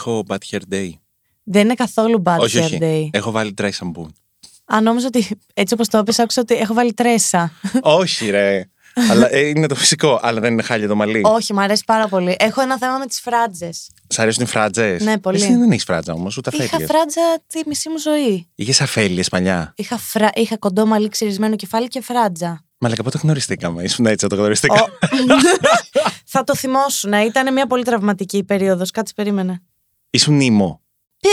Έχω 0.00 0.24
bad 0.28 0.38
hair 0.50 0.60
day. 0.72 0.90
Δεν 1.42 1.62
είναι 1.64 1.74
καθόλου 1.74 2.22
bad 2.26 2.36
όχι, 2.38 2.58
hair 2.58 2.64
όχι. 2.64 2.78
day. 2.80 3.08
Έχω 3.12 3.30
βάλει 3.30 3.54
dry 3.60 3.70
shampoo. 3.70 4.06
Αν 4.64 4.82
νόμιζα 4.82 5.06
ότι 5.06 5.38
έτσι 5.54 5.74
όπως 5.74 5.88
το 5.88 5.98
έπεσα, 5.98 6.22
άκουσα 6.22 6.40
ότι 6.40 6.54
έχω 6.54 6.74
βάλει 6.74 6.92
τρέσα. 6.94 7.52
όχι, 7.82 8.30
ρε. 8.30 8.68
αλλά 9.10 9.32
ε, 9.34 9.38
είναι 9.48 9.66
το 9.66 9.74
φυσικό. 9.74 10.18
Αλλά 10.22 10.40
δεν 10.40 10.52
είναι 10.52 10.62
χάλια 10.62 10.88
το 10.88 10.94
μαλλί. 10.96 11.20
Όχι, 11.24 11.52
μου 11.52 11.60
αρέσει 11.60 11.82
πάρα 11.86 12.08
πολύ. 12.08 12.36
Έχω 12.38 12.60
ένα 12.60 12.78
θέμα 12.78 12.98
με 12.98 13.06
τις 13.06 13.20
φράτζες. 13.20 13.90
Σ' 14.06 14.18
αρέσουν 14.18 14.42
οι 14.42 14.46
φράτζες; 14.46 15.02
Ναι, 15.02 15.18
πολύ. 15.18 15.36
Εσύ 15.42 15.56
δεν 15.56 15.70
έχεις 15.70 15.84
φράτζα 15.84 16.12
όμως, 16.12 16.36
ούτε 16.36 16.50
Είχα 16.54 16.64
αφέλειες. 16.64 16.88
φράτζα 16.90 17.20
τη 17.46 17.60
μισή 17.66 17.88
μου 17.88 17.98
ζωή. 17.98 18.48
Είχες 18.54 18.80
αφέλειες 18.80 19.28
παλιά. 19.28 19.72
Είχα, 19.76 19.98
φρα... 19.98 20.30
Είχα 20.34 20.56
κοντό 20.58 20.86
μαλλί, 20.86 21.08
ξυρισμένο 21.08 21.56
κεφάλι 21.56 21.88
και 21.88 22.00
φράτζα. 22.00 22.64
Μαλάκα, 22.78 23.02
πότε 23.02 23.18
γνωριστήκαμε; 23.22 23.82
Ήσουν 23.82 24.06
έτσι, 24.06 24.26
το 24.26 24.34
γνωριστήκα. 24.36 24.82
Ο- 24.82 24.88
Θα 26.32 26.44
το 26.44 26.54
θυμόσουν. 26.54 27.12
Ήταν 27.12 27.52
μια 27.52 27.66
πολύ 27.66 27.84
τραυματική 27.84 28.44
περίοδος. 28.44 28.90
Κάτσε, 28.90 29.12
περίμενε. 29.16 29.62
Ήσουν 30.10 30.40
ήμο. 30.40 30.80
Ε, 31.20 31.28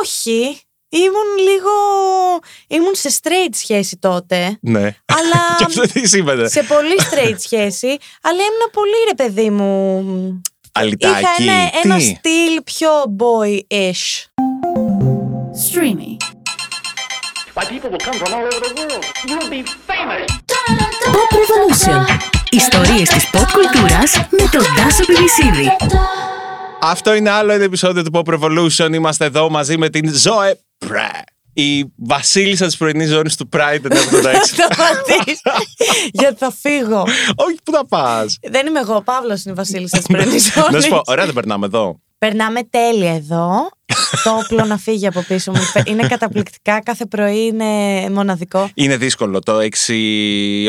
όχι. 0.00 0.60
Ήμουν 0.88 1.36
λίγο. 1.48 1.70
Ήμουν 2.68 2.94
σε 2.94 3.18
straight 3.22 3.54
σχέση 3.54 3.96
τότε. 3.96 4.58
Ναι. 4.60 4.80
Αλλά. 5.04 5.40
Και 5.58 5.64
αυτό 5.64 5.80
τι 5.80 6.08
σήμαινε; 6.08 6.48
σε 6.48 6.62
πολύ 6.62 6.94
straight 6.98 7.36
σχέση. 7.38 7.96
Αλλά 8.22 8.40
ήμουν 8.40 8.70
πολύ 8.72 8.96
ρε 9.08 9.14
παιδί 9.14 9.50
μου. 9.50 10.42
Αλυτάκι. 10.72 11.18
Είχα 11.18 11.28
ένα, 11.38 11.70
Τι; 11.70 11.88
ένα 11.88 11.98
στυλ 11.98 12.62
πιο 12.64 12.90
boy-ish. 13.18 14.26
Streamy. 15.66 16.16
Why, 17.54 17.64
people 17.64 17.90
will 17.90 18.04
come 18.08 18.18
from 18.22 18.32
all 18.36 18.44
over 18.50 18.60
the 18.66 18.72
world. 18.78 19.04
You 19.28 19.36
will 19.38 19.50
be 19.50 19.62
famous. 19.90 20.26
Pop 21.14 21.30
Revolution. 21.40 22.06
Ιστορίες 22.50 23.08
της 23.08 23.30
pop 23.32 23.46
κουλτούρας 23.52 24.12
με 24.30 24.48
τον 24.52 24.62
Τάσο 24.76 25.04
Πιβισίδη. 25.04 25.68
Αυτό 26.80 27.14
είναι 27.14 27.30
άλλο 27.30 27.52
ένα 27.52 27.64
επεισόδιο 27.64 28.02
του 28.02 28.10
Pop 28.14 28.34
Revolution. 28.34 28.90
Είμαστε 28.92 29.24
εδώ 29.24 29.50
μαζί 29.50 29.78
με 29.78 29.88
την 29.88 30.14
Ζωέ 30.16 30.60
Πρέ. 30.78 31.10
Η 31.52 31.84
βασίλισσα 31.96 32.66
της 32.66 32.76
πρωινής 32.76 33.08
ζώνης 33.08 33.36
του 33.36 33.48
Pride 33.52 33.58
96. 33.86 33.90
Σταματήσει. 34.44 35.40
Γιατί 36.12 36.36
θα 36.38 36.52
φύγω. 36.60 37.00
Όχι, 37.36 37.56
πού 37.64 37.72
θα 37.72 37.86
πας; 37.86 38.38
Δεν 38.50 38.66
είμαι 38.66 38.80
εγώ, 38.80 38.94
ο 38.94 39.02
Παύλος 39.02 39.42
είναι 39.44 39.52
η 39.52 39.56
Βασίλισσα 39.56 39.96
της 39.96 40.06
πρωινής 40.06 40.46
Να 40.56 40.62
σου 40.62 40.68
ζώνης. 40.70 40.88
πω, 40.88 41.00
ωραία 41.06 41.24
δεν 41.24 41.34
περνάμε 41.34 41.66
εδώ. 41.66 42.00
Περνάμε 42.18 42.62
τέλεια 42.62 43.14
εδώ. 43.14 43.68
Το 44.24 44.30
όπλο 44.30 44.64
να 44.64 44.76
φύγει 44.78 45.06
από 45.06 45.22
πίσω 45.28 45.52
μου. 45.52 45.60
Είναι 45.84 46.06
καταπληκτικά. 46.06 46.82
Κάθε 46.82 47.06
πρωί 47.06 47.46
είναι 47.46 47.64
μοναδικό. 48.10 48.70
Είναι 48.74 48.96
δύσκολο 48.96 49.38
το 49.40 49.58
6 49.86 49.92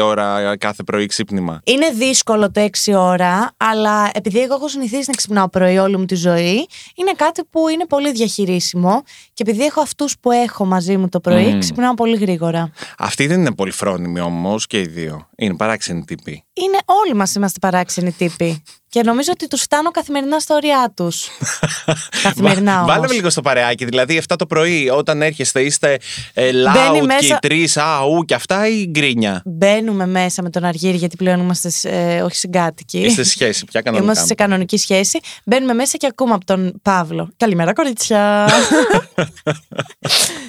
ώρα 0.03 0.57
κάθε 0.57 0.83
πρωί 0.83 1.05
ξύπνημα. 1.05 1.59
Είναι 1.63 1.89
δύσκολο 1.89 2.51
το 2.51 2.67
6 2.85 2.93
ώρα, 2.95 3.51
αλλά 3.57 4.09
επειδή 4.13 4.39
εγώ 4.39 4.53
έχω 4.55 4.67
συνηθίσει 4.67 5.03
να 5.07 5.13
ξυπνάω 5.13 5.49
πρωί 5.49 5.77
όλη 5.77 5.97
μου 5.97 6.05
τη 6.05 6.15
ζωή, 6.15 6.67
είναι 6.95 7.11
κάτι 7.15 7.43
που 7.49 7.67
είναι 7.67 7.85
πολύ 7.85 8.11
διαχειρίσιμο. 8.11 9.03
Και 9.33 9.43
επειδή 9.47 9.63
έχω 9.65 9.81
αυτούς 9.81 10.15
που 10.19 10.31
έχω 10.31 10.65
μαζί 10.65 10.97
μου 10.97 11.09
το 11.09 11.19
πρωί, 11.19 11.45
Μμμ. 11.51 11.59
ξυπνάω 11.59 11.93
πολύ 11.93 12.17
γρήγορα. 12.17 12.71
Αυτοί 12.97 13.27
δεν 13.27 13.39
είναι 13.39 13.53
πολύ 13.53 13.71
φρόνιμοι 13.71 14.19
όμως 14.19 14.67
και 14.67 14.79
οι 14.79 14.87
δύο. 14.87 15.27
Είναι 15.37 15.55
παράξενοι 15.55 16.03
τύποι. 16.03 16.43
Είναι 16.53 16.77
όλοι 16.85 17.13
μας 17.15 17.33
είμαστε 17.35 17.59
παράξενοι 17.59 18.11
τύποι. 18.11 18.63
Και 18.91 19.01
νομίζω 19.03 19.31
ότι 19.33 19.47
τους 19.47 19.61
φτάνω 19.61 19.91
καθημερινά 19.91 20.39
στα 20.39 20.55
ωριά 20.55 20.91
τους. 20.95 21.27
καθημερινά 22.23 22.71
Βα- 22.73 22.81
όμω. 22.81 23.01
Βάλε 23.01 23.07
με 23.09 23.15
λίγο 23.15 23.29
στο 23.29 23.41
παρεάκι. 23.41 23.85
Δηλαδή, 23.85 24.21
7 24.27 24.35
το 24.38 24.45
πρωί, 24.45 24.89
όταν 24.89 25.21
έρχεστε, 25.21 25.61
είστε 25.61 25.97
ε, 26.33 26.52
Μπαίνει 26.52 26.99
loud 27.02 27.05
μέσα- 27.05 27.19
και 27.19 27.25
οι 27.25 27.38
τρεις, 27.41 27.77
αου 27.77 28.23
και 28.25 28.33
αυτά, 28.33 28.67
ή 28.67 28.85
γκρίνια; 28.89 29.41
Μπαίνουμε 29.45 30.07
μέσα 30.07 30.41
με 30.41 30.49
τον 30.49 30.63
Αργύρι, 30.63 30.97
γιατί 30.97 31.15
πλέον 31.15 31.39
είμαστε 31.39 31.69
σε- 31.69 31.89
ε, 31.89 32.21
όχι 32.21 32.35
συγκάτοικοι. 32.35 32.99
Είστε 32.99 33.23
σε 33.23 33.30
σχέση, 33.30 33.65
πια 33.65 33.81
κανονικά. 33.81 34.05
Είμαστε 34.05 34.25
σε 34.27 34.33
κανονική 34.33 34.77
σχέση. 34.77 35.19
Μπαίνουμε 35.45 35.73
μέσα 35.73 35.97
και 35.97 36.07
ακούμε 36.07 36.33
από 36.33 36.45
τον 36.45 36.80
Παύλο. 36.81 37.30
Καλημέρα, 37.37 37.73
κορίτσια. 37.73 38.47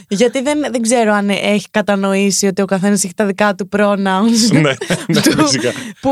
Γιατί 0.08 0.42
δεν, 0.42 0.60
δεν 0.70 0.82
ξέρω 0.82 1.12
αν 1.12 1.28
έχει 1.30 1.66
κατανοήσει 1.70 2.46
ότι 2.46 2.62
ο 2.62 2.64
καθένας 2.64 3.04
έχει 3.04 3.14
τα 3.14 3.24
δικά 3.26 3.54
του 3.54 3.68
pronouns. 3.76 4.50
ναι, 4.52 4.60
ναι, 4.60 5.20
του- 5.20 5.42
φυσικά. 5.46 5.72
που 6.00 6.10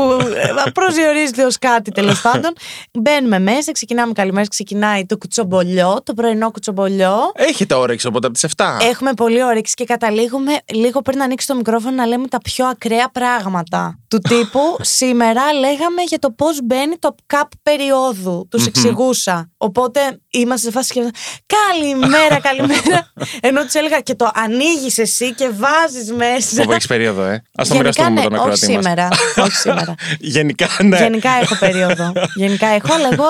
ε, 0.65 0.69
προσδιορίζεται 0.73 1.43
ως 1.45 1.57
κάτι 1.57 1.91
τέλος 1.91 2.21
πάντων. 2.31 2.53
Μπαίνουμε 2.91 3.39
μέσα, 3.39 3.71
ξεκινάμε 3.71 4.13
καλημέρα, 4.13 4.47
ξεκινάει 4.47 5.05
το 5.05 5.17
κουτσομπολιό, 5.17 5.99
το 6.03 6.13
πρωινό 6.13 6.38
κουτσομπολιό. 6.47 7.31
Έχετε 7.33 7.73
όρεξη 7.75 8.07
οπότε 8.07 8.27
από 8.27 8.35
τις 8.35 8.45
7. 8.55 8.65
Έχουμε 8.81 9.13
πολύ 9.13 9.43
όρεξη 9.43 9.73
και 9.73 9.83
καταλήγουμε 9.83 10.57
λίγο 10.73 11.01
πριν 11.01 11.21
ανοίξει 11.21 11.47
το 11.47 11.55
μικρόφωνο 11.55 11.95
να 11.95 12.05
λέμε 12.05 12.27
τα 12.27 12.37
πιο 12.37 12.65
ακραία 12.65 13.09
πράγματα. 13.09 13.99
Του 14.07 14.19
τύπου 14.19 14.59
σήμερα 14.81 15.53
λέγαμε 15.53 16.01
για 16.07 16.19
το 16.19 16.31
πώς 16.31 16.59
μπαίνει 16.63 16.97
το 16.97 17.15
cup 17.33 17.47
περίοδου. 17.63 18.47
Τους 18.49 18.65
εξηγούσα. 18.65 19.51
Οπότε 19.57 20.19
είμαστε 20.29 20.65
σε 20.69 20.71
φάση 20.71 20.93
και. 20.93 21.09
Καλημέρα, 21.45 22.39
καλημέρα. 22.41 23.11
Ενώ 23.47 23.61
του 23.61 23.69
έλεγα 23.77 23.99
και 23.99 24.15
το 24.15 24.31
ανοίγεις 24.33 24.97
εσύ 24.97 25.33
και 25.33 25.49
βάζεις 25.49 26.11
μέσα. 26.11 26.61
Όπου 26.61 26.71
έχεις 26.71 26.87
περίοδο, 26.87 27.23
ε. 27.23 27.33
Α 27.33 27.41
το 27.55 27.63
Γενικά, 27.63 27.77
μοιραστούμε 27.77 28.09
με 28.09 28.15
ναι, 28.21 28.23
τον 28.27 28.33
όχι 28.33 28.41
ακροατή 28.41 28.73
μας. 28.73 28.83
σήμερα. 28.83 29.07
όχι 29.37 29.55
σήμερα. 29.65 29.95
Γενικά, 30.19 30.67
ναι. 30.83 30.97
Γενικά 30.97 31.29
έχω 31.41 31.55
περίοδο. 31.55 32.11
Γενικά 32.43 32.67
έχω, 32.67 32.93
αλλά 32.93 33.09
εγώ 33.11 33.25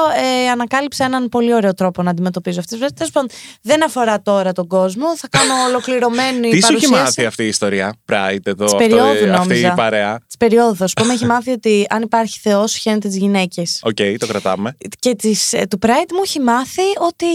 ε, 0.45 0.49
ανακάλυψα 0.49 1.05
έναν 1.05 1.29
πολύ 1.29 1.53
ωραίο 1.53 1.73
τρόπο 1.73 2.01
να 2.03 2.09
αντιμετωπίζω 2.09 2.59
αυτές 2.59 2.71
τις 2.77 2.79
φορέ. 2.87 2.93
Τέλος 2.97 3.11
πάντων, 3.11 3.29
δεν 3.61 3.83
αφορά 3.83 4.21
τώρα 4.21 4.51
τον 4.51 4.67
κόσμο. 4.67 5.17
Θα 5.17 5.27
κάνω 5.27 5.53
ολοκληρωμένη 5.67 6.39
Τι 6.49 6.49
σου 6.49 6.55
έχει 6.55 6.61
παρουσίαση. 6.61 6.93
μάθει 6.93 7.25
αυτή 7.25 7.43
η 7.43 7.47
ιστορία, 7.47 7.93
Pride, 8.11 8.37
εδώ, 8.43 8.63
Της 8.65 8.73
αυτό, 8.73 8.77
περίοδου, 8.77 9.09
αυτή 9.11 9.23
η 9.23 9.27
νόμιζα. 9.27 9.73
παρέα; 9.73 10.17
Της 10.27 10.37
περίοδου, 10.37 10.75
θα 10.75 10.87
σου 10.87 10.93
πω, 10.93 11.03
με 11.05 11.13
έχει 11.13 11.25
μάθει 11.25 11.51
ότι 11.51 11.85
αν 11.89 12.01
υπάρχει 12.01 12.39
Θεός, 12.39 12.75
σιχαίνεται 12.75 13.07
τις 13.07 13.17
γυναίκες. 13.17 13.79
Οκ, 13.83 13.95
το 14.19 14.27
κρατάμε. 14.27 14.75
Και 14.99 15.15
της, 15.15 15.53
ε, 15.53 15.65
του 15.69 15.79
Pride 15.81 16.11
μου 16.13 16.21
έχει 16.23 16.39
μάθει 16.39 16.81
ότι 16.99 17.25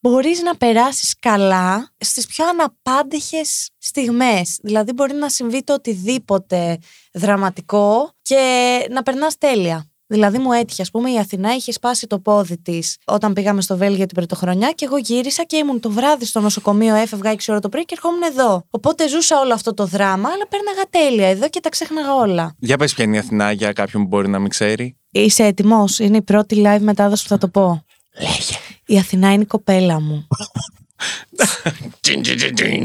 μπορείς 0.00 0.42
να 0.42 0.56
περάσεις 0.56 1.14
καλά 1.18 1.92
στις 1.98 2.26
πιο 2.26 2.44
αναπάντεχες 2.48 3.70
στιγμές. 3.78 4.58
Δηλαδή 4.62 4.92
μπορεί 4.92 5.14
να 5.14 5.28
συμβεί 5.28 5.62
το 5.64 5.72
οτιδήποτε 5.72 6.78
δραματικό 7.12 8.10
και 8.22 8.42
να 8.90 9.02
περνάς 9.02 9.38
τέλεια. 9.38 9.88
Δηλαδή 10.06 10.38
μου 10.38 10.52
έτυχε, 10.52 10.82
ας 10.82 10.90
πούμε, 10.90 11.10
η 11.10 11.18
Αθηνά 11.18 11.54
είχε 11.54 11.72
σπάσει 11.72 12.06
το 12.06 12.18
πόδι 12.18 12.58
της 12.58 12.96
όταν 13.04 13.32
πήγαμε 13.32 13.60
στο 13.60 13.76
Βέλγιο 13.76 14.06
την 14.06 14.16
πρωτοχρονιά 14.16 14.70
και 14.70 14.84
εγώ 14.84 14.96
γύρισα 14.98 15.44
και 15.44 15.56
ήμουν 15.56 15.80
το 15.80 15.90
βράδυ 15.90 16.24
στο 16.24 16.40
νοσοκομείο, 16.40 16.94
έφευγα 16.94 17.32
6 17.32 17.36
ώρα 17.48 17.60
το 17.60 17.68
πρωί 17.68 17.84
και 17.84 17.94
ερχόμουν 17.96 18.22
εδώ. 18.22 18.66
Οπότε 18.70 19.08
ζούσα 19.08 19.40
όλο 19.40 19.54
αυτό 19.54 19.74
το 19.74 19.86
δράμα, 19.86 20.28
αλλά 20.28 20.46
πέρναγα 20.48 20.82
τέλεια 20.90 21.28
εδώ 21.28 21.48
και 21.48 21.60
τα 21.60 21.68
ξέχναγα 21.68 22.14
όλα. 22.14 22.54
Για 22.58 22.76
πες 22.76 22.94
ποια 22.94 23.04
είναι 23.04 23.16
η 23.16 23.18
Αθηνά 23.18 23.52
για 23.52 23.72
κάποιον 23.72 24.02
που 24.02 24.08
μπορεί 24.08 24.28
να 24.28 24.38
μην 24.38 24.50
ξέρει. 24.50 24.96
Είσαι 25.10 25.44
έτοιμος, 25.44 25.98
είναι 25.98 26.16
η 26.16 26.22
πρώτη 26.22 26.62
live 26.66 26.80
μετάδοση 26.80 27.22
που 27.22 27.28
θα 27.28 27.38
το 27.38 27.48
πω. 27.48 27.84
Λέγε. 28.20 28.63
Η 28.86 28.98
Αθηνά 28.98 29.32
είναι 29.32 29.42
η 29.42 29.46
κοπέλα 29.46 30.00
μου. 30.00 30.26
Τζιν, 32.00 32.22
τζιν, 32.22 32.36
τζιν, 32.36 32.54
τζιν. 32.54 32.82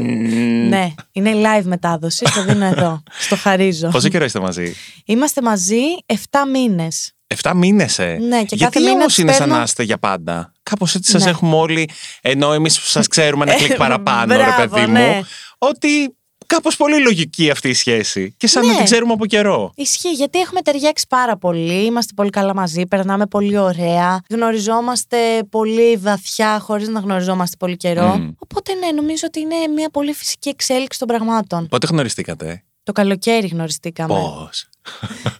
ναι, 0.68 0.94
είναι 1.12 1.32
live 1.34 1.64
μετάδοση. 1.64 2.24
Το 2.34 2.44
δίνω 2.44 2.64
εδώ. 2.64 3.02
Στο 3.20 3.36
χαρίζω. 3.36 3.88
Πόσο 3.88 4.08
καιρό 4.08 4.24
είστε 4.24 4.40
μαζί; 4.40 4.74
Είμαστε 5.04 5.42
μαζί 5.42 5.80
7 6.06 6.14
μήνες. 6.52 7.12
7 7.42 7.52
μήνες, 7.54 7.98
ε. 7.98 8.16
Ναι, 8.20 8.44
και 8.44 8.56
Γιατί 8.56 8.64
κάθε 8.64 8.78
μήνα 8.80 8.92
όμως 8.92 9.04
τους 9.06 9.18
είναι 9.18 9.30
σαν 9.30 9.38
παίρνω- 9.40 9.56
να 9.56 9.62
είστε 9.62 9.82
για 9.82 9.98
πάντα; 9.98 10.52
Κάπως 10.62 10.94
έτσι 10.94 11.10
σας 11.10 11.24
Ναι. 11.24 11.30
έχουμε 11.30 11.56
όλοι, 11.56 11.90
ενώ 12.20 12.52
εμείς 12.52 12.78
σας 12.82 13.06
ξέρουμε 13.06 13.44
ένα 13.44 13.54
κλικ 13.54 13.70
Ε, 13.70 13.74
παραπάνω, 13.74 14.36
ρε 14.36 14.42
μπράβο, 14.44 14.74
παιδί 14.74 14.90
ναι. 14.90 15.00
μου. 15.16 15.24
Ότι 15.58 16.16
κάπως 16.54 16.76
πολύ 16.76 17.02
λογική 17.02 17.50
αυτή 17.50 17.68
η 17.68 17.72
σχέση. 17.74 18.34
Και 18.36 18.46
σαν 18.46 18.62
να 18.66 18.70
Ναι. 18.70 18.76
την 18.76 18.84
ξέρουμε 18.84 19.12
από 19.12 19.26
καιρό. 19.26 19.72
Ισχύει, 19.76 20.10
γιατί 20.12 20.38
έχουμε 20.40 20.60
ταιριάξει 20.60 21.06
πάρα 21.08 21.36
πολύ. 21.36 21.84
Είμαστε 21.84 22.12
πολύ 22.16 22.30
καλά 22.30 22.54
μαζί, 22.54 22.86
περνάμε 22.86 23.26
πολύ 23.26 23.58
ωραία. 23.58 24.20
Γνωριζόμαστε 24.30 25.16
πολύ 25.50 25.96
βαθιά, 25.96 26.58
χωρίς 26.60 26.88
να 26.88 27.00
γνωριζόμαστε 27.00 27.56
πολύ 27.58 27.76
καιρό. 27.76 28.16
Μμμ. 28.16 28.30
Οπότε, 28.38 28.74
ναι, 28.74 28.90
νομίζω 28.92 29.22
ότι 29.26 29.40
είναι 29.40 29.54
μια 29.74 29.90
πολύ 29.90 30.12
φυσική 30.12 30.48
εξέλιξη 30.48 30.98
των 30.98 31.08
πραγμάτων. 31.08 31.68
Πότε 31.68 31.86
γνωριστήκατε, 31.90 32.64
Το 32.82 32.92
καλοκαίρι 32.92 33.46
γνωριστήκαμε. 33.46 34.14
Πώς; 34.14 34.68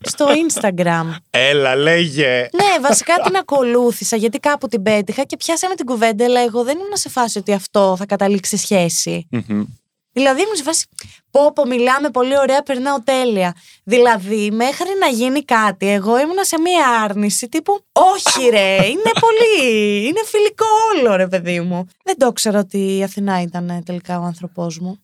Στο 0.03 0.27
Instagram. 0.49 1.15
Έλα, 1.31 1.77
λέγε. 1.77 2.49
Ναι, 2.53 2.81
βασικά 2.89 3.15
την 3.25 3.37
ακολούθησα 3.37 4.17
γιατί 4.17 4.39
κάπου 4.39 4.69
την 4.69 4.83
πέτυχα 4.83 5.23
και 5.25 5.37
πιάσαμε 5.37 5.75
την 5.75 5.87
κουβέντα, 5.87 6.25
αλλά 6.25 6.41
εγώ 6.41 6.63
δεν 6.65 6.75
ήμουν 6.77 6.97
σε 6.97 7.09
φάση 7.09 7.39
ότι 7.39 7.53
αυτό 7.53 7.95
θα 7.99 8.07
καταλήξει 8.07 8.57
σε 8.57 8.63
σχέση. 8.63 9.27
Μμμ. 9.31 9.65
Δηλαδή 10.13 10.43
ήμουν 10.43 10.57
σε 10.57 10.63
φάση. 10.63 10.87
Πω, 11.31 11.53
πω, 11.53 11.67
μιλάμε 11.67 12.11
πολύ 12.11 12.39
ωραία, 12.39 12.63
περνάω 12.63 13.03
τέλεια. 13.03 13.55
Δηλαδή, 13.85 14.51
μέχρι 14.51 14.89
να 15.01 15.07
γίνει 15.07 15.45
κάτι, 15.45 15.89
εγώ 15.89 16.21
ήμουνα 16.21 16.45
σε 16.45 16.59
μία 16.59 16.89
άρνηση 17.03 17.49
τύπου. 17.49 17.81
Όχι, 17.93 18.49
ρε, 18.49 18.87
είναι 18.87 19.11
πολύ. 19.21 20.07
Είναι 20.07 20.21
φιλικό 20.25 20.67
όλο, 20.95 21.17
ρε, 21.17 21.29
παιδί 21.29 21.61
μου. 21.61 21.89
Δεν 22.05 22.19
το 22.19 22.27
ήξερα 22.27 22.59
ότι 22.59 22.97
η 22.97 23.03
Αθηνά 23.03 23.41
ήταν 23.41 23.71
ε, 23.71 23.83
τελικά 23.85 24.21
ο 24.21 24.23
άνθρωπός 24.23 24.79
μου. 24.79 25.03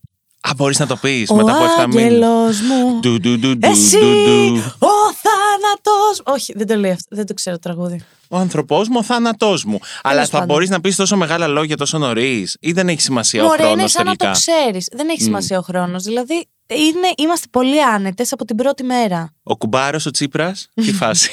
Α, 0.49 0.51
μπορείς 0.57 0.79
να 0.79 0.87
το 0.87 0.97
πεις 0.97 1.31
Ο 1.31 1.35
μετά 1.35 1.53
από 1.57 1.65
7 1.65 1.87
μήνες. 1.87 2.05
άγγελος 2.05 2.61
μου. 2.61 3.01
Ντου, 3.01 3.21
ντου, 3.21 3.39
ντου, 3.39 3.57
ντου, 3.57 3.69
Εσύ, 3.71 3.99
ντου, 3.99 4.53
ντου. 4.53 4.57
ο 4.79 4.95
θάνατος 5.23 6.23
Όχι, 6.25 6.53
δεν 6.57 6.67
το 6.67 6.75
λέει 6.77 6.91
αυτό. 6.91 7.17
Δεν 7.17 7.27
το 7.27 7.35
ξέρω 7.35 7.57
το 7.57 7.63
τραγούδι. 7.63 8.05
Ο 8.29 8.37
άνθρωπός 8.37 8.89
μου, 8.89 8.97
ο 8.99 9.03
θάνατός 9.03 9.65
μου. 9.65 9.79
Αλλά 10.03 10.25
θα 10.25 10.31
πάντων. 10.31 10.47
μπορείς 10.47 10.69
να 10.71 10.81
πεις 10.81 10.97
τόσο 10.97 11.17
μεγάλα 11.17 11.47
λόγια 11.47 11.77
τόσο 11.77 11.99
νωρίς, 11.99 12.57
ή 12.61 12.73
δεν 12.73 12.89
έχει 12.89 13.01
σημασία 13.01 13.43
ο 13.43 13.47
Μωρέ, 13.47 13.57
χρόνος 13.63 13.79
είναι 13.79 13.89
σαν 13.89 14.05
να 14.05 14.11
το 14.11 14.17
τελικά. 14.17 14.39
ξέρεις. 14.39 14.89
Δεν 14.93 15.09
έχει 15.09 15.23
σημασία 15.23 15.59
ο 15.59 15.63
χρόνος. 15.63 16.03
Δηλαδή, 16.03 16.47
είναι, 16.75 17.09
είμαστε 17.17 17.47
πολύ 17.51 17.83
άνετες 17.85 18.33
από 18.33 18.45
την 18.45 18.57
πρώτη 18.57 18.83
μέρα. 18.83 19.33
Ο 19.43 19.57
κουμπάρος, 19.57 20.07
ο 20.07 20.11
Τσίπρας, 20.11 20.69
τι 20.75 20.93
φάση. 21.01 21.31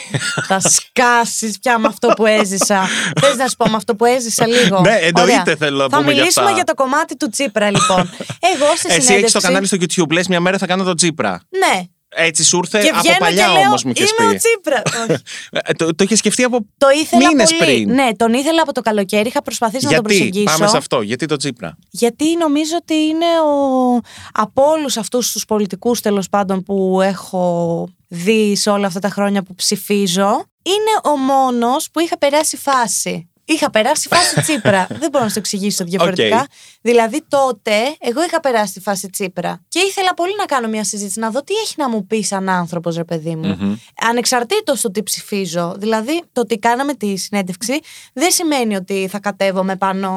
Θα 0.47 0.59
σκάσεις 0.59 1.59
πια 1.59 1.77
με 1.77 1.87
αυτό 1.87 2.07
που 2.07 2.25
έζησα. 2.25 2.87
Θες 3.21 3.35
να 3.35 3.47
σου 3.47 3.55
πω 3.55 3.69
με 3.69 3.75
αυτό 3.75 3.95
που 3.95 4.05
έζησα 4.05 4.47
λίγο. 4.47 4.79
Ναι, 4.81 4.89
εννοείται 4.93 5.21
Ωραία. 5.21 5.55
θέλω 5.57 5.77
να 5.77 5.89
Θα 5.89 5.97
πούμε 5.97 6.11
για 6.11 6.19
μιλήσουμε 6.21 6.45
αυτά. 6.45 6.55
για 6.55 6.63
το 6.63 6.73
κομμάτι 6.73 7.17
του 7.17 7.29
Τσίπρα, 7.29 7.69
λοιπόν. 7.71 8.09
Εγώ 8.53 8.65
σε 8.65 8.87
Εσύ 8.87 9.01
συνέντευξη. 9.01 9.13
έχεις 9.13 9.31
το 9.31 9.39
κανάλι 9.39 9.65
στο 9.65 9.77
YouTube, 9.79 10.11
λες 10.11 10.27
μια 10.27 10.39
μέρα 10.39 10.57
θα 10.57 10.65
κάνω 10.65 10.83
τον 10.83 10.95
Τσίπρα. 10.95 11.41
Ναι. 11.49 11.81
Έτσι 12.15 12.43
σου 12.43 12.57
ήρθε 12.57 12.81
Και 12.81 12.89
από 12.89 12.99
βγαίνω 12.99 13.15
παλιά 13.19 13.45
και 13.45 13.51
λέω, 13.51 13.67
όμως 13.67 13.83
μου 13.83 13.91
είχες 13.95 14.11
είμαι 14.11 14.27
ο 14.27 14.31
πει. 14.31 14.37
Τσίπρας. 14.37 14.81
Όχι. 15.09 15.21
Ε, 15.51 15.73
το, 15.73 15.95
το 15.95 16.03
είχες 16.03 16.17
σκεφτεί 16.17 16.43
από 16.43 16.57
Το 16.77 16.87
ήθελα 16.89 17.27
μήνες 17.27 17.53
πολύ. 17.55 17.71
πριν. 17.71 17.93
Ναι, 17.93 18.15
τον 18.15 18.33
ήθελα 18.33 18.61
από 18.61 18.71
το 18.71 18.81
καλοκαίρι. 18.81 19.27
Είχα 19.27 19.41
προσπαθήσει 19.41 19.85
να 19.85 19.91
τον 19.91 19.99
Γιατί, 20.05 20.17
προσεγγίσω. 20.17 20.55
πάμε 20.57 20.69
σε 20.69 20.77
αυτό, 20.77 21.01
γιατί 21.01 21.25
το 21.25 21.35
Τσίπρα; 21.35 21.77
Γιατί 21.89 22.37
νομίζω 22.37 22.71
ότι 22.81 22.93
είναι 22.93 23.25
ο... 23.25 23.99
από 24.31 24.63
όλους 24.63 24.97
αυτούς 24.97 25.31
τους 25.31 25.45
πολιτικούς 25.45 26.01
τέλος 26.01 26.29
πάντων 26.29 26.63
που 26.63 27.01
έχω 27.01 27.87
δει 28.07 28.55
σε 28.55 28.69
όλα 28.69 28.87
αυτά 28.87 28.99
τα 28.99 29.09
χρόνια 29.09 29.43
που 29.43 29.55
ψηφίζω, 29.55 30.43
είναι 30.63 31.13
ο 31.13 31.17
μόνος 31.17 31.89
που 31.91 31.99
είχα 31.99 32.17
περάσει 32.17 32.57
φάση. 32.57 33.27
Είχα 33.45 33.69
περάσει 33.69 34.07
φάση 34.07 34.41
Τσίπρα. 34.41 34.87
Δεν 35.01 35.09
μπορώ 35.09 35.23
να 35.23 35.27
σου 35.29 35.33
το 35.33 35.39
εξηγήσω 35.39 35.83
διαφορετικά. 35.83 36.39
Οκ. 36.39 36.45
Δηλαδή 36.81 37.23
τότε, 37.27 37.71
εγώ 37.99 38.23
είχα 38.23 38.39
περάσει 38.39 38.73
τη 38.73 38.79
φάση 38.79 39.09
Τσίπρα. 39.09 39.61
Και 39.67 39.79
ήθελα 39.79 40.13
πολύ 40.13 40.33
να 40.37 40.45
κάνω 40.45 40.67
μια 40.67 40.83
συζήτηση, 40.83 41.19
να 41.19 41.29
δω 41.29 41.43
τι 41.43 41.53
έχει 41.53 41.73
να 41.77 41.89
μου 41.89 42.07
πει 42.07 42.21
σαν 42.21 42.49
άνθρωπος, 42.49 42.95
ρε 42.95 43.03
παιδί 43.03 43.35
μου. 43.35 43.57
Μμμ. 43.59 43.75
Ανεξαρτήτως 44.09 44.81
το 44.81 44.91
τι 44.91 45.03
ψηφίζω. 45.03 45.75
Δηλαδή, 45.77 46.23
το 46.31 46.41
ότι 46.41 46.57
κάναμε 46.57 46.93
τη 46.93 47.15
συνέντευξη 47.15 47.79
δεν 48.13 48.31
σημαίνει 48.31 48.75
ότι 48.75 49.07
θα 49.11 49.19
κατέβομαι 49.19 49.75
πάνω. 49.75 50.09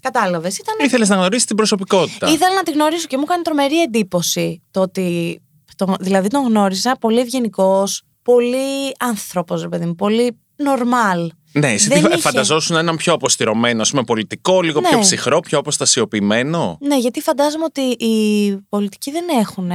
Κατάλαβες. 0.00 0.58
Ήταν 0.58 0.74
Ήθελες 0.80 1.08
να 1.08 1.16
γνωρίσεις 1.16 1.44
την 1.44 1.56
προσωπικότητα. 1.56 2.30
Ήθελα 2.30 2.54
να 2.54 2.62
τη 2.62 2.70
γνωρίσω 2.70 3.06
και 3.06 3.16
μου 3.16 3.22
έκανε 3.26 3.42
τρομερή 3.42 3.80
εντύπωση 3.80 4.62
το 4.70 4.80
ότι. 4.80 5.38
Το, 5.76 5.94
δηλαδή 6.00 6.28
τον 6.28 6.46
γνώρισα 6.46 6.96
πολύ 7.00 7.20
ευγενικός, 7.20 8.02
πολύ 8.22 8.94
άνθρωπος, 8.98 9.62
ρε 9.62 9.68
παιδί 9.68 9.86
μου, 9.86 9.94
πολύ 9.94 10.38
normal. 10.58 11.26
Ναι, 11.52 11.72
εσύ 11.72 11.88
Δεν 11.88 12.02
τι 12.02 12.08
είχε. 12.08 12.20
φανταζόσουν 12.20 12.76
έναν 12.76 12.96
πιο 12.96 13.12
αποστηρωμένο, 13.12 13.80
ας 13.80 13.90
πούμε, 13.90 14.02
πολιτικό, 14.04 14.62
λίγο 14.62 14.80
Ναι. 14.80 14.88
πιο 14.88 14.98
ψυχρό, 14.98 15.40
πιο 15.40 15.58
αποστασιοποιημένο; 15.58 16.78
Ναι, 16.80 16.96
γιατί 16.98 17.20
φαντάζομαι 17.20 17.64
ότι 17.64 17.80
οι 17.80 18.52
πολιτικοί 18.68 19.10
δεν 19.10 19.24
έχουν. 19.40 19.70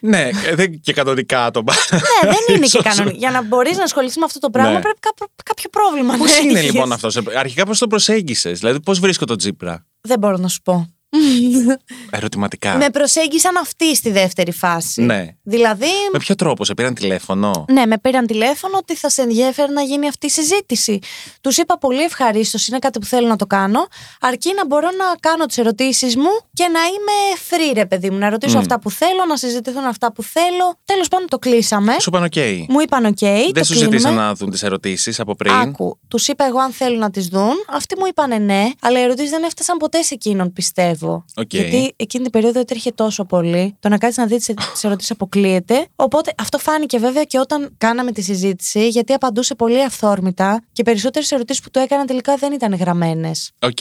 ναι, 0.00 0.30
ε, 0.48 0.54
δεν 0.54 0.80
και 0.80 0.92
κανονικά 0.92 1.44
άτομα. 1.44 1.72
ναι, 1.92 2.30
δεν 2.30 2.38
είναι 2.48 2.66
και 2.66 2.78
Ίσως. 2.78 2.82
κανονικό. 2.82 3.16
Για 3.18 3.30
να 3.30 3.42
μπορείς 3.42 3.76
να 3.76 3.82
ασχοληθεί 3.82 4.18
με 4.18 4.24
αυτό 4.24 4.38
το 4.38 4.50
πράγμα, 4.50 4.72
Ναι. 4.72 4.80
πρέπει 4.80 4.98
κάποιο, 5.00 5.26
κάποιο 5.44 5.70
πρόβλημα 5.70 6.16
Πώς 6.16 6.30
να 6.30 6.36
είναι 6.38 6.58
έχεις. 6.58 6.72
λοιπόν 6.72 6.92
αυτό, 6.92 7.08
Αρχικά 7.36 7.64
πώς 7.66 7.78
το 7.78 7.86
προσέγγισες, 7.86 8.58
Δηλαδή 8.58 8.80
πώς 8.80 8.98
βρίσκω 9.00 9.24
τον 9.24 9.36
Τσίπρα. 9.38 9.86
Δεν 10.00 10.18
μπορώ 10.18 10.36
να 10.36 10.48
σου 10.48 10.60
πω. 10.62 10.94
Ερωτηματικά. 12.10 12.76
με 12.76 12.90
προσέγγισαν 12.90 13.56
αυτοί 13.56 13.96
στη 13.96 14.10
δεύτερη 14.10 14.52
φάση. 14.52 15.02
Ναι. 15.02 15.26
Δηλαδή, 15.42 15.86
Με 16.12 16.18
ποιο 16.18 16.34
τρόπο, 16.34 16.64
σε 16.64 16.74
πήραν 16.74 16.94
τηλέφωνο; 16.94 17.64
Ναι, 17.68 17.86
με 17.86 17.98
πήραν 17.98 18.26
τηλέφωνο 18.26 18.76
ότι 18.76 18.96
θα 18.96 19.08
σε 19.08 19.22
ενδιαφέρει 19.22 19.72
να 19.72 19.82
γίνει 19.82 20.08
αυτή 20.08 20.26
η 20.26 20.30
συζήτηση. 20.30 20.98
Τους 21.40 21.56
είπα 21.56 21.78
πολύ 21.78 22.02
ευχαρίστως, 22.02 22.66
είναι 22.66 22.78
κάτι 22.78 22.98
που 22.98 23.06
θέλω 23.06 23.26
να 23.26 23.36
το 23.36 23.46
κάνω, 23.46 23.86
αρκεί 24.20 24.52
να 24.56 24.66
μπορώ 24.66 24.88
να 24.98 25.04
κάνω 25.20 25.46
τις 25.46 25.58
ερωτήσεις 25.58 26.16
μου 26.16 26.30
και 26.52 26.64
να 26.72 26.80
είμαι 26.80 27.38
free, 27.50 27.74
ρε 27.74 27.86
παιδί 27.86 28.10
μου. 28.10 28.18
Να 28.18 28.30
ρωτήσω 28.30 28.58
αυτά 28.58 28.80
που 28.80 28.90
θέλω, 28.90 29.24
να 29.28 29.36
συζητηθούν 29.36 29.84
αυτά 29.84 30.12
που 30.12 30.22
θέλω. 30.22 30.78
Τέλος 30.84 31.08
πάντων, 31.08 31.28
το 31.28 31.38
κλείσαμε. 31.38 31.92
Σου 32.00 32.10
είπαν 32.12 32.22
οκ. 32.24 32.68
Μου 32.68 32.80
είπαν 32.80 33.04
οκ. 33.04 33.18
Δεν 33.18 33.52
το 33.52 33.64
σου 33.64 33.72
κλείνουμε. 33.72 33.96
ζητήσαν 33.96 34.14
να 34.14 34.34
δουν 34.34 34.50
τις 34.50 34.62
ερωτήσεις 34.62 35.20
από 35.20 35.34
πριν. 35.34 35.54
Άκου, 35.54 35.98
τους 36.08 36.28
είπα 36.28 36.44
εγώ 36.46 36.58
αν 36.58 36.72
θέλουν 36.72 36.98
να 36.98 37.10
τις 37.10 37.26
δουν. 37.26 37.54
Αυτοί 37.68 37.94
μου 37.98 38.06
είπαν 38.06 38.44
ναι, 38.44 38.70
αλλά 38.80 39.00
οι 39.00 39.02
ερωτήσεις 39.02 39.30
δεν 39.30 39.42
έφτασαν 39.42 39.76
ποτέ 39.76 40.02
σε 40.02 40.14
εκείνον, 40.14 40.52
πιστεύω. 40.52 40.99
Οκ. 41.06 41.54
Γιατί 41.54 41.92
εκείνη 41.96 42.22
την 42.22 42.32
περίοδο 42.32 42.60
έτρεχε 42.60 42.92
τόσο 42.92 43.24
πολύ. 43.24 43.76
Το 43.80 43.88
να 43.88 43.98
κάτσει 43.98 44.20
να 44.20 44.26
δεις 44.26 44.44
τι 44.44 44.54
ερωτήσεις 44.82 45.10
αποκλείεται. 45.10 45.86
Οπότε 45.96 46.32
αυτό 46.38 46.58
φάνηκε 46.58 46.98
βέβαια 46.98 47.24
και 47.24 47.38
όταν 47.38 47.74
κάναμε 47.78 48.12
τη 48.12 48.22
συζήτηση, 48.22 48.88
γιατί 48.88 49.12
απαντούσε 49.12 49.54
πολύ 49.54 49.82
αυθόρμητα 49.84 50.64
και 50.72 50.82
περισσότερες 50.82 51.30
ερωτήσεις 51.30 51.62
που 51.62 51.70
του 51.70 51.78
έκανα 51.78 52.04
τελικά 52.04 52.36
δεν 52.36 52.52
ήταν 52.52 52.74
γραμμένες. 52.74 53.50
Οκ. 53.60 53.78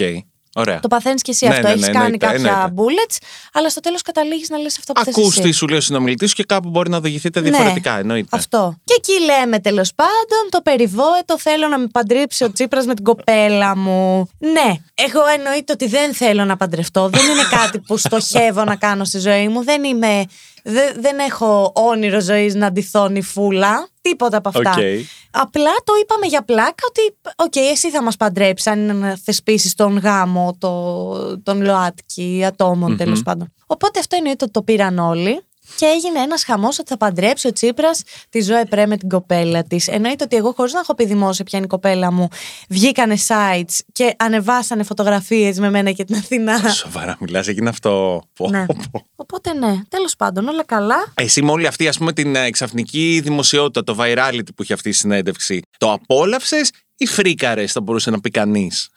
Ωραία. 0.56 0.80
Το 0.80 0.88
παθαίνεις 0.88 1.22
και 1.22 1.32
εσύ 1.32 1.46
Ναι, 1.48 1.52
αυτό. 1.54 1.68
ναι, 1.68 1.74
Έχεις 1.74 1.86
ναι, 1.86 1.92
κάνει 1.92 2.04
εννοείται, 2.06 2.26
κάποια 2.26 2.52
εννοείται. 2.68 2.74
bullets, 2.76 3.18
αλλά 3.54 3.70
στο 3.70 3.80
τέλος 3.80 4.02
καταλήγεις 4.02 4.50
να 4.50 4.58
λες 4.58 4.78
αυτό 4.78 4.94
που 4.94 5.04
θες 5.04 5.18
Ακούς 5.18 5.38
εσύ. 5.38 5.42
τι 5.42 5.52
σου 5.52 5.68
λέει 5.68 5.78
ο 5.78 5.82
συνομιλητής 5.82 6.30
σου 6.30 6.36
και 6.36 6.44
κάπου 6.44 6.70
μπορεί 6.70 6.90
να 6.90 6.98
οδηγηθείτε 6.98 7.40
Ναι, 7.42 7.50
διαφορετικά. 7.50 7.98
Εννοείται. 8.00 8.28
Αυτό. 8.32 8.76
Και 8.84 8.94
εκεί 8.98 9.24
λέμε 9.26 9.60
τέλος 9.60 9.94
πάντων 9.96 10.50
το 10.50 10.62
περιβόητο 10.62 11.40
θέλω 11.40 11.68
να 11.68 11.78
με 11.80 11.88
παντρέψει 11.88 12.44
ο 12.44 12.52
Τσίπρας 12.52 12.86
με 12.86 12.94
την 12.94 13.04
κοπέλα 13.04 13.78
μου. 13.78 14.30
Ναι, 14.40 14.74
εγώ 14.96 15.22
εννοείται 15.38 15.74
ότι 15.74 15.88
δεν 15.88 16.14
θέλω 16.14 16.46
να 16.46 16.58
παντρευτώ. 16.58 17.10
Δεν 17.10 17.26
είναι 17.30 17.44
κάτι 17.50 17.80
που 17.80 17.98
στοχεύω 17.98 18.64
να 18.64 18.76
κάνω 18.76 19.04
στη 19.06 19.20
ζωή 19.20 19.48
μου. 19.48 19.64
Δεν 19.64 19.84
είμαι. 19.84 20.24
δε- 20.64 20.94
δεν 21.00 21.20
έχω 21.20 21.72
όνειρο 21.76 22.20
ζωής 22.22 22.56
να 22.56 22.72
ντυθώ 22.72 23.10
νυφούλα. 23.22 23.88
Τίποτα 24.10 24.38
από 24.38 24.50
αυτά. 24.50 24.70
Οκ. 24.70 24.84
Απλά 25.32 25.72
το 25.84 25.94
είπαμε 26.02 26.26
για 26.26 26.42
πλάκα 26.44 26.84
ότι, 26.88 27.18
οκ, 27.36 27.56
εσύ 27.56 27.90
θα 27.90 28.04
μας 28.04 28.18
παντρέψεις 28.18 28.68
αν 28.68 28.80
είναι 28.80 28.94
να 28.94 29.18
θεσπίσεις 29.24 29.76
τον 29.76 29.98
γάμο, 29.98 30.56
το, 30.58 31.42
τον 31.42 31.62
ΛΟΑΤΚΙ, 31.62 32.46
ατόμων 32.46 32.98
τέλος 32.98 33.24
πάντων. 33.24 33.54
Οπότε 33.66 34.00
αυτό 34.00 34.16
εννοείται 34.16 34.44
ότι 34.44 34.54
το 34.54 34.62
πήραν 34.62 34.98
όλοι. 35.00 35.42
Και 35.76 35.86
έγινε 35.86 36.20
ένας 36.20 36.44
χαμός 36.44 36.80
ότι 36.80 36.90
θα 36.90 36.98
παντρέψει 36.98 37.48
ο 37.48 37.52
Τσίπρας 37.52 38.04
τη 38.30 38.42
Ζωέ 38.42 38.66
Πρέ 38.66 38.86
με 38.86 38.98
την 38.98 39.10
κοπέλα 39.10 39.64
της. 39.64 39.88
Εννοείται 39.88 40.24
ότι 40.24 40.36
εγώ, 40.36 40.54
χωρίς 40.56 40.74
να 40.74 40.80
έχω 40.80 40.96
πει 40.96 41.06
δημόσια 41.06 41.46
ποια 41.46 41.58
είναι 41.58 41.68
η 41.68 41.70
κοπέλα 41.70 42.12
μου, 42.12 42.28
βγήκανε 42.70 43.16
sites 43.28 43.78
και 43.92 44.16
ανεβάσανε 44.18 44.84
φωτογραφίες 44.84 45.60
με 45.60 45.70
μένα 45.70 45.92
και 45.92 46.04
την 46.04 46.16
Αθηνά. 46.16 46.70
Σοβαρά 46.70 47.18
μιλάς, 47.20 47.48
έγινε 47.48 47.70
αυτό. 47.70 48.22
Πω, 48.34 48.50
ναι. 48.50 48.66
πω. 48.66 49.06
Οπότε 49.16 49.54
ναι, 49.54 49.80
τέλος 49.90 50.16
πάντων, 50.16 50.48
όλα 50.48 50.66
καλά. 50.66 51.14
Εσύ 51.14 51.42
με 51.42 51.52
όλη 51.52 51.68
αυτή 51.68 51.88
ας 51.88 51.98
πούμε, 51.98 52.14
την 52.14 52.36
ε, 52.36 52.50
ξαφνική 52.50 53.20
δημοσιότητα, 53.24 53.84
το 53.84 53.98
virality 54.00 54.50
που 54.56 54.64
είχε 54.64 54.74
αυτή 54.74 54.90
η 54.90 54.92
συνέντευξη, 54.92 55.62
το 55.78 55.92
απόλαυσες 55.92 56.72
ή 57.02 57.06
φρίκαρες, 57.06 57.72
θα 57.72 57.82
μπορούσε 57.82 58.10
να 58.10 58.20
πει 58.20 58.30
κανείς; 58.30 58.90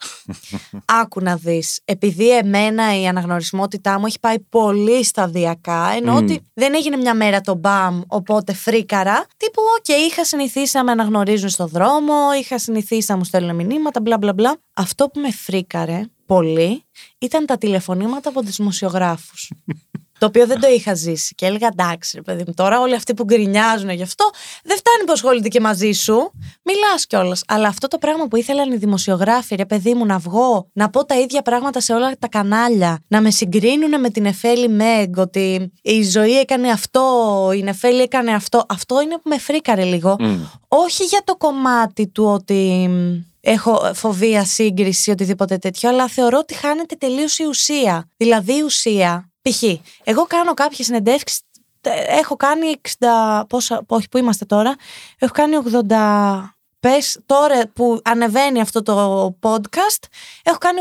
Άκου 0.85 1.21
να 1.21 1.35
δεις. 1.35 1.79
Επειδή 1.85 2.37
εμένα 2.37 2.99
η 2.99 3.07
αναγνωρισιμότητά 3.07 3.99
μου 3.99 4.05
έχει 4.05 4.19
πάει 4.19 4.39
πολύ 4.39 5.03
σταδιακά, 5.03 5.89
ενώ 5.95 6.15
ότι 6.15 6.41
δεν 6.53 6.73
έγινε 6.75 6.97
μια 6.97 7.15
μέρα 7.15 7.41
το 7.41 7.55
μπαμ, 7.55 8.01
οπότε 8.07 8.53
φρίκαρα. 8.53 9.25
Τύπου, 9.37 9.61
οκ, 9.77 9.87
είχα 9.87 10.25
συνηθίσει 10.25 10.77
να 10.77 10.83
με 10.83 10.91
αναγνωρίζουν 10.91 11.49
στο 11.49 11.67
δρόμο, 11.67 12.13
είχα 12.39 12.59
συνηθίσει 12.59 13.05
να 13.11 13.17
μου 13.17 13.23
στέλνουν 13.23 13.55
μηνύματα, 13.55 14.01
μπλα 14.01 14.17
μπλα 14.17 14.33
μπλα. 14.33 14.57
Αυτό 14.73 15.07
που 15.07 15.19
με 15.19 15.31
φρίκαρε 15.31 16.01
πολύ 16.25 16.83
ήταν 17.17 17.45
τα 17.45 17.57
τηλεφωνήματα 17.57 18.29
από 18.29 18.41
τους 18.41 18.55
δημοσιογράφους. 18.55 19.51
Το 20.23 20.29
οποίο 20.29 20.47
δεν 20.47 20.59
το 20.59 20.67
είχα 20.67 20.93
ζήσει. 20.93 21.35
Και 21.35 21.45
έλεγα 21.45 21.67
εντάξει, 21.67 22.15
ρε 22.15 22.21
παιδί 22.21 22.43
μου, 22.47 22.53
τώρα 22.53 22.79
όλοι 22.79 22.95
αυτοί 22.95 23.13
που 23.13 23.23
γκρινιάζουν 23.23 23.89
γι' 23.89 24.03
αυτό 24.03 24.29
δεν 24.63 24.77
φτάνει 24.77 25.03
που 25.05 25.11
ασχολείται 25.11 25.47
και 25.47 25.59
μαζί 25.59 25.91
σου. 25.91 26.31
Μιλάς 26.63 27.05
κιόλας. 27.07 27.43
Αλλά 27.47 27.67
αυτό 27.67 27.87
το 27.87 27.97
πράγμα 27.97 28.27
που 28.27 28.35
ήθελαν 28.35 28.71
οι 28.71 28.75
δημοσιογράφοι, 28.75 29.55
ρε 29.55 29.65
παιδί 29.65 29.93
μου, 29.93 30.05
να 30.05 30.17
βγω, 30.17 30.69
να 30.73 30.89
πω 30.89 31.05
τα 31.05 31.19
ίδια 31.19 31.41
πράγματα 31.41 31.79
σε 31.79 31.93
όλα 31.93 32.11
τα 32.19 32.27
κανάλια, 32.27 32.99
να 33.07 33.21
με 33.21 33.31
συγκρίνουν 33.31 33.99
με 33.99 34.09
την 34.09 34.25
Εφέλη 34.25 34.69
Μέγκ, 34.69 35.17
ότι 35.17 35.71
η 35.81 36.03
ζωή 36.03 36.39
έκανε 36.39 36.69
αυτό, 36.69 37.03
η 37.55 37.63
Νεφέλη 37.63 38.01
έκανε 38.01 38.33
αυτό. 38.33 38.65
Αυτό 38.69 39.01
είναι 39.01 39.13
που 39.13 39.29
με 39.29 39.37
φρίκαρε 39.37 39.83
λίγο. 39.83 40.15
Όχι 40.67 41.03
για 41.03 41.21
το 41.23 41.35
κομμάτι 41.35 42.07
του 42.07 42.25
ότι 42.25 42.87
μ, 42.89 43.19
έχω 43.41 43.91
φοβία, 43.93 44.45
σύγκριση, 44.45 45.11
οτιδήποτε 45.11 45.57
τέτοιο, 45.57 45.89
αλλά 45.89 46.07
θεωρώ 46.07 46.37
ότι 46.37 46.53
χάνεται 46.53 46.95
τελείως 46.95 47.39
η 47.39 47.45
ουσία. 47.45 48.09
Δηλαδή 48.17 48.53
η 48.53 48.61
ουσία. 48.61 49.27
Π.χ. 49.49 49.63
Εγώ 50.03 50.25
κάνω 50.25 50.53
κάποιες 50.53 50.85
συνεντεύξεις. 50.85 51.41
Έχω 52.07 52.35
κάνει 52.35 52.75
60. 52.99 53.43
Πόσα, 53.49 53.81
όχι, 53.87 54.09
πού 54.09 54.17
είμαστε 54.17 54.45
τώρα. 54.45 54.75
Έχω 55.19 55.33
κάνει 55.33 55.55
80. 55.89 56.53
Πες 56.79 57.19
τώρα 57.25 57.67
που 57.73 57.99
ανεβαίνει 58.03 58.61
αυτό 58.61 58.83
το 58.83 59.25
podcast, 59.41 60.03
έχω 60.43 60.57
κάνει 60.57 60.79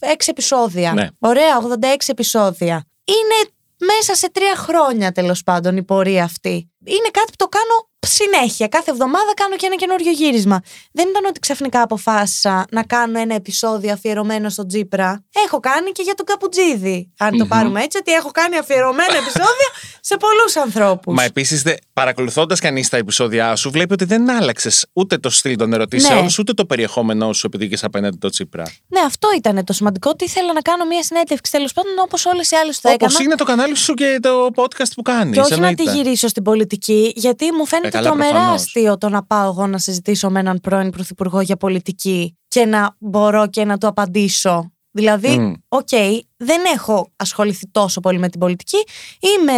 86 0.00 0.14
επεισόδια. 0.26 0.92
Ναι. 0.92 1.08
Ωραία, 1.18 1.56
86 1.56 1.94
επεισόδια. 2.06 2.84
Είναι 3.04 3.50
μέσα 3.96 4.14
σε 4.14 4.30
τρία 4.30 4.56
χρόνια 4.56 5.12
τέλος 5.12 5.42
πάντων 5.42 5.76
η 5.76 5.82
πορεία 5.82 6.24
αυτή. 6.24 6.70
Είναι 6.84 7.08
κάτι 7.12 7.26
που 7.30 7.36
το 7.36 7.46
κάνω 7.48 7.88
συνέχεια. 8.06 8.66
Κάθε 8.68 8.90
εβδομάδα 8.90 9.34
κάνω 9.34 9.56
και 9.56 9.66
ένα 9.66 9.74
καινούριο 9.74 10.10
γύρισμα. 10.12 10.60
Δεν 10.92 11.08
ήταν 11.08 11.24
ότι 11.24 11.40
ξαφνικά 11.40 11.82
αποφάσισα 11.82 12.64
να 12.70 12.82
κάνω 12.82 13.18
ένα 13.18 13.34
επεισόδιο 13.34 13.92
αφιερωμένο 13.92 14.48
στον 14.48 14.68
Τζίπρα. 14.68 15.24
Έχω 15.46 15.60
κάνει 15.60 15.90
και 15.92 16.02
για 16.02 16.14
τον 16.14 16.26
Καπουτζίδη. 16.26 17.12
Αν 17.18 17.36
το 17.38 17.46
πάρουμε 17.46 17.82
έτσι, 17.82 17.98
ότι 17.98 18.12
έχω 18.12 18.30
κάνει 18.30 18.56
αφιερωμένα 18.56 19.16
επεισόδια 19.16 19.68
σε 20.00 20.16
πολλούς 20.16 20.56
ανθρώπους. 20.56 21.14
Μα 21.14 21.22
επίσης, 21.24 21.62
παρακολουθώντας 21.92 22.60
κανείς 22.60 22.88
τα 22.88 22.96
επεισόδια 22.96 23.56
σου, 23.56 23.70
βλέπει 23.70 23.92
ότι 23.92 24.04
δεν 24.04 24.30
άλλαξες 24.30 24.86
ούτε 24.92 25.18
το 25.18 25.30
στυλ 25.30 25.56
των 25.56 25.72
ερωτήσεων 25.72 26.22
Ναι. 26.22 26.28
σου, 26.28 26.36
ούτε 26.40 26.52
το 26.52 26.64
περιεχόμενό 26.66 27.32
σου 27.32 27.46
επειδή 27.46 27.64
είχες 27.64 27.84
απέναντι 27.84 28.16
το 28.16 28.28
Τσίπρα. 28.28 28.62
Ναι, 28.88 29.00
αυτό 29.06 29.28
ήταν 29.36 29.64
το 29.64 29.72
σημαντικό. 29.72 30.10
Ότι 30.10 30.24
ήθελα 30.24 30.52
να 30.52 30.60
κάνω 30.60 30.84
μια 30.84 31.02
συνέντευξη 31.02 31.52
τέλος 31.52 31.72
πάντων 31.72 31.92
όπως 32.04 32.26
όλες 32.26 32.50
οι 32.50 32.56
άλλες 32.56 32.80
το 32.80 32.88
Όπως 32.90 33.08
έκανα. 33.08 33.24
είναι 33.24 33.34
το 33.34 33.44
κανάλι 33.44 33.74
σου 33.76 33.94
και 33.94 34.18
το 34.22 34.48
podcast 34.54 34.90
που 34.94 35.02
κάνεις. 35.02 35.34
Και 35.34 35.40
όχι 35.40 35.60
να 35.60 35.74
τη 35.74 35.82
γυρίσω 35.82 36.28
στην 36.28 36.42
πολιτική, 36.42 36.68
γιατί 37.14 37.52
μου 37.52 37.66
φαίνεται 37.66 37.88
Ε, 37.88 37.90
καλά, 37.90 38.06
τρομερά 38.08 38.30
προφανώς. 38.30 38.60
αστείο 38.62 38.98
το 38.98 39.08
να 39.08 39.22
πάω 39.24 39.48
εγώ 39.50 39.66
να 39.66 39.78
συζητήσω 39.78 40.30
με 40.30 40.40
έναν 40.40 40.60
πρώην 40.60 40.90
πρωθυπουργό 40.90 41.40
για 41.40 41.56
πολιτική 41.56 42.38
και 42.48 42.64
να 42.64 42.96
μπορώ 42.98 43.46
και 43.48 43.64
να 43.64 43.78
του 43.78 43.86
απαντήσω 43.86 44.72
Δηλαδή, 44.92 45.28
Μμ. 45.38 45.52
οκ, 45.68 45.88
δεν 46.36 46.60
έχω 46.74 47.10
ασχοληθεί 47.16 47.68
τόσο 47.70 48.00
πολύ 48.00 48.18
με 48.18 48.28
την 48.28 48.40
πολιτική. 48.40 48.76
Είμαι 49.20 49.52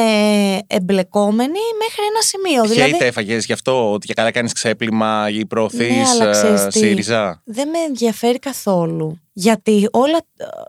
εμπλεκόμενη 0.67 1.59
μέχρι 1.79 2.05
ένα 2.11 2.21
σημείο. 2.23 2.65
Hate 2.75 2.87
δηλαδή, 2.89 3.05
έφαγες 3.05 3.45
γι' 3.47 3.53
αυτό 3.53 3.93
ότι 3.93 4.07
για 4.07 4.15
καλά 4.15 4.31
κάνεις 4.31 4.53
ξέπλυμα 4.53 5.29
ή 5.31 5.47
προωθείς 5.47 5.89
Ναι, 5.97 6.05
αλλά 6.21 6.31
ξέρεις 6.31 6.63
τι. 6.65 6.79
ΣΥΡΙΖΑ. 6.79 7.43
δεν 7.45 7.69
με 7.69 7.79
ενδιαφέρει 7.79 8.39
καθόλου. 8.39 9.21
Γιατί 9.33 9.89
όλα, 9.93 10.19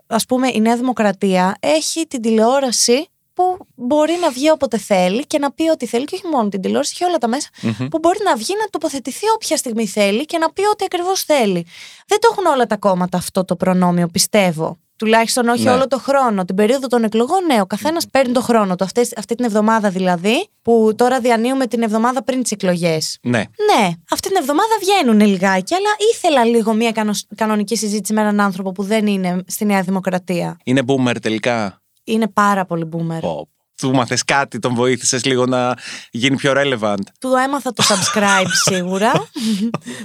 ας 0.06 0.24
πούμε, 0.26 0.48
η 0.54 0.60
Νέα 0.60 0.76
Δημοκρατία 0.76 1.56
έχει 1.60 2.06
την 2.06 2.20
τηλεόραση 2.22 3.06
που 3.34 3.56
μπορεί 3.74 4.12
να 4.20 4.30
βγει 4.30 4.50
όποτε 4.50 4.78
θέλει 4.78 5.26
και 5.26 5.38
να 5.38 5.52
πει 5.52 5.70
ό,τι 5.70 5.86
θέλει 5.86 6.04
και 6.04 6.14
όχι 6.14 6.26
μόνο 6.32 6.48
την 6.48 6.60
τηλεόραση, 6.60 6.92
έχει 6.94 7.04
όλα 7.04 7.18
τα 7.18 7.28
μέσα 7.28 7.48
που 7.90 7.98
μπορεί 7.98 8.18
να 8.24 8.36
βγει 8.36 8.54
να 8.62 8.66
τοποθετηθεί 8.70 9.26
όποια 9.34 9.56
στιγμή 9.56 9.86
θέλει 9.86 10.24
και 10.24 10.38
να 10.38 10.50
πει 10.52 10.62
ό,τι 10.72 10.84
ακριβώς 10.84 11.22
θέλει. 11.22 11.66
Δεν 12.06 12.20
το 12.20 12.28
έχουν 12.32 12.46
όλα 12.46 12.66
τα 12.66 12.76
κόμματα 12.76 13.18
αυτό 13.18 13.44
το 13.44 13.56
προνόμιο, 13.56 14.06
πιστεύω. 14.08 14.78
Τουλάχιστον 14.96 15.48
όχι 15.48 15.62
Ναι. 15.62 15.70
όλο 15.70 15.86
το 15.86 15.98
χρόνο. 15.98 16.44
Την 16.44 16.54
περίοδο 16.56 16.86
των 16.86 17.04
εκλογών, 17.04 17.44
ναι, 17.44 17.60
ο 17.60 17.66
καθένας 17.66 18.08
παίρνει 18.10 18.32
το 18.32 18.40
χρόνο 18.40 18.76
του. 18.76 18.84
Αυτές, 18.84 19.12
αυτή 19.16 19.34
την 19.34 19.44
εβδομάδα 19.44 19.90
δηλαδή, 19.90 20.48
που 20.62 20.92
τώρα 20.96 21.20
διανύουμε 21.20 21.66
την 21.66 21.82
εβδομάδα 21.82 22.22
πριν 22.22 22.42
τις 22.42 22.50
εκλογές. 22.52 23.18
Ναι. 23.22 23.38
Ναι, 23.38 23.90
αυτή 24.10 24.28
την 24.28 24.36
εβδομάδα 24.40 24.72
βγαίνουν 24.80 25.20
λιγάκι, 25.28 25.74
αλλά 25.74 25.88
ήθελα 26.14 26.44
λίγο 26.44 26.72
μια 26.74 26.92
κανο- 26.92 27.14
κανονική 27.36 27.76
συζήτηση 27.76 28.12
με 28.12 28.20
έναν 28.20 28.40
άνθρωπο 28.40 28.72
που 28.72 28.82
δεν 28.82 29.06
είναι 29.06 29.42
στη 29.46 29.64
Νέα 29.64 29.82
Δημοκρατία. 29.82 30.56
Είναι 30.64 30.82
boomer 30.86 31.14
τελικά; 31.22 31.82
Είναι 32.04 32.28
πάρα 32.28 32.64
πολύ 32.64 32.88
boomer. 32.92 33.20
Πω. 33.20 33.48
Του 33.76 33.94
μάθε 33.94 34.18
κάτι, 34.26 34.58
τον 34.58 34.74
βοήθησες 34.74 35.24
λίγο 35.24 35.46
να 35.46 35.74
γίνει 36.10 36.36
πιο 36.36 36.52
relevant. 36.56 37.02
Του 37.20 37.34
έμαθα 37.44 37.72
το 37.72 37.84
subscribe 37.88 38.48
σίγουρα. 38.70 39.12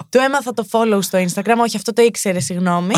του 0.10 0.18
έμαθα 0.18 0.54
το 0.54 0.66
follow 0.72 1.00
στο 1.02 1.20
Instagram. 1.20 1.58
Όχι, 1.62 1.76
αυτό 1.76 1.94
το 1.94 2.02
ήξερε, 2.02 2.40
συγγνώμη. 2.40 2.94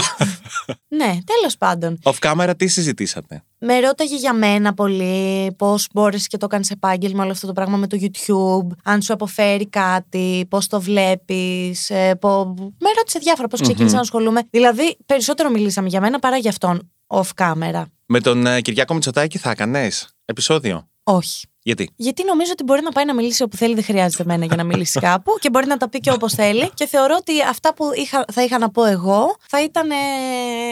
Ναι, 0.96 1.18
τέλος 1.24 1.58
πάντων. 1.58 2.00
Off 2.04 2.16
camera 2.20 2.54
τι 2.58 2.68
συζητήσατε; 2.68 3.44
Με 3.58 3.80
ρώταγε 3.80 4.16
για 4.16 4.34
μένα 4.34 4.74
πολύ 4.74 5.52
πώς 5.58 5.88
μπόρεσε 5.94 6.28
και 6.28 6.38
το 6.38 6.46
έκανε 6.46 6.66
επάγγελμα 6.70 7.24
όλο 7.24 7.32
αυτό 7.32 7.48
το 7.48 7.54
πράγμα 7.54 7.78
με 7.78 7.88
το 7.88 7.98
YouTube, 8.02 8.78
αν 8.84 9.02
σου 9.02 9.14
αποφέρει 9.14 9.70
κάτι, 9.70 10.46
πώς 10.50 10.68
το 10.68 10.82
βλέπεις. 10.82 11.90
Με 11.90 12.90
ρώτησε 12.98 13.20
διάφορα 13.20 13.48
πώς 13.48 13.62
ξεκίνησα 13.62 13.96
να 13.96 14.02
ασχολούμαι. 14.02 14.42
Δηλαδή, 14.50 14.98
περισσότερο 15.06 15.50
μιλήσαμε 15.50 15.88
για 15.88 16.02
μένα 16.02 16.20
παρά 16.20 16.38
για 16.38 16.50
αυτόν 16.50 16.92
off 17.08 17.30
camera. 17.36 17.84
Με 18.06 18.20
τον 18.20 18.46
ε, 18.46 18.62
Κυριάκο 18.62 18.94
Μητσοτάκη 18.94 19.38
θα 19.38 19.50
έκανες 19.50 20.16
επεισόδιο; 20.26 20.90
Όχι. 21.04 21.46
Γιατί; 21.64 21.90
Γιατί 21.96 22.24
νομίζω 22.26 22.52
ότι 22.52 22.64
μπορεί 22.64 22.82
να 22.82 22.92
πάει 22.92 23.06
να 23.06 23.14
μιλήσει 23.14 23.44
όπου 23.44 23.56
θέλει, 23.56 23.74
δεν 23.74 23.84
χρειάζεται 23.84 24.24
εμένα 24.24 24.46
για 24.46 24.56
να 24.56 24.64
μιλήσει 24.64 25.00
κάπου 25.10 25.32
και 25.40 25.50
μπορεί 25.50 25.68
να 25.68 25.78
τα 25.78 25.90
πει 25.90 26.00
και 26.00 26.12
όπως 26.12 26.34
θέλει. 26.34 26.70
Και 26.74 26.88
θεωρώ 26.88 27.16
ότι 27.20 27.42
αυτά 27.50 27.74
που 27.74 27.86
είχα, 27.96 28.26
θα 28.32 28.44
είχα 28.44 28.58
να 28.58 28.70
πω 28.70 28.86
εγώ 28.86 29.36
θα 29.48 29.64
ήταν 29.64 29.92
ε, 29.92 29.96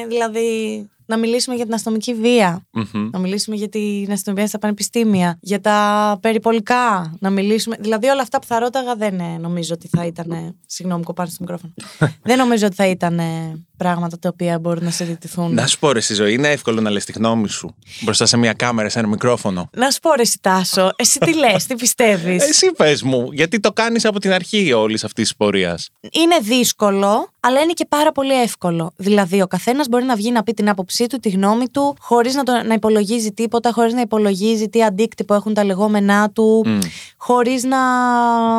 δηλαδή 0.08 0.90
να 1.06 1.18
μιλήσουμε 1.18 1.56
για 1.56 1.66
την 1.66 1.74
αστυνομική 1.74 2.14
βία. 2.14 2.68
Μμμ. 2.72 3.10
Να 3.12 3.20
μιλήσουμε 3.20 3.56
για 3.56 3.70
την 3.70 4.12
αστυνομία 4.12 4.48
στα 4.48 4.60
πανεπιστήμια, 4.60 5.38
για 5.42 5.62
τα 5.62 6.18
περιπολικά, 6.22 7.16
να 7.20 7.30
μιλήσουμε. 7.30 7.76
Δηλαδή 7.80 8.08
όλα 8.08 8.22
αυτά 8.22 8.40
που 8.40 8.46
θα 8.46 8.60
ρώταγα 8.60 8.96
δεν 8.96 9.20
ε, 9.20 9.38
νομίζω 9.38 9.74
ότι 9.74 9.88
θα 9.88 10.06
ήταν. 10.06 10.56
Συγγνώμη, 10.66 11.04
κοπάνω 11.04 11.30
στο 11.30 11.38
μικρόφωνο. 11.40 11.74
δεν 12.30 12.38
νομίζω 12.38 12.66
ότι 12.66 12.76
θα 12.76 12.88
ήταν 12.88 13.20
ε, 13.20 13.66
πράγματα 13.80 14.20
τα 14.20 14.30
οποία 14.34 14.60
μπορούν 14.60 14.84
να 14.84 14.92
συζητηθούν. 14.92 15.54
Να 15.54 15.68
σου 15.68 15.80
πω 15.80 15.92
ρε 15.92 16.00
στη 16.00 16.14
ζωή, 16.14 16.34
είναι 16.34 16.48
εύκολο 16.48 16.82
να 16.82 16.90
λες 16.90 17.06
τη 17.06 17.12
γνώμη 17.12 17.50
σου 17.50 17.76
μπροστά 18.02 18.26
σε 18.26 18.38
μια 18.38 18.54
κάμερα, 18.54 18.90
σε 18.90 19.00
ένα 19.00 19.08
μικρόφωνο. 19.08 19.70
Να 19.76 19.90
σου 19.92 20.00
πω 20.00 20.14
ρε 20.16 20.22
εσύ, 20.22 20.38
Τάσο, 20.42 20.90
εσύ 20.96 21.20
τι 21.20 21.34
λες, 21.36 21.66
τι 21.66 21.76
πιστεύεις; 21.76 22.44
Εσύ 22.50 22.72
πες 22.78 23.04
μου, 23.04 23.30
γιατί 23.32 23.60
το 23.60 23.72
κάνεις 23.72 24.06
από 24.06 24.20
την 24.20 24.32
αρχή 24.32 24.74
όλης 24.74 25.04
αυτής 25.04 25.24
της 25.28 25.36
πορείας; 25.36 25.90
είναι 26.12 26.38
δύσκολο, 26.42 27.30
αλλά 27.40 27.60
είναι 27.62 27.74
και 27.74 27.86
πάρα 27.90 28.12
πολύ 28.12 28.42
εύκολο. 28.42 28.92
Δηλαδή, 28.96 29.42
ο 29.42 29.48
καθένας 29.48 29.88
μπορεί 29.88 30.04
να 30.04 30.16
βγει 30.16 30.32
να 30.32 30.44
πει 30.44 30.54
την 30.54 30.70
άποψή 30.70 31.08
του, 31.08 31.18
τη 31.20 31.30
γνώμη 31.30 31.70
του, 31.70 31.96
χωρίς 32.00 32.36
να, 32.36 32.44
το- 32.44 32.64
να 32.66 32.74
υπολογίζει 32.74 33.32
τίποτα, 33.32 33.72
χωρίς 33.74 33.94
να 33.94 34.02
υπολογίζει 34.02 34.70
τι 34.70 34.84
αντίκτυπο 34.84 35.34
έχουν 35.34 35.54
τα 35.54 35.64
λεγόμενά 35.64 36.30
του, 36.30 36.64
Μμ. 36.66 36.80
χωρίς 37.18 37.64
να 37.64 37.78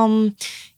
μ, 0.08 0.26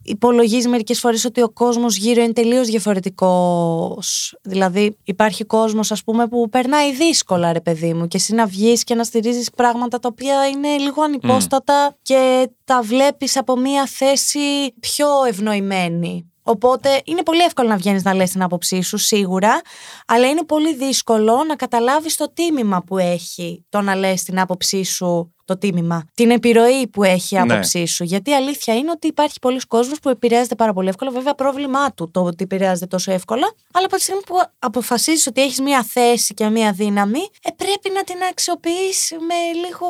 υπολογίζεις 0.05 0.67
μερικές 0.67 0.99
φορές 0.99 1.25
ότι 1.25 1.43
ο 1.43 1.51
κόσμος 1.51 1.97
γύρω 1.97 2.23
είναι 2.23 2.33
τελείως 2.33 2.69
διαφορετικός. 2.69 4.37
Δηλαδή 4.43 4.97
υπάρχει 5.05 5.45
κόσμος 5.45 5.93
ας 5.93 6.05
πούμε 6.05 6.27
που 6.27 6.49
περνάει 6.49 6.93
δύσκολα 6.93 7.53
ρε 7.53 7.61
παιδί 7.61 7.95
μου 7.95 8.09
και 8.09 8.17
εσύ 8.17 8.35
να 8.35 8.47
βγεις 8.47 8.85
και 8.85 8.95
να 8.95 9.05
στηρίζεις 9.05 9.51
πράγματα 9.51 9.99
τα 9.99 10.09
οποία 10.13 10.49
είναι 10.49 10.77
λίγο 10.77 11.03
ανυπόστατα 11.03 11.97
και 12.03 12.51
τα 12.65 12.83
βλέπεις 12.83 13.37
από 13.37 13.57
μια 13.57 13.87
θέση 13.87 14.75
πιο 14.81 15.07
ευνοημένη. 15.29 16.27
Οπότε 16.43 17.03
είναι 17.05 17.23
πολύ 17.23 17.43
εύκολο 17.43 17.69
να 17.69 17.77
βγαίνεις 17.77 18.03
να 18.03 18.15
λες 18.15 18.31
την 18.31 18.43
άποψή 18.43 18.83
σου, 18.83 18.97
σίγουρα, 18.97 19.61
αλλά 20.07 20.29
είναι 20.29 20.45
πολύ 20.45 20.75
δύσκολο 20.75 21.45
να 21.45 21.57
καταλάβεις 21.57 22.17
το 22.17 22.33
τίμημα 22.33 22.83
που 22.83 22.99
έχει 22.99 23.65
το 23.69 23.81
να 23.81 23.95
λες 23.95 24.23
την 24.23 24.41
άποψή 24.41 24.85
σου, 24.85 25.35
το 25.53 25.59
τίμημα, 25.59 26.05
την 26.15 26.31
επιρροή 26.31 26.87
που 26.87 27.03
έχει 27.03 27.35
η 27.35 27.39
Ναι. 27.39 27.53
άποψή 27.53 27.87
σου. 27.87 28.05
Γιατί 28.05 28.31
η 28.31 28.35
αλήθεια 28.35 28.75
είναι 28.77 28.91
ότι 28.91 29.07
υπάρχει 29.07 29.39
πολλοί 29.41 29.61
κόσμος 29.69 29.99
που 30.01 30.09
επηρεάζεται 30.09 30.55
πάρα 30.55 30.73
πολύ 30.73 30.89
εύκολα. 30.89 31.11
Βέβαια, 31.11 31.35
πρόβλημά 31.35 31.93
του 31.93 32.11
το 32.11 32.21
ότι 32.23 32.45
επηρεάζεται 32.45 32.87
τόσο 32.87 33.13
εύκολα. 33.13 33.53
Αλλά 33.73 33.87
από 33.87 33.97
τη 33.97 34.03
στιγμή 34.03 34.23
που 34.27 34.35
αποφασίζεις 34.59 35.27
ότι 35.27 35.43
έχεις 35.43 35.61
μία 35.61 35.83
θέση 35.83 36.35
και 36.35 36.49
μία 36.49 36.73
δύναμη, 36.73 37.21
ε, 37.43 37.51
πρέπει 37.57 37.91
να 37.95 38.05
την 38.05 38.17
αξιοποιήσει 38.31 39.15
με, 39.15 39.35
λίγο, 39.67 39.87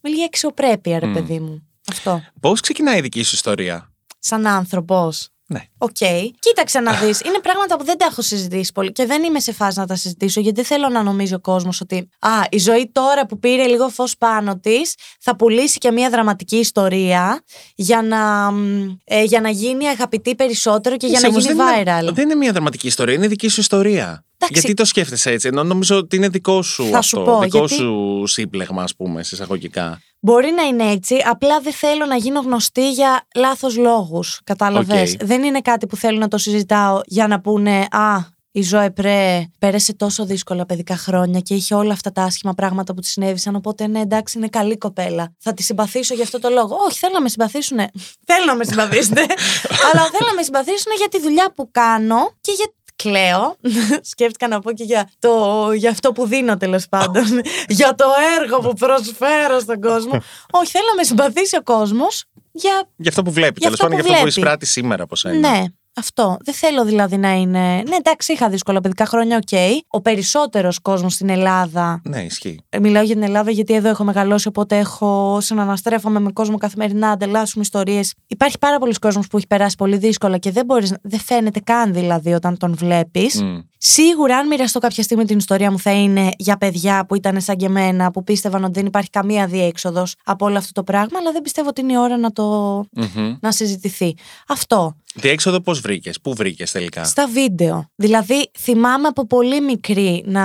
με 0.00 0.10
λίγη 0.10 0.24
αξιοπρέπεια, 0.24 0.98
ρε 0.98 1.06
παιδί 1.06 1.40
μου. 1.40 1.68
Αυτό. 1.90 2.22
Πώς 2.40 2.60
ξεκινάει 2.60 2.98
η 2.98 3.00
δική 3.00 3.22
σου 3.22 3.34
ιστορία; 3.34 3.92
Σαν 4.18 4.46
άνθρωπος. 4.46 5.28
Ναι. 5.46 5.60
Οκ. 5.78 5.96
Κοίταξε 6.38 6.80
να 6.80 6.92
δεις. 6.92 7.20
Είναι 7.20 7.38
πράγματα 7.42 7.76
που 7.76 7.84
δεν 7.84 7.98
τα 7.98 8.06
έχω 8.10 8.22
συζητήσει 8.22 8.72
πολύ 8.72 8.92
και 8.92 9.06
δεν 9.06 9.22
είμαι 9.22 9.40
σε 9.40 9.52
φάση 9.52 9.78
να 9.78 9.86
τα 9.86 9.96
συζητήσω 9.96 10.40
γιατί 10.40 10.56
δεν 10.56 10.64
θέλω 10.64 10.88
να 10.88 11.02
νομίζει 11.02 11.34
ο 11.34 11.40
κόσμος 11.40 11.80
ότι 11.80 12.08
Α, 12.18 12.28
η 12.50 12.58
ζωή 12.58 12.90
τώρα 12.92 13.26
που 13.26 13.38
πήρε 13.38 13.66
λίγο 13.66 13.88
φως 13.88 14.16
πάνω 14.16 14.58
της 14.58 14.94
θα 15.20 15.36
πουλήσει 15.36 15.78
και 15.78 15.90
μια 15.90 16.10
δραματική 16.10 16.56
ιστορία 16.56 17.42
για 17.74 18.02
να, 18.02 18.50
μ, 18.50 18.96
ε, 19.04 19.22
για 19.22 19.40
να 19.40 19.48
γίνει 19.48 19.86
αγαπητή 19.88 20.34
περισσότερο 20.34 20.96
και 20.96 21.06
για 21.06 21.14
Εσύ 21.16 21.24
να 21.24 21.30
όμως 21.30 21.44
γίνει 21.44 21.56
δεν 21.56 21.66
viral. 21.84 22.02
Είναι, 22.02 22.12
δεν 22.12 22.24
είναι 22.24 22.34
μια 22.34 22.52
δραματική 22.52 22.86
ιστορία, 22.86 23.14
είναι 23.14 23.26
δική 23.28 23.48
σου 23.48 23.60
ιστορία. 23.60 24.24
Εντάξει. 24.38 24.60
Γιατί 24.60 24.74
το 24.74 24.84
σκέφτεσαι 24.84 25.30
έτσι, 25.30 25.48
ενώ 25.48 25.64
νομίζω 25.64 25.96
ότι 25.96 26.16
είναι 26.16 26.28
δικό 26.28 26.62
σου 26.62 26.84
Θα 26.90 26.98
αυτό. 26.98 27.18
σου 27.18 27.24
πω, 27.24 27.40
δικό 27.40 27.58
γιατί- 27.58 27.74
σου 27.74 28.22
σύμπλεγμα, 28.26 28.82
ας 28.82 28.94
πούμε, 28.96 29.22
σε 29.22 29.34
εισαγωγικά. 29.34 30.00
Μπορεί 30.24 30.50
να 30.50 30.62
είναι 30.62 30.90
έτσι, 30.90 31.16
απλά 31.24 31.60
δεν 31.60 31.72
θέλω 31.72 32.06
να 32.06 32.16
γίνω 32.16 32.40
γνωστή 32.40 32.90
για 32.90 33.26
λάθος 33.34 33.76
λόγους. 33.76 34.40
Κατάλαβες; 34.44 35.12
Οκ. 35.12 35.26
Δεν 35.26 35.42
είναι 35.42 35.60
κάτι 35.60 35.86
που 35.86 35.96
θέλω 35.96 36.18
να 36.18 36.28
το 36.28 36.38
συζητάω 36.38 37.00
για 37.04 37.26
να 37.26 37.40
πούνε 37.40 37.86
Α, 37.90 38.16
η 38.50 38.62
Ζωέ 38.62 38.90
Πρε 38.90 39.44
πέρασε 39.58 39.94
τόσο 39.94 40.24
δύσκολα 40.24 40.66
παιδικά 40.66 40.96
χρόνια 40.96 41.40
και 41.40 41.54
είχε 41.54 41.74
όλα 41.74 41.92
αυτά 41.92 42.12
τα 42.12 42.22
άσχημα 42.22 42.54
πράγματα 42.54 42.94
που 42.94 43.00
της 43.00 43.10
συνέβησαν. 43.10 43.54
Οπότε, 43.54 43.86
ναι, 43.86 44.00
εντάξει, 44.00 44.38
είναι 44.38 44.48
καλή 44.48 44.78
κοπέλα. 44.78 45.34
Θα 45.38 45.54
τη 45.54 45.62
συμπαθήσω 45.62 46.14
για 46.14 46.24
αυτό 46.24 46.38
το 46.38 46.48
λόγο. 46.48 46.76
Όχι, 46.88 46.98
θέλω 46.98 47.12
να 47.12 47.20
με 47.20 47.28
συμπαθήσουν. 47.28 47.78
θέλω 48.28 48.44
να 48.46 48.54
με 48.54 48.64
συμπαθήσουν. 48.64 49.16
αλλά 49.92 50.02
θέλω 50.12 50.28
να 50.28 50.34
με 50.34 50.42
συμπαθήσουν 50.42 50.92
για 50.96 51.08
τη 51.08 51.20
δουλειά 51.20 51.52
που 51.54 51.68
κάνω 51.70 52.30
και 52.40 52.52
για 52.56 52.72
κλαίω. 53.04 53.56
Σκέφτηκα 54.12 54.48
να 54.48 54.60
πω 54.60 54.72
και 54.72 54.84
για, 54.84 55.10
το, 55.18 55.32
για 55.72 55.90
αυτό 55.90 56.12
που 56.12 56.26
δίνω 56.26 56.56
τέλος 56.56 56.86
πάντων. 56.88 57.24
για 57.78 57.94
το 57.94 58.04
έργο 58.40 58.58
που 58.58 58.72
προσφέρω 58.74 59.58
στον 59.60 59.80
κόσμο. 59.80 60.12
Όχι, 60.60 60.70
θέλω 60.70 60.84
να 60.88 60.94
με 60.94 61.02
συμπαθήσει 61.04 61.56
ο 61.56 61.62
κόσμος 61.62 62.24
για. 62.52 62.88
Γι' 62.96 63.08
αυτό 63.08 63.22
που 63.22 63.30
βλέπει, 63.30 63.54
Για 63.56 63.70
τέλος 63.70 63.80
αυτό 63.80 63.84
πάντων, 63.84 63.98
που 64.00 64.06
για 64.06 64.14
αυτό 64.14 64.24
που 64.24 64.30
βλέπει. 64.32 64.40
εισπράττει 64.40 64.66
σήμερα 64.66 65.02
από 65.02 65.16
σένα. 65.16 65.38
Ναι, 65.50 65.64
αυτό. 65.96 66.36
Δεν 66.44 66.54
θέλω 66.54 66.84
δηλαδή 66.84 67.16
να 67.16 67.32
είναι. 67.32 67.74
Ναι, 67.74 67.96
εντάξει, 67.96 68.32
είχα 68.32 68.48
δύσκολα 68.48 68.80
παιδικά 68.80 69.06
χρόνια, 69.06 69.36
οκ. 69.36 69.58
Ο 69.88 70.00
περισσότερος 70.00 70.78
κόσμος 70.78 71.12
στην 71.12 71.28
Ελλάδα. 71.28 72.00
Ναι, 72.04 72.20
ισχύει. 72.20 72.60
ε, 72.68 72.78
Μιλάω 72.78 73.02
για 73.02 73.14
την 73.14 73.22
Ελλάδα 73.22 73.50
γιατί 73.50 73.74
εδώ 73.74 73.88
έχω 73.88 74.04
μεγαλώσει, 74.04 74.48
οπότε 74.48 74.78
έχω 74.78 75.38
συναναστρέφομαι 75.40 76.20
με 76.20 76.32
κόσμο 76.32 76.56
καθημερινά, 76.56 77.10
ανταλλάσσουμε 77.10 77.64
ιστορίες. 77.64 78.14
Υπάρχει 78.26 78.58
πάρα 78.58 78.78
πολλοί 78.78 78.94
κόσμος 78.94 79.26
που 79.26 79.36
έχει 79.36 79.46
περάσει 79.46 79.76
πολύ 79.76 79.96
δύσκολα 79.96 80.38
και 80.38 80.50
δεν, 80.50 80.64
μπορείς, 80.64 80.94
δεν 81.02 81.20
φαίνεται 81.20 81.60
καν 81.60 81.92
δηλαδή 81.92 82.32
όταν 82.32 82.56
τον 82.58 82.74
βλέπεις. 82.74 83.42
Μμ. 83.42 83.58
Σίγουρα, 83.86 84.36
αν 84.36 84.46
μοιραστώ 84.46 84.78
κάποια 84.78 85.02
στιγμή 85.02 85.24
την 85.24 85.38
ιστορία 85.38 85.70
μου, 85.70 85.78
θα 85.78 85.90
είναι 85.92 86.30
για 86.38 86.56
παιδιά 86.56 87.06
που 87.06 87.14
ήταν 87.14 87.40
σαν 87.40 87.56
και 87.56 87.66
εμένα, 87.66 88.10
που 88.10 88.24
πίστευαν 88.24 88.64
ότι 88.64 88.72
δεν 88.72 88.86
υπάρχει 88.86 89.10
καμία 89.10 89.46
διέξοδος 89.46 90.14
από 90.24 90.44
όλο 90.46 90.58
αυτό 90.58 90.72
το 90.72 90.82
πράγμα, 90.82 91.18
αλλά 91.18 91.32
δεν 91.32 91.42
πιστεύω 91.42 91.68
ότι 91.68 91.80
είναι 91.80 91.92
η 91.92 91.96
ώρα 91.98 92.16
να 92.16 92.32
το 92.32 92.44
Μμμ. 92.92 93.36
να 93.40 93.52
συζητηθεί. 93.52 94.14
Αυτό. 94.48 94.96
Διέξοδο 95.16 95.60
πώς 95.60 95.80
βρήκες, 95.80 96.20
πού 96.20 96.34
βρήκες 96.34 96.70
τελικά; 96.70 97.04
Στα 97.04 97.26
βίντεο. 97.26 97.90
Δηλαδή, 97.94 98.50
θυμάμαι 98.58 99.06
από 99.08 99.26
πολύ 99.26 99.60
μικρή 99.60 100.24
να 100.26 100.42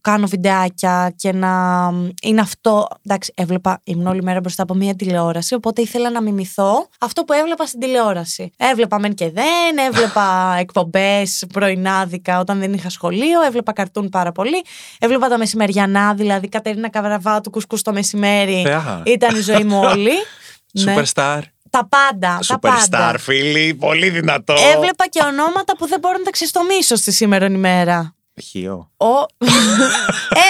κάνω 0.00 0.26
βιντεάκια 0.26 1.12
και 1.16 1.32
να 1.32 1.90
είναι 2.22 2.40
αυτό. 2.40 2.86
Εντάξει, 3.06 3.32
έβλεπα, 3.36 3.80
ήμουν 3.84 4.06
όλη 4.06 4.22
μέρα 4.22 4.40
μπροστά 4.40 4.62
από 4.62 4.74
μία 4.74 4.94
τηλεόραση, 4.94 5.54
οπότε 5.54 5.82
ήθελα 5.82 6.10
να 6.10 6.22
μιμηθώ 6.22 6.88
αυτό 7.00 7.24
που 7.24 7.32
έβλεπα 7.32 7.66
στην 7.66 7.80
τηλεόραση. 7.80 8.50
Έβλεπα 8.56 8.98
μεν 8.98 9.14
και 9.14 9.30
δεν, 9.30 9.86
έβλεπα 9.88 10.56
εκπομπές 10.58 11.44
πρωινάδικα 11.52 12.40
όταν 12.40 12.51
δεν 12.58 12.72
είχα 12.72 12.90
σχολείο, 12.90 13.42
έβλεπα 13.42 13.72
καρτούν 13.72 14.08
πάρα 14.08 14.32
πολύ. 14.32 14.64
Έβλεπα 14.98 15.28
τα 15.28 15.38
μεσημεριανά, 15.38 16.14
δηλαδή 16.14 16.48
Κατερίνα 16.48 16.90
Καβραβάτου, 16.90 17.50
κουσκούς 17.50 17.82
το 17.82 17.92
μεσημέρι. 17.92 18.62
Θεά. 18.64 19.02
Ήταν 19.06 19.36
η 19.36 19.40
ζωή 19.40 19.64
μου 19.64 19.80
όλη. 19.84 20.12
Ναι. 20.74 20.94
Superstar. 20.96 21.40
Τα 21.70 21.88
πάντα. 21.88 22.38
τα 22.46 22.58
πάντα. 22.58 23.12
Superstar, 23.12 23.16
φίλοι, 23.18 23.74
πολύ 23.74 24.10
δυνατό. 24.10 24.54
Έβλεπα 24.74 25.08
και 25.08 25.20
ονόματα 25.24 25.76
που 25.76 25.86
δεν 25.86 25.98
μπορώ 25.98 26.18
να 26.18 26.24
τα 26.24 26.30
ξεστομίσω 26.30 26.96
στη 26.96 27.12
σήμερα 27.12 27.46
ημέρα. 27.46 28.14
Χείο. 28.42 28.90
Ο... 28.96 29.06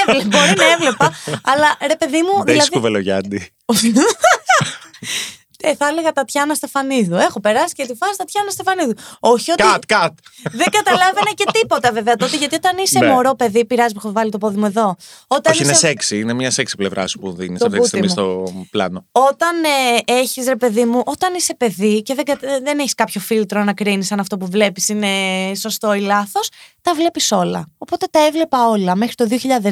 Έβλε, 0.07 0.25
μπορεί 0.25 0.53
να 0.57 0.71
έβλεπα, 0.73 1.13
αλλά 1.43 1.77
ρε 1.87 1.97
παιδί 1.97 2.23
μου. 2.23 2.33
Δεν 2.37 2.45
δηλαδή... 2.45 2.59
έχει 2.59 2.71
κουβελογιάντη. 2.71 3.49
Ε, 5.63 5.75
θα 5.75 5.87
έλεγα 5.89 6.13
Τατιάνα 6.13 6.55
Στεφανίδου. 6.55 7.15
Έχω 7.17 7.41
περάσει 7.41 7.75
και 7.75 7.87
τη 7.87 7.95
φάση 7.95 8.17
Τατιάνα 8.17 8.51
Στεφανίδου. 8.51 8.93
Όχι 9.21 9.51
ότι. 9.51 9.63
Κατ, 9.63 9.83
κατ. 9.87 10.13
Δεν 10.53 10.67
καταλάβαινε 10.71 11.31
και 11.35 11.45
τίποτα 11.53 11.93
βέβαια 11.93 12.17
τότε, 12.17 12.37
γιατί 12.37 12.55
όταν 12.55 12.77
είσαι 12.79 12.99
Ναι. 12.99 13.07
μωρό 13.07 13.35
παιδί, 13.35 13.65
πειράζει 13.65 13.93
που 13.95 14.01
έχω 14.05 14.13
βάλει 14.13 14.31
το 14.31 14.39
πόδι 14.39 14.57
μου 14.59 14.67
εδώ. 14.67 14.97
Όταν, 15.27 15.53
Όχι, 15.53 15.63
είναι 15.63 15.73
είσαι... 15.73 15.87
σεξι. 15.87 16.19
Είναι 16.19 16.33
μια 16.33 16.51
σεξι 16.51 16.77
πλευρά 16.77 17.07
σου 17.07 17.19
που 17.19 17.33
δίνεις 17.33 17.59
Το 17.59 17.67
αυτή 17.67 17.81
τη 17.81 17.87
στιγμή 17.87 18.07
μπούτι 18.07 18.21
στο 18.21 18.53
πλάνο. 18.71 19.07
όταν 19.13 19.65
ε, 19.65 20.13
έχεις 20.13 20.47
ρε 20.47 20.57
παιδί 20.57 20.85
μου, 20.85 21.03
όταν 21.05 21.35
είσαι 21.35 21.55
παιδί 21.55 22.03
και 22.03 22.15
δεν, 22.15 22.25
κατα- 22.25 22.61
δεν 22.63 22.79
έχεις 22.79 22.95
κάποιο 22.95 23.21
φίλτρο 23.21 23.65
να 23.65 23.73
κρίνεις 23.73 24.13
αν 24.13 24.21
αυτό 24.21 24.37
που 24.37 24.47
βλέπεις 24.47 24.89
είναι 24.89 25.09
σωστό 25.57 25.95
ή 25.95 26.01
λάθος, 26.01 26.49
τα 26.83 26.95
βλέπεις 26.95 27.33
όλα. 27.33 27.67
Οπότε 27.79 28.07
τα 28.11 28.27
έβλεπα 28.27 28.69
όλα 28.69 28.97
μέχρι 28.97 29.15
το 29.15 29.27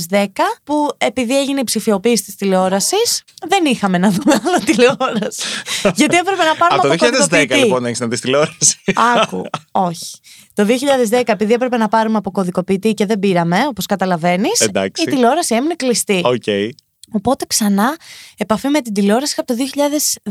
2010 0.09 0.27
που 0.65 0.89
επειδή 0.99 1.39
έγινε 1.39 1.61
η 1.61 1.65
ψηφιοποίηση 1.65 2.23
της 2.25 2.37
τηλεόρασης 2.37 3.23
δεν 3.49 3.65
είχαμε 3.65 3.99
να 3.99 4.11
δούμε 4.11 4.41
άλλο 4.47 4.59
τηλεόραση. 4.65 5.43
Γιατί 6.01 6.17
έπρεπε 6.17 6.45
να 6.45 6.55
πάρουμε 6.57 6.79
Από 6.79 6.83
το 6.83 6.89
2010 6.89 6.95
αποκωδικοποιητή. 6.95 7.55
λοιπόν 7.55 7.85
έχεις 7.85 8.01
να 8.01 8.07
δεις 8.07 8.21
τηλεόραση. 8.21 8.77
Άκου, 9.17 9.43
όχι. 9.73 10.17
Το 10.55 10.67
2010, 11.11 11.23
επειδή 11.27 11.53
έπρεπε 11.53 11.77
να 11.77 11.89
πάρουμε 11.89 12.17
αποκωδικοποιητή 12.17 12.95
και 12.95 13.07
δεν 13.07 13.19
πήραμε, 13.19 13.67
όπως 13.69 13.87
καταλαβαίνεις, 13.87 14.61
Εντάξει. 14.61 15.03
η 15.03 15.07
τηλεόραση 15.07 15.55
έμεινε 15.55 15.75
κλειστή. 15.75 16.21
Οκ. 16.25 16.75
Οπότε 17.13 17.45
ξανά 17.49 17.97
επαφή 18.37 18.69
με 18.69 18.81
την 18.81 18.93
τηλεόραση 18.95 19.35
από 19.37 19.55
το 19.55 19.65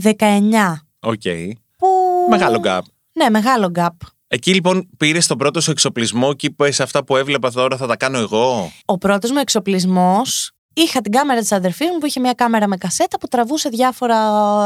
2019. 0.01 0.15
Οκ. 0.99 1.21
Που... 1.77 1.87
Μεγάλο 2.29 2.61
gap. 2.65 2.79
Ναι, 3.13 3.29
μεγάλο 3.29 3.71
gap. 3.75 3.87
Εκεί 4.27 4.53
λοιπόν 4.53 4.89
πήρες 4.97 5.27
τον 5.27 5.37
πρώτο 5.37 5.61
σου 5.61 5.71
εξοπλισμό 5.71 6.33
και 6.33 6.47
είπες 6.47 6.79
αυτά 6.79 7.03
που 7.03 7.15
έβλεπα 7.15 7.51
τώρα 7.51 7.77
θα 7.77 7.87
τα 7.87 7.95
κάνω 7.95 8.17
εγώ. 8.17 8.71
Ο 8.85 8.97
πρώτος 8.97 9.31
μου 9.31 9.37
εξοπλισμός 9.37 10.51
Είχα 10.73 11.01
την 11.01 11.11
κάμερα 11.11 11.39
της 11.39 11.51
αδερφής 11.51 11.87
μου 11.89 11.97
που 11.97 12.05
είχε 12.05 12.19
μια 12.19 12.33
κάμερα 12.33 12.67
με 12.67 12.77
κασέτα 12.77 13.19
που 13.19 13.27
τραβούσε 13.27 13.69
διάφορα 13.69 14.17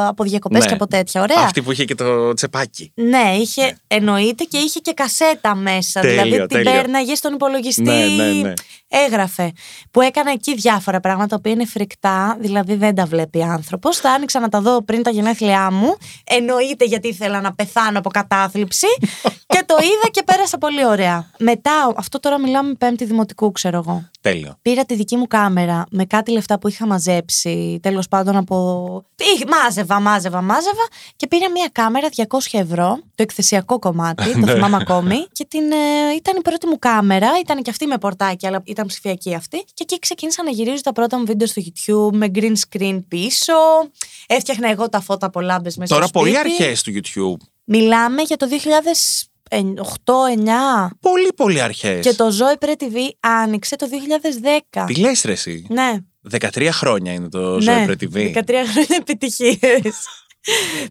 από 0.08 0.24
διακοπές 0.24 0.62
Ναι. 0.62 0.68
και 0.68 0.74
από 0.74 0.88
τέτοια. 0.88 1.22
Ωραία. 1.22 1.40
Αυτή 1.40 1.62
που 1.62 1.72
είχε 1.72 1.86
και 1.86 1.96
το 1.96 2.34
τσεπάκι. 2.34 2.92
Ναι, 2.96 3.36
είχε, 3.40 3.78
εννοείται 3.88 4.44
και 4.44 4.58
είχε 4.58 4.80
και 4.80 4.94
κασέτα 4.94 5.56
μέσα. 5.56 6.02
Τέλειο, 6.02 6.24
δηλαδή 6.24 6.40
την 6.40 6.48
τέλειο. 6.58 6.72
πέρναγες 6.72 7.18
στον 7.18 7.34
υπολογιστή. 7.34 7.82
Ναι, 7.82 8.06
ναι, 8.06 8.32
ναι. 8.32 8.54
Έγραφε. 9.06 9.52
Που 9.92 10.02
έκανα 10.02 10.32
εκεί 10.32 10.56
διάφορα 10.56 11.00
πράγματα 11.00 11.28
τα 11.28 11.36
οποία 11.36 11.52
είναι 11.52 11.66
φρικτά, 11.66 12.38
δηλαδή 12.40 12.76
δεν 12.76 12.96
τα 12.96 13.06
βλέπει 13.06 13.44
άνθρωπος. 13.44 14.02
Τα 14.02 14.12
άνοιξα 14.12 14.40
να 14.40 14.50
τα 14.50 14.62
δω 14.62 14.84
πριν 14.84 15.04
τα 15.04 15.10
γενέθλιά 15.10 15.72
μου. 15.72 15.96
Εννοείται 16.24 16.86
γιατί 16.86 17.08
ήθελα 17.08 17.42
να 17.42 17.54
πεθάνω 17.54 18.00
από 18.00 18.10
κατάθλιψη. 18.10 18.88
και 19.54 19.64
το 19.66 19.76
είδα 19.82 20.10
και 20.12 20.24
πέρασα 20.24 20.58
πολύ 20.58 20.86
ωραία. 20.86 21.30
Μετά, 21.40 21.94
αυτό 21.96 22.20
τώρα 22.20 22.40
μιλάμε 22.40 22.74
πέμπτη 22.74 23.06
δημοτικού, 23.06 23.52
ξέρω 23.52 23.78
εγώ. 23.78 24.10
Τέλειο. 24.22 24.58
Πήρα 24.62 24.86
τη 24.86 24.96
δική 24.96 25.16
μου 25.18 25.28
κάμερα 25.28 25.86
με 25.92 26.06
κάτι 26.06 26.32
λεφτά 26.32 26.60
που 26.60 26.68
είχα 26.68 26.86
μαζέψει, 26.88 27.80
τέλος 27.82 28.08
πάντων 28.08 28.36
από. 28.36 28.56
Είχ- 29.36 29.50
Μάζευα, 29.50 30.00
μάζευα, 30.00 30.42
μάζευα 30.42 30.88
και 31.16 31.28
πήρα 31.28 31.50
μια 31.52 31.70
κάμερα 31.72 32.08
200 32.10 32.60
ευρώ, 32.60 32.98
το 33.16 33.24
εκθεσιακό 33.24 33.80
κομμάτι, 33.80 34.32
το 34.32 34.38
Ναι. 34.46 34.54
θυμάμαι 34.54 34.78
ακόμη. 34.82 35.28
Και 35.32 35.46
την, 35.50 35.72
ε, 35.72 36.14
ήταν 36.16 36.36
η 36.38 36.42
πρώτη 36.42 36.68
μου 36.68 36.80
κάμερα, 36.80 37.28
ήταν 37.44 37.62
και 37.62 37.70
αυτή 37.70 37.86
με 37.86 37.98
πορτάκι, 37.98 38.48
αλλά 38.48 38.62
ήταν 38.66 38.83
ψηφιακή 38.86 39.34
αυτή. 39.36 39.58
Και 39.58 39.84
εκεί 39.90 40.00
ξεκίνησα 40.00 40.44
να 40.44 40.50
γυρίζω 40.52 40.82
τα 40.82 40.92
πρώτα 40.94 41.18
μου 41.20 41.26
βίντεο 41.26 41.48
στο 41.48 41.62
YouTube 41.66 42.16
με 42.18 42.32
green 42.36 42.54
screen 42.70 43.00
πίσω. 43.08 43.54
Έφτιαχνα 44.28 44.70
εγώ 44.70 44.90
τα 44.90 45.02
φώτα 45.02 45.26
από 45.26 45.42
λάμπες 45.42 45.78
μέσα 45.78 45.94
Τώρα 45.94 46.08
στο 46.08 46.20
πολύ 46.20 46.36
σπίτι. 46.36 46.64
αρχές 46.64 46.82
του 46.82 46.92
YouTube. 46.94 47.46
Μιλάμε 47.64 48.22
για 48.22 48.38
το 48.38 48.48
2008-2009 49.50 50.90
Πολύ 51.00 51.34
πολύ 51.36 51.62
αρχές. 51.62 52.06
και 52.06 52.14
το 52.14 52.28
Zoe 52.28 52.66
Pre 52.66 52.72
TV 52.84 52.96
άνοιξε 53.20 53.76
το 53.76 53.88
2010. 54.74 54.84
Τι 54.88 54.96
λες, 54.96 55.22
ρε, 55.24 55.32
εσύ; 55.32 55.66
Ναι. 55.70 55.94
13 56.32 56.70
χρόνια 56.72 57.14
είναι 57.14 57.30
το 57.30 57.60
ναι, 57.60 57.86
Zoe 57.88 57.90
Pre 57.90 57.94
TV. 58.04 58.34
13 58.34 58.44
χρόνια 58.46 58.98
επιτυχίες. 59.00 60.06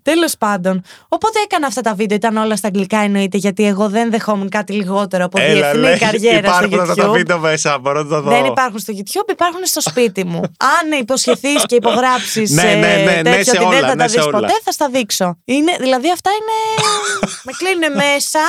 Τέλος 0.02 0.36
πάντων. 0.38 0.82
Οπότε 1.08 1.38
έκανα 1.44 1.66
αυτά 1.66 1.80
τα 1.80 1.94
βίντεο. 1.94 2.16
Ήταν 2.16 2.36
όλα 2.36 2.56
στα 2.56 2.66
αγγλικά 2.66 2.98
εννοείται, 2.98 3.36
γιατί 3.36 3.66
εγώ 3.66 3.88
δεν 3.88 4.10
δεχόμουν 4.10 4.48
κάτι 4.48 4.72
λιγότερο 4.72 5.24
από 5.24 5.40
Έλα, 5.40 5.52
διεθνή 5.52 5.80
λέει, 5.80 5.98
καριέρα 5.98 6.52
στο 6.52 6.64
Υπάρχουν 6.64 6.80
αυτά 6.80 6.94
τα 6.94 7.08
YouTube. 7.08 7.12
βίντεο 7.12 7.38
μέσα, 7.38 7.78
μπορώ 7.78 8.02
να 8.02 8.08
τα 8.08 8.20
δω. 8.20 8.30
Δεν 8.30 8.44
υπάρχουν 8.44 8.78
στο 8.78 8.92
YouTube, 8.96 9.30
υπάρχουν 9.30 9.60
στο 9.64 9.80
σπίτι 9.80 10.24
μου. 10.24 10.40
Αν 10.80 11.00
υποσχεθείς 11.00 11.66
και 11.66 11.74
υπογράψεις 11.74 12.50
Ναι, 12.50 12.62
ναι, 12.62 12.74
ναι, 12.74 13.12
ναι, 13.14 13.22
τέτοιο 13.22 13.44
σε 13.44 13.50
ότι 13.50 13.64
όλα, 13.64 13.70
δεν 13.70 13.88
θα 13.88 13.94
ναι, 13.94 14.02
τα 14.02 14.08
σε 14.08 14.16
δεις 14.16 14.26
όλα. 14.26 14.38
ποτέ, 14.38 14.52
θα 14.64 14.70
στα 14.72 14.88
δείξω. 14.88 15.38
Είναι, 15.44 15.76
δηλαδή 15.80 16.10
αυτά 16.10 16.30
είναι. 16.30 16.86
με 17.46 17.52
κλείνουν 17.58 17.92
μέσα 17.96 18.40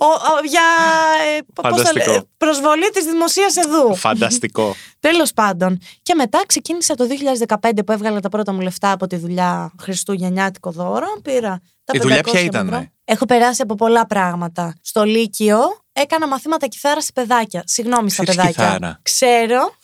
ο, 0.00 0.06
ο- 0.06 0.44
για 0.48 0.62
ε, 1.36 1.38
πώς 1.54 1.64
το 1.64 1.76
Φανταστικό. 1.76 2.12
λέ- 2.12 2.22
προσβολή 2.36 2.90
της 2.90 3.04
δημοσίας 3.04 3.56
εδού. 3.56 3.94
Φανταστικό. 3.96 4.74
Τέλος 5.00 5.32
πάντων. 5.32 5.78
Και 6.02 6.14
μετά 6.14 6.42
ξεκίνησα 6.46 6.94
το 6.94 7.04
2015 7.68 7.70
που 7.86 7.92
έβγαλα 7.92 8.20
τα 8.20 8.28
πρώτα 8.28 8.52
μου 8.52 8.60
λεφτά 8.60 8.92
από 8.92 9.06
τη 9.06 9.16
δουλειά 9.16 9.72
Χριστούγεννιάτικο 9.80 10.70
δώρο. 10.70 11.06
Πήρα 11.22 11.60
τα 11.84 11.92
Η 11.96 11.98
δουλειά 11.98 12.18
500 12.18 12.22
ποια 12.24 12.32
ευρώ. 12.40 12.46
ήτανε; 12.46 12.92
Έχω 13.04 13.24
περάσει 13.26 13.62
από 13.62 13.74
πολλά 13.74 14.06
πράγματα. 14.06 14.74
Στο 14.82 15.04
Λύκειο 15.04 15.58
έκανα 15.92 16.26
μαθήματα 16.28 16.66
κιθάρας 16.66 17.04
σε 17.04 17.10
παιδάκια. 17.14 17.62
Συγγνώμη 17.66 18.10
στα 18.10 18.22
Ξέρεις 18.22 18.40
παιδάκια. 18.40 18.64
κιθάρα. 18.64 18.98
Ξέρω, 19.02 19.74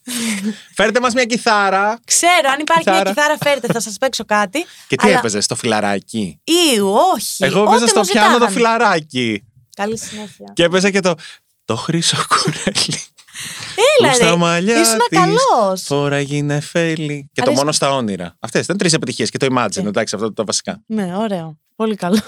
Φέρτε 0.75 1.01
μας 1.01 1.15
μια 1.15 1.25
κιθάρα. 1.25 1.99
ξέρω. 2.05 2.51
Αν 2.53 2.59
υπάρχει 2.61 2.83
Κιθάρα. 2.83 3.03
μια 3.03 3.13
κιθάρα, 3.13 3.37
φέρτε, 3.43 3.73
θα 3.73 3.81
σας 3.81 3.97
παίξω 3.99 4.25
κάτι. 4.25 4.65
Και 4.89 4.97
τι 4.97 5.07
Αλλά- 5.09 5.19
έπαιζες 5.19 5.45
στο 5.45 5.55
φιλαράκι; 5.55 6.41
Ήου, 6.75 6.89
όχι. 7.15 7.45
Εγώ 7.45 7.61
Ό,τι 7.61 7.71
έπαιζα 7.71 7.87
στο 7.87 8.01
μου 8.01 8.07
πιάνο 8.07 8.27
το 8.39 8.49
ζητάγανε. 8.49 8.55
φιλαράκι. 8.57 9.45
Καλή 9.77 9.99
συνέχεια. 9.99 10.51
Και 10.53 10.63
έπαιζα 10.65 10.91
και 10.91 11.01
το. 11.01 11.15
Το 11.65 11.77
χρυσό 11.77 12.17
κουρέλι. 12.29 13.01
Έλα, 13.99 14.09
Που 14.11 14.15
στα 14.17 14.31
ρε. 14.31 14.37
μαλλιά 14.37 14.81
Ήσουν 14.81 14.99
της 15.09 15.19
καλός. 15.19 15.83
Φοράγει 15.83 16.43
νεφέλη. 16.43 17.31
Και 17.33 17.41
το 17.41 17.43
Αρέσει- 17.43 17.57
μόνο 17.59 17.73
στα 17.73 17.95
όνειρα. 17.95 18.37
Αυτές 18.41 18.65
ήταν 18.65 18.77
τρεις 18.77 18.93
επιτυχίες. 18.93 19.31
Και 19.31 19.39
το 19.39 19.47
Imagine, 19.51 19.85
Ε. 19.85 19.89
εντάξει, 19.89 20.15
αυτό 20.15 20.33
τα 20.33 20.45
βασικά. 20.45 20.83
Ναι, 20.87 21.17
ωραίο. 21.17 21.59
Πολύ 21.77 21.95
καλό. 21.97 22.19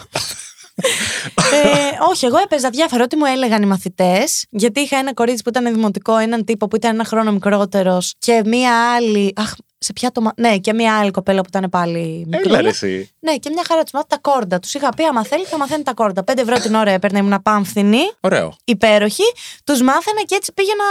ε, 1.52 1.96
όχι, 2.11 2.26
εγώ 2.26 2.38
έπαιζα 2.38 2.70
διάφορα. 2.70 3.02
Ό,τι 3.04 3.16
μου 3.16 3.24
έλεγαν 3.24 3.62
οι 3.62 3.66
μαθητές. 3.66 4.46
Γιατί 4.50 4.80
είχα 4.80 4.96
ένα 4.98 5.14
κορίτσι 5.14 5.42
που 5.42 5.48
ήταν 5.48 5.74
δημοτικό, 5.74 6.16
έναν 6.16 6.44
τύπο 6.44 6.68
που 6.68 6.76
ήταν 6.76 6.94
ένα 6.94 7.04
χρόνο 7.04 7.32
μικρότερος 7.32 8.14
και 8.18 8.42
μία 8.44 8.94
άλλη. 8.94 9.32
Αχ, 9.37 9.52
σε 9.78 9.92
ποια 9.92 10.12
το. 10.12 10.20
μα- 10.20 10.32
Ναι, 10.36 10.58
και 10.58 10.72
μία 10.72 10.98
άλλη 10.98 11.10
κοπέλα 11.10 11.40
που 11.40 11.48
ήταν 11.48 11.70
πάλι 11.70 12.26
Έλα 12.32 12.38
μικρή. 12.48 12.62
ρε 12.62 12.68
εσύ. 12.68 13.10
Ναι, 13.20 13.36
και 13.36 13.50
μια 13.50 13.62
χαρά 13.68 13.82
τους 13.82 13.90
μάθαινα 13.92 14.06
τα 14.06 14.18
κόρντα. 14.18 14.58
Τους 14.58 14.74
είχα 14.74 14.88
πει: 14.88 15.04
Άμα 15.04 15.24
θέλει, 15.24 15.44
θα 15.44 15.58
μαθαίνει 15.58 15.82
τα 15.82 15.94
κόρντα. 15.94 16.24
5 16.24 16.38
ευρώ 16.42 16.58
την 16.58 16.74
ώρα 16.74 16.90
έπαιρνε, 16.90 17.18
ήμουν 17.18 17.42
πάμφθηνη, 17.42 17.98
Ωραίο. 18.20 18.56
υπέροχη. 18.64 19.22
Τους 19.64 19.82
μάθαινα 19.82 20.22
και 20.26 20.34
έτσι 20.34 20.52
πήγαινα 20.52 20.84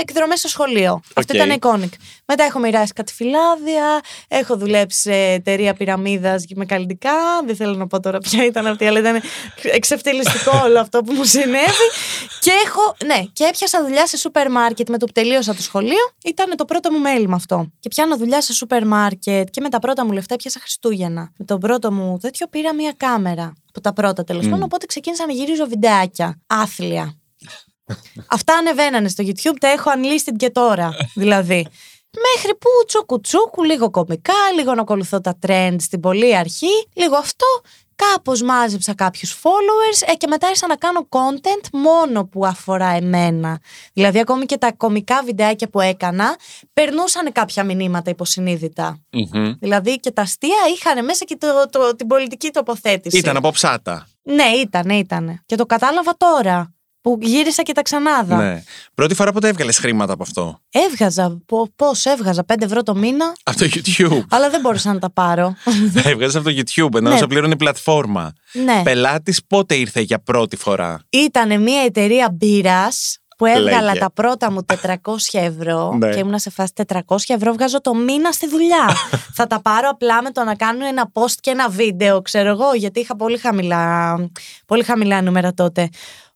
εκδρομές 0.00 0.38
στο 0.38 0.48
σχολείο. 0.48 1.00
Αυτό 1.14 1.34
Οκ. 1.38 1.46
ήταν 1.46 1.58
iconic. 1.60 1.92
Μετά 2.32 2.44
έχω 2.44 2.58
μοιράσει 2.58 2.92
κάτι 2.92 3.12
φυλάδια, 3.12 4.00
έχω 4.28 4.56
δουλέψει 4.56 5.00
σε 5.00 5.12
εταιρεία 5.12 5.74
πυραμίδας 5.74 6.44
με 6.54 6.64
καλλυντικά. 6.64 7.12
Δεν 7.46 7.56
θέλω 7.56 7.74
να 7.74 7.86
πω 7.86 8.00
τώρα 8.00 8.18
ποια 8.18 8.44
ήταν 8.44 8.66
αυτή, 8.66 8.86
αλλά 8.86 8.98
ήταν 8.98 9.20
εξευτελιστικό 9.62 10.60
όλο 10.64 10.80
αυτό 10.80 11.00
που 11.00 11.12
μου 11.12 11.24
συνέβη. 11.24 11.86
και 12.40 12.50
έχω, 12.66 12.96
ναι, 13.06 13.24
και 13.32 13.44
έπιασα 13.44 13.82
δουλειά 13.82 14.06
σε 14.06 14.16
σούπερ 14.16 14.50
μάρκετ 14.50 14.88
με 14.88 14.98
το 14.98 15.06
που 15.06 15.12
τελείωσα 15.12 15.54
το 15.54 15.62
σχολείο. 15.62 16.12
Ήταν 16.24 16.56
το 16.56 16.64
πρώτο 16.64 16.92
μου 16.92 16.98
μέλημα 16.98 17.36
αυτό. 17.36 17.66
Και 17.80 17.88
πιάνω 17.88 18.16
δουλειά 18.16 18.40
σε 18.40 18.52
σούπερ 18.52 18.86
μάρκετ 18.86 19.48
και 19.50 19.60
με 19.60 19.68
τα 19.68 19.78
πρώτα 19.78 20.04
μου 20.04 20.12
λεφτά 20.12 20.36
πιάσα 20.36 20.60
Χριστούγεννα. 20.60 21.32
Με 21.36 21.44
τον 21.44 21.60
πρώτο 21.60 21.92
μου 21.92 22.18
τέτοιο 22.20 22.46
πήρα 22.48 22.74
μία 22.74 22.94
κάμερα. 22.96 23.52
Από 23.68 23.80
τα 23.80 23.92
πρώτα 23.92 24.24
τέλος 24.24 24.44
πάντων. 24.44 24.62
Οπότε 24.62 24.86
ξεκίνησα 24.86 25.26
να 25.26 25.32
γυρίζω 25.32 25.66
βιντεάκια. 25.66 26.40
Άθλια. 26.46 27.14
Αυτά 28.26 28.54
ανεβαίνανε 28.54 29.08
στο 29.08 29.24
YouTube, 29.26 29.56
τα 29.60 29.68
έχω 29.68 29.90
unlisted 29.90 30.34
και 30.36 30.50
τώρα. 30.50 30.90
δηλαδή. 31.14 31.66
Μέχρι 32.12 32.56
που 32.58 32.68
τσούκου 32.86 33.20
τσούκου, 33.20 33.64
λίγο 33.64 33.90
κομικά, 33.90 34.34
λίγο 34.56 34.74
να 34.74 34.80
ακολουθώ 34.80 35.20
τα 35.20 35.38
trends 35.46 35.76
στην 35.78 36.00
πολύ 36.00 36.36
αρχή, 36.36 36.88
λίγο 36.94 37.16
αυτό. 37.16 37.46
Κάπως 38.12 38.42
μάζεψα 38.42 38.94
κάποιους 38.94 39.40
followers 39.42 40.08
ε, 40.10 40.14
και 40.14 40.26
μετά 40.26 40.46
άρχισα 40.46 40.66
να 40.66 40.76
κάνω 40.76 41.08
content 41.08 41.68
μόνο 41.72 42.24
που 42.24 42.46
αφορά 42.46 42.88
εμένα. 42.88 43.60
Δηλαδή, 43.92 44.18
ακόμη 44.18 44.46
και 44.46 44.56
τα 44.56 44.72
κομικά 44.72 45.22
βιντεάκια 45.24 45.68
που 45.68 45.80
έκανα 45.80 46.36
περνούσαν 46.72 47.32
κάποια 47.32 47.64
μηνύματα 47.64 48.10
υποσυνείδητα. 48.10 49.00
Μμμ. 49.10 49.52
Δηλαδή 49.60 50.00
και 50.00 50.10
τα 50.10 50.22
αστεία 50.22 50.58
είχαν 50.74 51.04
μέσα 51.04 51.24
και 51.24 51.36
το, 51.36 51.46
το, 51.70 51.96
την 51.96 52.06
πολιτική 52.06 52.50
τοποθέτηση. 52.50 53.18
Ήταν 53.18 53.36
από 53.36 53.50
ψάτα. 53.50 54.06
Ναι, 54.22 54.44
ήταν, 54.44 54.88
ήταν. 54.88 55.42
Και 55.46 55.56
το 55.56 55.66
κατάλαβα 55.66 56.16
τώρα. 56.16 56.74
Που 57.02 57.18
γύρισα 57.22 57.62
και 57.62 57.72
τα 57.72 57.82
ξανάδα. 57.82 58.36
Ναι. 58.36 58.62
Πρώτη 58.94 59.14
φορά 59.14 59.32
πότε 59.32 59.48
έβγαλες 59.48 59.78
χρήματα 59.78 60.12
από 60.12 60.22
αυτό. 60.22 60.60
Έβγαζα. 60.70 61.38
Πώς 61.76 62.04
έβγαζα, 62.04 62.44
5 62.44 62.54
ευρώ 62.64 62.82
το 62.82 62.94
μήνα. 62.94 63.32
Από 63.42 63.58
το 63.58 63.66
YouTube. 63.74 64.20
αλλά 64.30 64.50
δεν 64.50 64.60
μπορούσα 64.60 64.92
να 64.92 64.98
τα 64.98 65.10
πάρω. 65.12 65.54
Έβγαζες 66.04 66.34
από 66.36 66.44
το 66.44 66.50
YouTube, 66.56 66.94
ενώ 66.94 67.10
Ναι. 67.10 67.16
σε 67.16 67.26
πλήρωνε 67.26 67.52
η 67.52 67.56
πλατφόρμα. 67.56 68.32
ναι. 68.52 68.80
Πελάτης 68.84 69.40
πότε 69.46 69.74
ήρθε 69.74 70.00
για 70.00 70.18
πρώτη 70.22 70.56
φορά; 70.56 71.00
Ήταν 71.10 71.62
μια 71.62 71.82
εταιρεία 71.82 72.30
μπύρας 72.32 73.14
που 73.36 73.46
έβγαλα 73.46 73.80
Λέγε. 73.82 73.98
τα 73.98 74.12
πρώτα 74.12 74.52
μου 74.52 74.64
400 74.84 74.94
ευρώ 75.32 75.94
Ναι. 75.98 76.10
και 76.10 76.18
ήμουνα 76.18 76.38
σε 76.38 76.50
φάση 76.50 76.72
400 76.88 76.98
ευρώ 77.26 77.52
βγάζω 77.52 77.80
το 77.80 77.94
μήνα 77.94 78.32
στη 78.32 78.48
δουλειά. 78.48 78.86
θα 79.38 79.46
τα 79.46 79.60
πάρω 79.60 79.88
απλά 79.88 80.22
με 80.22 80.30
το 80.30 80.44
να 80.44 80.54
κάνω 80.54 80.86
ένα 80.86 81.10
post 81.12 81.34
και 81.40 81.50
ένα 81.50 81.68
βίντεο, 81.68 82.22
ξέρω 82.22 82.48
εγώ, 82.48 82.74
γιατί 82.74 83.00
είχα 83.00 83.16
πολύ 83.16 83.38
χαμηλά, 83.38 84.14
πολύ 84.66 84.82
χαμηλά 84.84 85.22
νούμερα 85.22 85.54
τότε. 85.54 85.88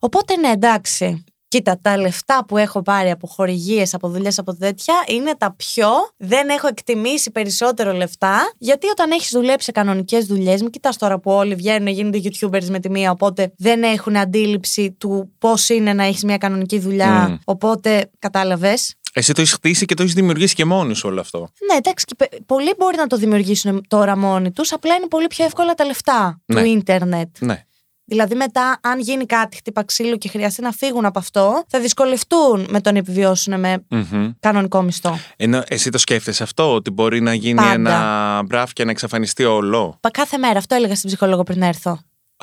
Οπότε 0.04 0.36
ναι, 0.36 0.48
εντάξει. 0.48 1.24
Κοίτα, 1.48 1.78
τα 1.82 1.96
λεφτά 1.98 2.44
που 2.48 2.56
έχω 2.56 2.82
πάρει 2.82 3.10
από 3.10 3.26
χορηγίες, 3.26 3.94
από 3.94 4.08
δουλειές, 4.08 4.38
από 4.38 4.56
τέτοια 4.56 4.94
είναι 5.08 5.34
τα 5.38 5.54
πιο. 5.56 5.88
Δεν 6.16 6.48
έχω 6.48 6.66
εκτιμήσει 6.66 7.30
περισσότερο 7.30 7.92
λεφτά. 7.92 8.52
Γιατί 8.58 8.86
όταν 8.88 9.10
έχεις 9.10 9.30
δουλέψει 9.30 9.64
σε 9.64 9.72
κανονικές 9.72 10.26
δουλειές, 10.26 10.60
μην 10.60 10.70
κοιτάς 10.70 10.96
τώρα 10.96 11.18
που 11.20 11.30
όλοι 11.30 11.54
βγαίνουν, 11.54 11.86
γίνονται 11.88 12.20
YouTubers 12.24 12.64
με 12.64 12.80
τη 12.80 12.90
μία, 12.90 13.10
οπότε 13.10 13.52
δεν 13.56 13.82
έχουν 13.82 14.16
αντίληψη 14.16 14.92
του 14.92 15.32
πώς 15.38 15.68
είναι 15.68 15.92
να 15.92 16.04
έχεις 16.04 16.24
μια 16.24 16.38
κανονική 16.38 16.78
δουλειά. 16.78 17.28
Μμ. 17.28 17.34
Οπότε 17.44 18.10
κατάλαβες. 18.18 18.94
Εσύ 19.12 19.32
το 19.32 19.40
έχεις 19.40 19.52
χτίσει 19.52 19.84
και 19.84 19.94
το 19.94 20.02
έχεις 20.02 20.14
δημιουργήσει 20.14 20.54
και 20.54 20.64
μόνοι 20.64 20.94
σου 20.94 21.08
όλο 21.08 21.20
αυτό. 21.20 21.38
Ναι, 21.38 21.76
εντάξει, 21.76 22.04
και 22.04 22.14
πε- 22.14 22.42
πολλοί 22.46 22.74
μπορεί 22.78 22.96
να 22.96 23.06
το 23.06 23.16
δημιουργήσουν 23.16 23.84
τώρα 23.88 24.16
μόνοι 24.16 24.52
τους, 24.52 24.72
απλά 24.72 24.94
είναι 24.94 25.06
πολύ 25.08 25.26
πιο 25.26 25.44
εύκολα 25.44 25.74
τα 25.74 25.84
λεφτά 25.84 26.40
Ναι. 26.46 26.60
του 26.60 26.66
ίντερνετ. 26.66 27.28
Ναι. 27.38 27.64
Δηλαδή, 28.06 28.34
μετά, 28.34 28.78
αν 28.82 29.00
γίνει 29.00 29.26
κάτι, 29.26 29.56
χτύπα 29.56 29.84
ξύλο 29.84 30.16
και 30.16 30.28
χρειαστεί 30.28 30.62
να 30.62 30.70
φύγουν 30.72 31.04
από 31.04 31.18
αυτό, 31.18 31.64
θα 31.68 31.80
δυσκολευτούν 31.80 32.66
με 32.70 32.80
το 32.80 32.92
να 32.92 32.98
επιβιώσουν 32.98 33.60
με 33.60 33.84
Μμμ. 33.88 34.30
κανονικό 34.40 34.82
μισθό. 34.82 35.18
Ενώ 35.36 35.62
εσύ 35.68 35.90
το 35.90 35.98
σκέφτεσαι 35.98 36.42
αυτό, 36.42 36.74
ότι 36.74 36.90
μπορεί 36.90 37.20
να 37.20 37.34
γίνει 37.34 37.54
Πάντα. 37.54 37.72
ένα 37.72 38.42
μπραφ 38.46 38.72
και 38.72 38.84
να 38.84 38.90
εξαφανιστεί 38.90 39.44
όλο; 39.44 39.96
Πα- 40.00 40.10
Κάθε 40.10 40.38
μέρα, 40.38 40.58
αυτό 40.58 40.74
έλεγα 40.74 40.94
στην 40.94 41.08
ψυχολόγο 41.08 41.42
πριν 41.42 41.62
έρθω. 41.62 41.98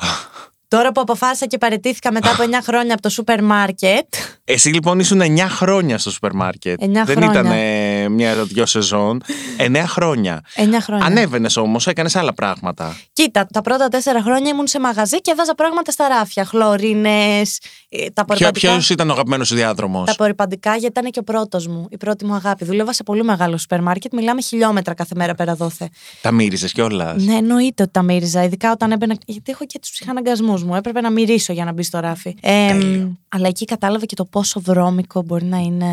Τώρα 0.68 0.92
που 0.92 1.00
αποφάσισα 1.00 1.46
και 1.46 1.58
παραιτήθηκα 1.58 2.12
μετά 2.12 2.30
από 2.30 2.42
9 2.42 2.46
χρόνια 2.62 2.92
από 2.92 3.02
το 3.02 3.08
σούπερ 3.08 3.42
μάρκετ. 3.42 4.06
Εσύ 4.44 4.68
λοιπόν 4.68 4.98
ήσουν 4.98 5.20
9 5.22 5.38
χρόνια 5.48 5.98
στο 5.98 6.10
σούπερ 6.10 6.32
μάρκετ. 6.34 6.82
Εννιά 6.82 7.04
Δεν 7.04 7.16
χρόνια. 7.16 7.40
ήταν 7.40 7.52
ε, 7.52 8.01
μια-δυο 8.08 8.66
σεζόν. 8.66 9.22
9 9.58 9.84
χρόνια. 9.86 10.40
9 10.54 10.80
χρόνια. 10.80 11.06
Ανέβαινες 11.06 11.56
όμως, 11.56 11.86
έκανες 11.86 12.16
άλλα 12.16 12.34
πράγματα. 12.34 12.96
Κοίτα, 13.12 13.46
τα 13.52 13.60
πρώτα 13.60 13.88
4 13.88 13.96
χρόνια 14.22 14.50
ήμουν 14.50 14.66
σε 14.66 14.80
μαγαζί 14.80 15.20
και 15.20 15.34
βάζα 15.36 15.54
πράγματα 15.54 15.90
στα 15.90 16.08
ράφια. 16.08 16.44
Χλωρίνες, 16.44 17.58
τα 17.88 17.98
Ποιο 17.98 18.12
απορριπαντικά. 18.14 18.78
ήταν 18.90 19.08
ο 19.08 19.12
αγαπημένος 19.12 19.48
σου 19.48 19.54
διάδρομος; 19.54 20.04
Τα 20.06 20.12
απορριπαντικά 20.12 20.70
γιατί 20.76 20.98
ήταν 20.98 21.10
και 21.10 21.18
ο 21.18 21.22
πρώτος 21.22 21.66
μου, 21.66 21.86
η 21.90 21.96
πρώτη 21.96 22.24
μου 22.24 22.34
αγάπη. 22.34 22.64
Δούλευα 22.64 22.92
σε 22.92 23.02
πολύ 23.02 23.24
μεγάλο 23.24 23.56
σούπερ 23.56 23.82
μάρκετ, 23.82 24.12
μιλάμε 24.12 24.42
χιλιόμετρα 24.42 24.94
κάθε 24.94 25.14
μέρα 25.16 25.34
πέρα 25.34 25.54
δόθε. 25.54 25.88
Τα 26.20 26.32
μύριζες 26.32 26.72
κιόλας; 26.72 27.22
Ναι, 27.24 27.34
εννοείται 27.34 27.82
ότι 27.82 27.92
τα 27.92 28.02
μύριζα. 28.02 28.44
Ειδικά 28.44 28.72
όταν 28.72 28.92
έμπαινα. 28.92 29.16
Γιατί 29.26 29.52
έχω 29.52 29.64
και 29.66 29.78
τους 29.78 29.90
ψυχαναγκασμούς 29.90 30.64
μου. 30.64 30.74
Έπρεπε 30.74 31.00
να 31.00 31.10
μυρίσω 31.10 31.52
για 31.52 31.64
να 31.64 31.72
μπει 31.72 31.82
στο 31.82 31.98
ράφι. 32.00 32.36
Ε, 32.40 32.68
Τέλειο. 32.68 33.18
αλλά 33.28 33.48
εκεί 33.48 33.64
κατάλαβα 33.64 34.04
και 34.06 34.14
το 34.14 34.24
πόσο 34.24 34.60
βρώμικο 34.60 35.22
μπορεί 35.22 35.44
να 35.44 35.58
είναι 35.58 35.86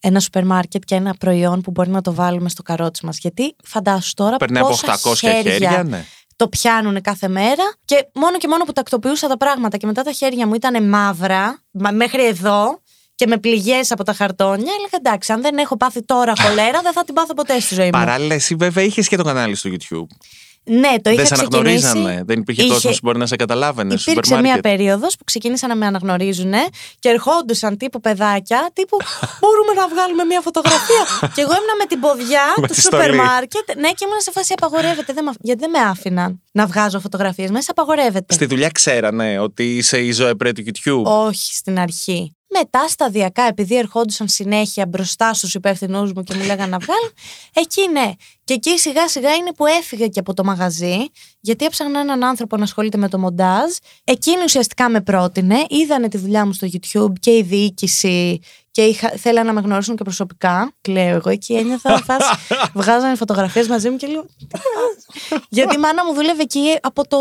ένα 0.00 0.20
σούπερ 0.20 0.44
μάρκετ 0.44 0.82
και 0.84 0.94
ένα 0.94 1.14
προϊόν 1.18 1.51
που 1.60 1.70
μπορεί 1.70 1.90
να 1.90 2.00
το 2.00 2.14
βάλουμε 2.14 2.48
στο 2.48 2.62
καρότσι 2.62 3.06
μας. 3.06 3.18
Γιατί 3.18 3.56
φαντάσου 3.64 4.14
τώρα 4.14 4.36
Περνάει 4.36 4.62
από 4.62 4.70
πόσα 4.70 4.98
800 5.10 5.14
χέρια, 5.16 5.82
ναι. 5.82 6.04
το 6.36 6.48
πιάνουν 6.48 7.00
κάθε 7.00 7.28
μέρα 7.28 7.74
και 7.84 8.08
μόνο 8.14 8.38
και 8.38 8.48
μόνο 8.48 8.64
που 8.64 8.72
τακτοποιούσα 8.72 9.28
τα 9.28 9.36
πράγματα 9.36 9.76
και 9.76 9.86
μετά 9.86 10.02
τα 10.02 10.12
χέρια 10.12 10.46
μου 10.46 10.54
ήταν 10.54 10.88
μαύρα 10.88 11.62
μα- 11.70 11.92
μέχρι 11.92 12.26
εδώ 12.26 12.80
και 13.14 13.26
με 13.26 13.36
πληγές 13.36 13.90
από 13.90 14.04
τα 14.04 14.12
χαρτόνια 14.12 14.72
έλεγα 14.78 14.96
εντάξει 14.98 15.32
αν 15.32 15.42
δεν 15.42 15.58
έχω 15.58 15.76
πάθει 15.76 16.04
τώρα 16.04 16.32
χολέρα 16.42 16.80
δεν 16.82 16.92
θα 16.92 17.04
την 17.04 17.14
πάθω 17.14 17.34
ποτέ 17.34 17.60
στη 17.60 17.74
ζωή 17.74 17.84
μου. 17.84 17.90
Παράλληλα, 17.90 18.34
εσύ 18.34 18.54
βέβαια 18.54 18.84
είχες 18.84 19.08
και 19.08 19.16
το 19.16 19.22
κανάλι 19.22 19.54
στο 19.54 19.70
YouTube. 19.72 20.16
Ναι, 20.64 20.94
το 21.02 21.10
είχα 21.10 21.22
δεν 21.22 21.26
σε 21.26 21.34
ξεκινήσει. 21.34 21.86
αναγνωρίζανε. 21.86 22.22
Δεν 22.26 22.38
υπήρχε 22.40 22.62
Είχε- 22.62 22.72
κόσμο 22.72 22.90
που 22.90 22.98
μπορεί 23.02 23.18
να 23.18 23.26
σε 23.26 23.36
καταλάβαινε. 23.36 23.96
στο 23.96 24.10
Υπήρξε 24.10 24.30
σούπερ 24.34 24.44
μια 24.50 24.54
μάρκετ. 24.56 24.76
περίοδος 24.78 25.16
που 25.16 25.24
ξεκίνησαν 25.24 25.68
να 25.68 25.76
με 25.76 25.86
αναγνωρίζουν 25.86 26.52
και 26.98 27.08
ερχόντουσαν 27.08 27.76
τύπου 27.76 28.00
παιδάκια, 28.00 28.70
τύπου 28.72 28.96
Μπορούμε 29.40 29.72
να 29.80 29.88
βγάλουμε 29.88 30.24
μια 30.24 30.40
φωτογραφία. 30.40 31.02
και 31.34 31.40
εγώ 31.40 31.52
ήμουνα 31.58 31.74
με 31.78 31.86
την 31.88 32.00
ποδιά 32.00 32.44
Με 32.56 32.66
του 32.66 32.74
τη 32.74 32.80
σούπερ 32.80 33.02
στολή. 33.02 33.16
μάρκετ. 33.16 33.66
Ναι, 33.76 33.88
και 33.88 34.04
ήμουν 34.06 34.20
σε 34.20 34.30
φάση 34.30 34.52
απαγορεύεται. 34.56 35.12
Δεν 35.12 35.24
με, 35.24 35.32
γιατί 35.40 35.60
δεν 35.60 35.70
με 35.70 35.78
άφηναν 35.78 36.42
να 36.52 36.66
βγάζω 36.66 37.00
φωτογραφίες. 37.00 37.50
Μέσα 37.50 37.70
απαγορεύεται. 37.70 38.34
Στη 38.34 38.46
δουλειά 38.46 38.68
ξέρανε 38.68 39.38
ότι 39.38 39.76
είσαι 39.76 39.98
η 39.98 40.12
ζωή 40.12 40.36
πρέ 40.36 40.52
του 40.52 40.62
YouTube; 40.66 41.02
Όχι 41.04 41.54
στην 41.54 41.78
αρχή. 41.78 42.36
Μετά 42.58 42.88
σταδιακά, 42.88 43.42
επειδή 43.42 43.76
ερχόντουσαν 43.76 44.28
συνέχεια 44.28 44.86
μπροστά 44.86 45.34
στους 45.34 45.54
υπεύθυνούς 45.54 46.12
μου 46.12 46.22
και 46.22 46.34
μου 46.34 46.44
λέγανε 46.44 46.70
να 46.70 46.78
βγάλουν, 46.78 47.12
εκεί 47.52 47.88
ναι. 47.88 48.12
Και 48.44 48.54
εκεί 48.54 48.78
σιγά 48.78 49.08
σιγά 49.08 49.34
είναι 49.34 49.52
που 49.52 49.66
έφυγα 49.66 50.06
και 50.06 50.18
από 50.20 50.34
το 50.34 50.44
μαγαζί, 50.44 50.96
γιατί 51.40 51.64
έψαχνα 51.64 52.00
έναν 52.00 52.24
άνθρωπο 52.24 52.56
να 52.56 52.62
ασχολείται 52.62 52.96
με 52.96 53.08
το 53.08 53.18
μοντάζ. 53.18 53.70
Εκείνοι 54.04 54.42
ουσιαστικά 54.42 54.88
με 54.88 55.00
πρότεινε, 55.00 55.64
είδανε 55.68 56.08
τη 56.08 56.18
δουλειά 56.18 56.46
μου 56.46 56.52
στο 56.52 56.68
YouTube 56.72 57.12
και 57.20 57.30
η 57.30 57.42
διοίκηση 57.42 58.40
και 58.72 58.82
είχα, 58.82 59.12
θέλανε 59.16 59.46
να 59.46 59.52
με 59.52 59.60
γνωρίσουν 59.60 59.96
και 59.96 60.02
προσωπικά. 60.04 60.72
Κλαίω 60.80 61.14
εγώ 61.16 61.30
εκεί, 61.30 61.54
ένιωθα 61.54 61.96
φάση. 62.06 62.28
Βγάζανε 62.74 63.14
φωτογραφίες 63.14 63.68
μαζί 63.68 63.90
μου 63.90 63.96
και 63.96 64.06
λέω. 64.06 64.22
«Τι 64.22 64.46
βάζω;» 64.74 65.42
γιατί 65.48 65.74
η 65.74 65.78
μάνα 65.78 66.04
μου 66.04 66.14
δούλευε 66.14 66.42
εκεί 66.42 66.78
από 66.80 67.08
το 67.08 67.18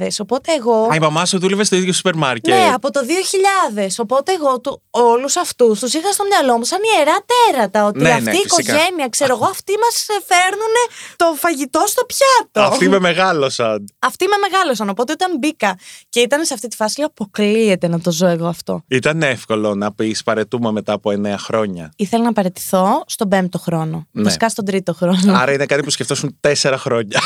2000. 0.00 0.06
Οπότε 0.18 0.52
εγώ. 0.58 0.88
Α, 0.92 0.94
η 0.94 0.98
μαμά 0.98 1.26
σου 1.26 1.38
δούλευε 1.38 1.64
στο 1.64 1.76
ίδιο 1.76 1.92
σούπερ 1.92 2.14
μάρκετ. 2.16 2.54
Ναι, 2.54 2.70
από 2.74 2.90
το 2.90 3.00
2000. 3.76 3.86
Οπότε 3.98 4.32
εγώ 4.32 4.60
του, 4.60 4.82
όλους 4.90 5.36
αυτούς 5.36 5.80
τους 5.80 5.92
είχα 5.94 6.12
στο 6.12 6.24
μυαλό 6.24 6.56
μου 6.58 6.64
σαν 6.64 6.78
ιερά 6.96 7.16
τέρατα. 7.30 7.84
Ότι 7.84 7.98
Ναι, 7.98 8.08
ναι, 8.08 8.14
αυτή 8.14 8.30
η 8.30 8.32
φυσικά. 8.48 8.72
οικογένεια, 8.74 9.08
ξέρω 9.08 9.34
εγώ, 9.34 9.44
αυτοί 9.44 9.72
μας 9.80 10.06
φέρνουν 10.26 10.74
το 11.16 11.24
φαγητό 11.38 11.84
στο 11.86 12.02
πιάτο. 12.04 12.70
Αυτοί 12.72 12.88
με 12.88 12.98
μεγάλωσαν. 12.98 13.84
Αυτοί 13.98 14.26
με 14.26 14.36
μεγάλωσαν. 14.50 14.88
Οπότε 14.88 15.12
όταν 15.12 15.38
μπήκα 15.38 15.78
και 16.08 16.20
ήταν 16.20 16.44
σε 16.44 16.54
αυτή 16.54 16.68
τη 16.68 16.76
φάση, 16.76 16.98
λέω 16.98 17.08
αποκλείεται 17.08 17.88
να 17.88 18.00
το 18.00 18.10
ζω 18.12 18.26
εγώ 18.26 18.46
αυτό. 18.46 18.82
Ήταν 18.88 19.22
εύκολο 19.22 19.74
να 19.74 19.92
πεις 19.92 20.22
παρετούμε 20.22 20.67
μετά 20.72 20.92
από 20.92 21.10
9 21.10 21.34
χρόνια. 21.38 21.92
Ήθελα 21.96 22.24
να 22.24 22.32
παραιτηθώ 22.32 23.04
στον 23.06 23.28
πέμπτο 23.28 23.58
χρόνο. 23.58 24.06
Ναι. 24.10 24.22
Βασικά 24.22 24.48
στον 24.48 24.64
τρίτο 24.64 24.94
χρόνο. 24.94 25.32
Άρα 25.34 25.52
είναι 25.52 25.66
κάτι 25.66 25.82
που 25.82 25.90
σκεφτόσουν 25.90 26.38
4 26.62 26.74
χρόνια. 26.76 27.20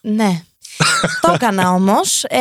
Ναι. 0.00 0.42
το 1.20 1.32
έκανα 1.34 1.70
όμως 1.70 2.24
ε, 2.24 2.38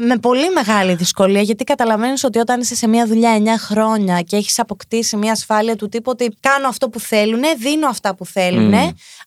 με 0.00 0.18
πολύ 0.18 0.50
μεγάλη 0.50 0.94
δυσκολία 0.94 1.40
γιατί 1.40 1.64
καταλαβαίνεις 1.64 2.24
ότι 2.24 2.38
όταν 2.38 2.60
είσαι 2.60 2.74
σε 2.74 2.88
μια 2.88 3.06
δουλειά 3.06 3.38
9 3.38 3.46
χρόνια 3.58 4.20
και 4.20 4.36
έχεις 4.36 4.58
αποκτήσει 4.58 5.16
μια 5.16 5.32
ασφάλεια 5.32 5.76
του 5.76 5.88
τύπου 5.88 6.10
ότι 6.10 6.36
κάνω 6.40 6.68
αυτό 6.68 6.88
που 6.88 7.00
θέλουν, 7.00 7.42
δίνω 7.58 7.88
αυτά 7.88 8.14
που 8.14 8.26
θέλουν. 8.26 8.74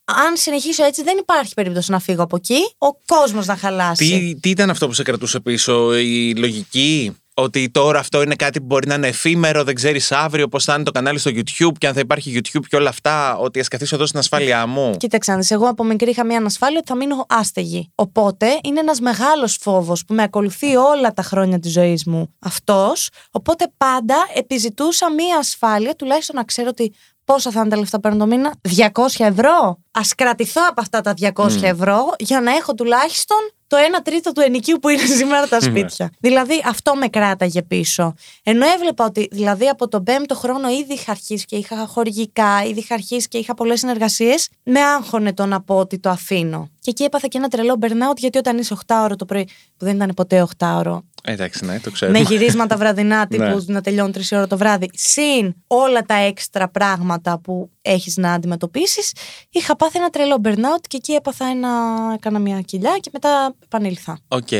Αν 0.05 0.33
συνεχίσω 0.33 0.83
έτσι, 0.83 1.03
δεν 1.03 1.17
υπάρχει 1.17 1.53
περίπτωση 1.53 1.91
να 1.91 1.99
φύγω 1.99 2.23
από 2.23 2.35
εκεί. 2.35 2.75
Ο 2.77 2.93
κόσμος 3.05 3.45
να 3.45 3.55
χαλάσει. 3.55 4.19
τι, 4.19 4.39
τι 4.39 4.49
ήταν 4.49 4.69
αυτό 4.69 4.87
που 4.87 4.93
σε 4.93 5.03
κρατούσε 5.03 5.39
πίσω, 5.39 5.97
η 5.97 6.35
λογική; 6.35 7.17
Ότι 7.39 7.69
τώρα 7.69 7.99
αυτό 7.99 8.21
είναι 8.21 8.35
κάτι 8.35 8.59
που 8.59 8.65
μπορεί 8.65 8.87
να 8.87 8.95
είναι 8.95 9.07
εφήμερο, 9.07 9.63
δεν 9.63 9.75
ξέρεις 9.75 10.11
αύριο 10.11 10.47
πώς 10.47 10.63
θα 10.63 10.73
είναι 10.73 10.83
το 10.83 10.91
κανάλι 10.91 11.19
στο 11.19 11.31
YouTube 11.33 11.77
και 11.77 11.87
αν 11.87 11.93
θα 11.93 11.99
υπάρχει 11.99 12.39
YouTube 12.39 12.63
και 12.67 12.75
όλα 12.75 12.89
αυτά. 12.89 13.37
Ότι 13.37 13.59
ας 13.59 13.67
καθίσω 13.67 13.95
εδώ 13.95 14.05
στην 14.05 14.19
ασφάλειά 14.19 14.67
μου. 14.67 14.95
Κοίταξε, 14.97 15.31
να 15.31 15.37
δεις, 15.37 15.51
εγώ 15.51 15.67
από 15.67 15.83
μικρή 15.83 16.09
είχα 16.09 16.25
μια 16.25 16.37
ανασφάλεια 16.37 16.77
ότι 16.77 16.87
θα 16.87 16.95
μείνω 16.95 17.25
άστεγη. 17.29 17.91
Οπότε 17.95 18.59
είναι 18.63 18.79
ένας 18.79 18.99
μεγάλος 18.99 19.57
φόβος 19.61 20.05
που 20.05 20.13
με 20.13 20.23
ακολουθεί 20.23 20.75
όλα 20.75 21.13
τα 21.13 21.21
χρόνια 21.21 21.59
της 21.59 21.71
ζωής 21.71 22.05
μου 22.05 22.33
αυτός. 22.39 23.09
Οπότε 23.31 23.71
πάντα 23.77 24.15
επιζητούσα 24.33 25.11
μια 25.11 25.37
ασφάλεια, 25.37 25.95
τουλάχιστον 25.95 26.35
να 26.35 26.43
ξέρω 26.43 26.67
ότι 26.69 26.93
πόσα 27.25 27.51
θα 27.51 27.59
είναι 27.59 27.69
τα 27.69 27.77
λεφτά 27.77 27.95
που 27.95 28.01
παίρνω 28.01 28.17
το 28.17 28.25
μήνα. 28.25 28.53
200 28.61 29.25
ευρώ. 29.25 29.77
Α 29.91 30.01
κρατηθώ 30.17 30.61
από 30.69 30.81
αυτά 30.81 31.01
τα 31.01 31.13
200 31.35 31.61
ευρώ 31.61 32.13
για 32.19 32.41
να 32.41 32.51
έχω 32.51 32.73
τουλάχιστον 32.73 33.37
το 33.67 33.77
1 33.99 33.99
τρίτο 34.03 34.31
του 34.31 34.41
ενοικίου 34.41 34.79
που 34.81 34.89
είναι 34.89 35.05
σήμερα 35.19 35.47
τα 35.47 35.61
σπίτια. 35.61 36.11
δηλαδή 36.19 36.63
αυτό 36.65 36.95
με 36.95 37.07
κράταγε 37.07 37.61
πίσω. 37.61 38.13
Ενώ 38.43 38.65
έβλεπα 38.67 39.05
ότι 39.05 39.27
δηλαδή 39.31 39.67
από 39.67 39.87
τον 39.87 40.03
πέμπτο 40.03 40.35
χρόνο 40.35 40.69
ήδη 40.69 40.93
είχα 40.93 41.11
αρχίσει 41.11 41.45
και 41.45 41.55
είχα 41.55 41.87
χορηγικά, 41.87 42.63
ήδη 42.63 42.79
είχα 42.79 42.93
αρχίσει 42.93 43.27
και 43.27 43.37
είχα 43.37 43.53
πολλές 43.53 43.79
συνεργασίες, 43.79 44.49
με 44.63 44.79
άγχωνε 44.79 45.33
το 45.33 45.45
να 45.45 45.61
πω 45.61 45.75
ότι 45.75 45.99
το 45.99 46.09
αφήνω. 46.09 46.69
Και 46.87 46.93
εκεί 46.93 47.03
έπαθα 47.03 47.27
και 47.27 47.37
ένα 47.37 47.47
τρελό 47.47 47.77
burnout 47.81 48.17
γιατί 48.17 48.37
όταν 48.37 48.57
είσαι 48.57 48.75
8 48.85 48.95
ώρο 49.03 49.15
το 49.15 49.25
πρωί, 49.25 49.43
που 49.77 49.85
δεν 49.85 49.95
ήταν 49.95 50.11
ποτέ 50.15 50.47
8 50.57 50.67
ώρο, 50.77 51.03
Εντάξει, 51.23 51.65
ναι, 51.65 51.73
το 51.73 51.81
με 51.85 51.91
ξέρουμε. 51.91 52.19
γυρίσματα 52.19 52.77
βραδινά 52.77 53.27
τύπου 53.27 53.43
Ναι. 53.43 53.55
να 53.73 53.81
τελειώνει 53.81 54.11
3 54.15 54.21
ώρα 54.31 54.47
το 54.47 54.57
βράδυ, 54.57 54.89
συν 54.93 55.53
όλα 55.67 56.01
τα 56.01 56.13
έξτρα 56.13 56.67
πράγματα 56.69 57.39
που 57.39 57.69
έχεις 57.81 58.17
να 58.17 58.33
αντιμετωπίσεις, 58.33 59.11
είχα 59.49 59.75
πάθει 59.75 59.97
ένα 59.97 60.09
τρελό 60.09 60.41
burnout 60.43 60.81
και 60.87 60.97
εκεί 60.97 61.11
έπαθα 61.11 61.45
ένα, 61.45 61.69
έκανα 62.13 62.39
μια 62.39 62.61
κοιλιά 62.61 62.97
και 63.01 63.09
μετά 63.13 63.55
επανήλθα. 63.63 64.19
Οκ. 64.27 64.51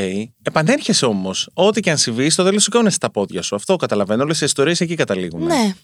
Επανέρχεσαι 0.42 1.06
όμως. 1.06 1.48
Ό,τι 1.54 1.80
και 1.80 1.90
αν 1.90 1.98
συμβεί, 1.98 2.30
στο 2.30 2.44
τέλος 2.44 2.62
σηκώνεσαι 2.62 2.98
τα 2.98 3.10
πόδια 3.10 3.42
σου. 3.42 3.54
Αυτό 3.54 3.76
καταλαβαίνω. 3.76 4.22
Όλες 4.22 4.40
οι 4.40 4.44
ιστορίες 4.44 4.80
εκεί 4.80 4.94
καταλήγουν. 4.94 5.42
Ναι. 5.44 5.74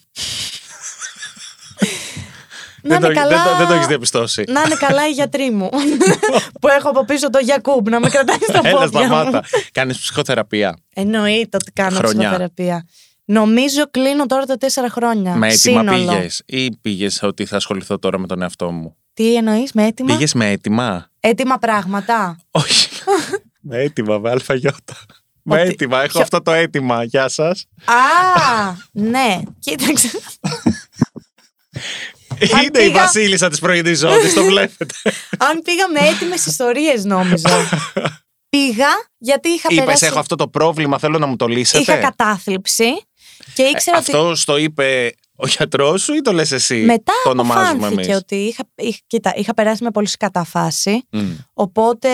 Δεν, 2.86 3.00
το, 3.00 3.06
δεν, 3.06 3.14
το, 3.28 3.56
δεν 3.58 3.66
το 3.66 3.72
έχεις 3.74 3.86
διαπιστώσει. 3.86 4.44
Να 4.48 4.60
είναι 4.60 4.74
καλά 4.74 5.08
οι 5.08 5.10
γιατροί 5.10 5.50
μου. 5.50 5.68
που 6.60 6.68
έχω 6.68 6.88
από 6.88 7.04
πίσω 7.04 7.30
το 7.30 7.38
Γιακούμπ 7.38 7.88
να 7.88 8.00
με 8.00 8.08
κρατάει 8.08 8.36
στα 8.48 8.60
Έλα, 8.64 8.78
πόδια 8.80 9.00
μου. 9.00 9.06
σταμάτα. 9.06 9.42
Κάνεις 9.72 9.98
ψυχοθεραπεία. 9.98 10.76
Εννοείται 10.94 11.56
ότι 11.60 11.72
κάνω 11.72 11.96
Χρονιά. 11.96 12.18
ψυχοθεραπεία. 12.18 12.86
Νομίζω 13.24 13.90
κλείνω 13.90 14.26
τώρα 14.26 14.44
τα 14.44 14.56
τέσσερα 14.56 14.90
χρόνια. 14.90 15.34
Με 15.34 15.48
έτοιμα 15.48 15.80
Σύνολο. 15.80 16.12
πήγες 16.12 16.42
ή 16.46 16.76
πήγες 16.76 17.22
ότι 17.22 17.44
θα 17.46 17.56
ασχοληθώ 17.56 17.98
τώρα 17.98 18.18
με 18.18 18.26
τον 18.26 18.42
εαυτό 18.42 18.70
μου; 18.70 18.96
Τι 19.14 19.34
εννοείς 19.34 19.72
με 19.72 19.84
έτοιμα; 19.86 20.14
Πήγες 20.14 20.34
με 20.34 20.50
έτοιμα; 20.50 21.08
Έτοιμα 21.20 21.58
πράγματα. 21.58 22.38
Όχι. 22.50 22.88
με 23.68 23.76
έτοιμα, 23.78 24.18
με 24.18 24.30
αλφαγιώτα. 24.30 24.94
Με 25.42 25.60
Ότι- 25.60 25.68
έτοιμα, 25.70 25.98
έχω 25.98 26.08
Ποιο- 26.08 26.20
αυτό 26.22 26.42
το 26.42 26.52
έτοιμα. 26.52 27.04
Γεια 27.04 27.28
σας. 27.28 27.66
Α, 27.84 28.72
ναι. 28.92 29.40
Κοίταξε. 29.58 30.10
Είναι 32.50 32.60
η 32.66 32.70
πήγα- 32.70 33.02
Βασίλισσα 33.02 33.48
της 33.48 33.58
πρωινής 33.58 33.98
ζώνης, 33.98 34.34
το 34.34 34.44
βλέπετε. 34.44 34.94
Αν 35.50 35.60
πήγα 35.64 35.88
με 35.88 36.00
έτοιμες 36.08 36.46
ιστορίες, 36.46 37.04
νόμιζα. 37.04 37.50
πήγα 38.50 38.88
γιατί 39.18 39.48
είχα 39.48 39.68
Είπες, 39.70 39.84
περάσει. 39.84 40.06
έχω 40.06 40.18
αυτό 40.18 40.36
το 40.36 40.48
πρόβλημα, 40.48 40.98
θέλω 40.98 41.18
να 41.18 41.26
μου 41.26 41.36
το 41.36 41.46
λύσετε. 41.46 41.78
Είχα 41.78 41.96
κατάθλιψη 41.96 42.84
Και 43.54 43.62
ήξερα 43.62 43.98
ότι 43.98 44.10
Αυτό 44.16 44.32
το 44.44 44.56
είπε 44.56 45.14
ο 45.36 45.46
γιατρός 45.46 46.02
σου 46.02 46.14
ή 46.14 46.20
το 46.20 46.32
λες 46.32 46.52
εσύ; 46.52 46.76
μετά 46.76 47.12
το 47.24 47.30
ονομάζουμε 47.30 47.68
αποφάνθηκε 47.70 48.02
εμείς. 48.10 48.16
ότι 48.16 48.34
είχα, 48.34 48.62
είχα, 48.76 48.98
κοίτα, 49.06 49.32
είχα 49.36 49.54
περάσει 49.54 49.82
με 49.84 49.90
πολύ 49.90 50.06
σκατά 50.08 50.44
φάση. 50.44 51.08
Mm. 51.12 51.36
Οπότε 51.52 52.08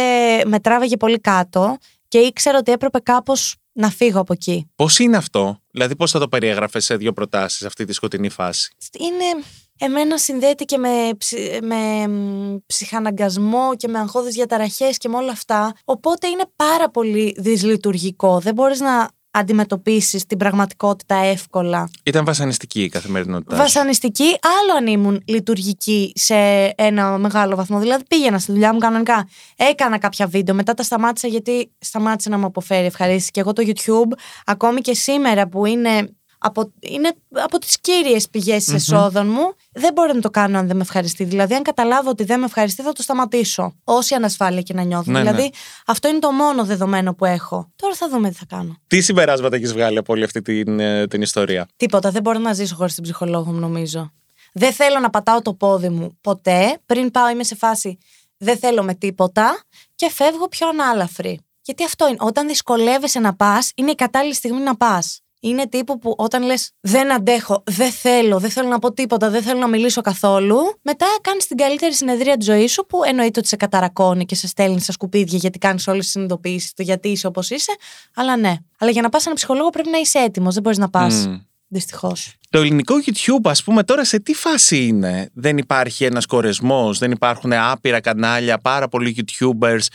με 0.46 0.60
τράβαγε 0.60 0.96
πολύ 0.96 1.20
κάτω 1.20 1.76
και 2.08 2.18
ήξερα 2.18 2.58
ότι 2.58 2.72
έπρεπε 2.72 2.98
κάπως 2.98 3.54
να 3.72 3.90
φύγω 3.90 4.20
από 4.20 4.32
εκεί. 4.32 4.70
Πώς 4.76 4.98
είναι 4.98 5.16
αυτό, 5.16 5.60
δηλαδή 5.70 5.96
πώς 5.96 6.10
θα 6.10 6.18
το 6.18 6.28
περιέγραφες 6.28 6.84
σε 6.84 6.96
δύο 6.96 7.12
προτάσεις 7.12 7.62
αυτή 7.66 7.84
τη 7.84 7.92
σκοτεινή 7.92 8.28
φάση; 8.28 8.70
Είναι, 8.98 9.44
εμένα 9.80 10.18
συνδέεται 10.18 10.64
και 10.64 10.78
με, 10.78 10.88
ψι- 11.18 11.62
με 11.62 12.08
μ, 12.08 12.56
ψυχαναγκασμό 12.66 13.76
και 13.76 13.88
με 13.88 13.98
αγχώδεις 13.98 14.34
διαταραχές 14.34 14.98
και 14.98 15.08
με 15.08 15.16
όλα 15.16 15.32
αυτά. 15.32 15.72
Οπότε 15.84 16.26
είναι 16.26 16.44
πάρα 16.56 16.90
πολύ 16.90 17.34
δυσλειτουργικό. 17.38 18.38
Δεν 18.40 18.54
μπορείς 18.54 18.80
να 18.80 19.08
αντιμετωπίσεις 19.32 20.26
την 20.26 20.38
πραγματικότητα 20.38 21.14
εύκολα. 21.14 21.90
Ήταν 22.02 22.24
βασανιστική 22.24 22.82
η 22.82 22.88
καθημερινότητά. 22.88 23.54
σου. 23.56 23.62
Βασανιστική, 23.62 24.24
άλλο 24.24 24.76
αν 24.78 24.86
ήμουν 24.86 25.22
λειτουργική 25.26 26.12
σε 26.14 26.34
ένα 26.76 27.18
μεγάλο 27.18 27.56
βαθμό. 27.56 27.78
Δηλαδή 27.78 28.04
πήγαινα 28.08 28.38
στη 28.38 28.52
δουλειά 28.52 28.72
μου 28.72 28.78
κανονικά. 28.78 29.28
Έκανα 29.56 29.98
κάποια 29.98 30.26
βίντεο, 30.26 30.54
μετά 30.54 30.74
τα 30.74 30.82
σταμάτησα 30.82 31.26
γιατί 31.28 31.72
σταμάτησε 31.78 32.28
να 32.28 32.38
μου 32.38 32.46
αποφέρει 32.46 32.86
ευχαρίστηση. 32.86 33.30
Και 33.30 33.40
εγώ 33.40 33.52
το 33.52 33.62
YouTube, 33.66 34.18
ακόμη 34.44 34.80
και 34.80 34.94
σήμερα 34.94 35.48
που 35.48 35.66
είναι 35.66 36.08
από, 36.42 36.72
είναι 36.80 37.12
από 37.30 37.58
τις 37.58 37.80
κύριες 37.80 38.28
πηγές 38.28 38.68
εσόδων 38.68 39.26
μου, 39.26 39.54
δεν 39.72 39.92
μπορώ 39.92 40.12
να 40.12 40.20
το 40.20 40.30
κάνω 40.30 40.58
αν 40.58 40.66
δεν 40.66 40.76
με 40.76 40.82
ευχαριστεί. 40.82 41.24
Δηλαδή, 41.24 41.54
αν 41.54 41.62
καταλάβω 41.62 42.10
ότι 42.10 42.24
δεν 42.24 42.38
με 42.38 42.44
ευχαριστεί, 42.44 42.82
θα 42.82 42.92
το 42.92 43.02
σταματήσω. 43.02 43.74
Όση 43.84 44.14
ανασφάλεια 44.14 44.62
και 44.62 44.74
να 44.74 44.82
νιώθω. 44.82 45.10
Ναι, 45.10 45.18
δηλαδή, 45.20 45.42
ναι. 45.42 45.48
αυτό 45.86 46.08
είναι 46.08 46.18
το 46.18 46.30
μόνο 46.30 46.64
δεδομένο 46.64 47.14
που 47.14 47.24
έχω. 47.24 47.72
Τώρα 47.76 47.94
θα 47.94 48.08
δούμε 48.08 48.28
τι 48.28 48.34
θα 48.34 48.44
κάνω. 48.48 48.76
Τι 48.86 49.00
συμπεράσματα 49.00 49.56
έχεις 49.56 49.72
βγάλει 49.72 49.98
από 49.98 50.12
όλη 50.12 50.24
αυτή 50.24 50.42
την, 50.42 50.80
ε, 50.80 51.06
την 51.06 51.22
ιστορία; 51.22 51.68
Τίποτα. 51.76 52.10
Δεν 52.10 52.22
μπορώ 52.22 52.38
να 52.38 52.52
ζήσω 52.52 52.74
χωρίς 52.74 52.94
την 52.94 53.02
ψυχολόγο 53.02 53.52
μου, 53.52 53.58
νομίζω. 53.58 54.12
Δεν 54.52 54.72
θέλω 54.72 54.98
να 54.98 55.10
πατάω 55.10 55.42
το 55.42 55.54
πόδι 55.54 55.88
μου 55.88 56.18
ποτέ. 56.20 56.78
Πριν 56.86 57.10
πάω, 57.10 57.30
είμαι 57.30 57.44
σε 57.44 57.54
φάση 57.54 57.98
δεν 58.42 58.58
θέλω 58.58 58.82
με 58.82 58.94
τίποτα 58.94 59.62
και 59.94 60.10
φεύγω 60.10 60.48
πιο 60.48 60.68
ανάλαφρη. 60.68 61.40
Γιατί 61.62 61.84
αυτό 61.84 62.08
είναι. 62.08 62.16
Όταν 62.20 62.46
δυσκολεύεσαι 62.46 63.18
να 63.18 63.34
πας, 63.34 63.72
είναι 63.74 63.90
η 63.90 63.94
κατάλληλη 63.94 64.34
στιγμή 64.34 64.60
να 64.60 64.76
πας. 64.76 65.20
Είναι 65.40 65.68
τύπου 65.68 65.98
που 65.98 66.14
όταν 66.16 66.42
λες 66.42 66.70
δεν 66.80 67.12
αντέχω, 67.12 67.62
δεν 67.66 67.90
θέλω, 67.90 68.38
δεν 68.38 68.50
θέλω 68.50 68.68
να 68.68 68.78
πω 68.78 68.92
τίποτα, 68.92 69.30
δεν 69.30 69.42
θέλω 69.42 69.58
να 69.58 69.68
μιλήσω 69.68 70.00
καθόλου, 70.00 70.56
μετά 70.82 71.06
κάνεις 71.20 71.46
την 71.46 71.56
καλύτερη 71.56 71.94
συνεδρία 71.94 72.36
της 72.36 72.46
ζωής 72.46 72.72
σου 72.72 72.86
που 72.86 73.04
εννοείται 73.04 73.38
ότι 73.38 73.48
σε 73.48 73.56
καταρακώνει 73.56 74.24
και 74.24 74.34
σε 74.34 74.46
στέλνεις 74.46 74.82
στα 74.82 74.92
σκουπίδια 74.92 75.38
γιατί 75.38 75.58
κάνεις 75.58 75.86
όλες 75.86 76.02
τις 76.02 76.10
συνειδητοποιήσει 76.10 76.74
του 76.74 76.82
γιατί 76.82 77.08
είσαι 77.08 77.26
όπως 77.26 77.50
είσαι. 77.50 77.76
Αλλά 78.14 78.36
ναι. 78.36 78.56
Αλλά 78.78 78.90
για 78.90 79.02
να 79.02 79.08
πας 79.08 79.22
σε 79.22 79.28
έναν 79.28 79.36
ψυχολόγο 79.38 79.70
πρέπει 79.70 79.88
να 79.90 79.98
είσαι 79.98 80.18
έτοιμος. 80.18 80.54
Δεν 80.54 80.62
μπορείς 80.62 80.78
να 80.78 80.90
πας. 80.90 81.26
Μμ. 81.26 81.34
Δυστυχώς. 81.72 82.34
Το 82.50 82.58
ελληνικό 82.58 82.94
YouTube, 83.06 83.50
ας 83.50 83.62
πούμε, 83.62 83.82
τώρα 83.82 84.04
σε 84.04 84.20
τι 84.20 84.34
φάση 84.34 84.86
είναι; 84.86 85.30
Δεν 85.34 85.58
υπάρχει 85.58 86.04
ένας 86.04 86.26
κορεσμός, 86.26 86.98
δεν 86.98 87.10
υπάρχουν 87.10 87.52
άπειρα 87.52 88.00
κανάλια, 88.00 88.58
πάρα 88.58 88.88
πολλοί 88.88 89.16
YouTubers. 89.18 89.86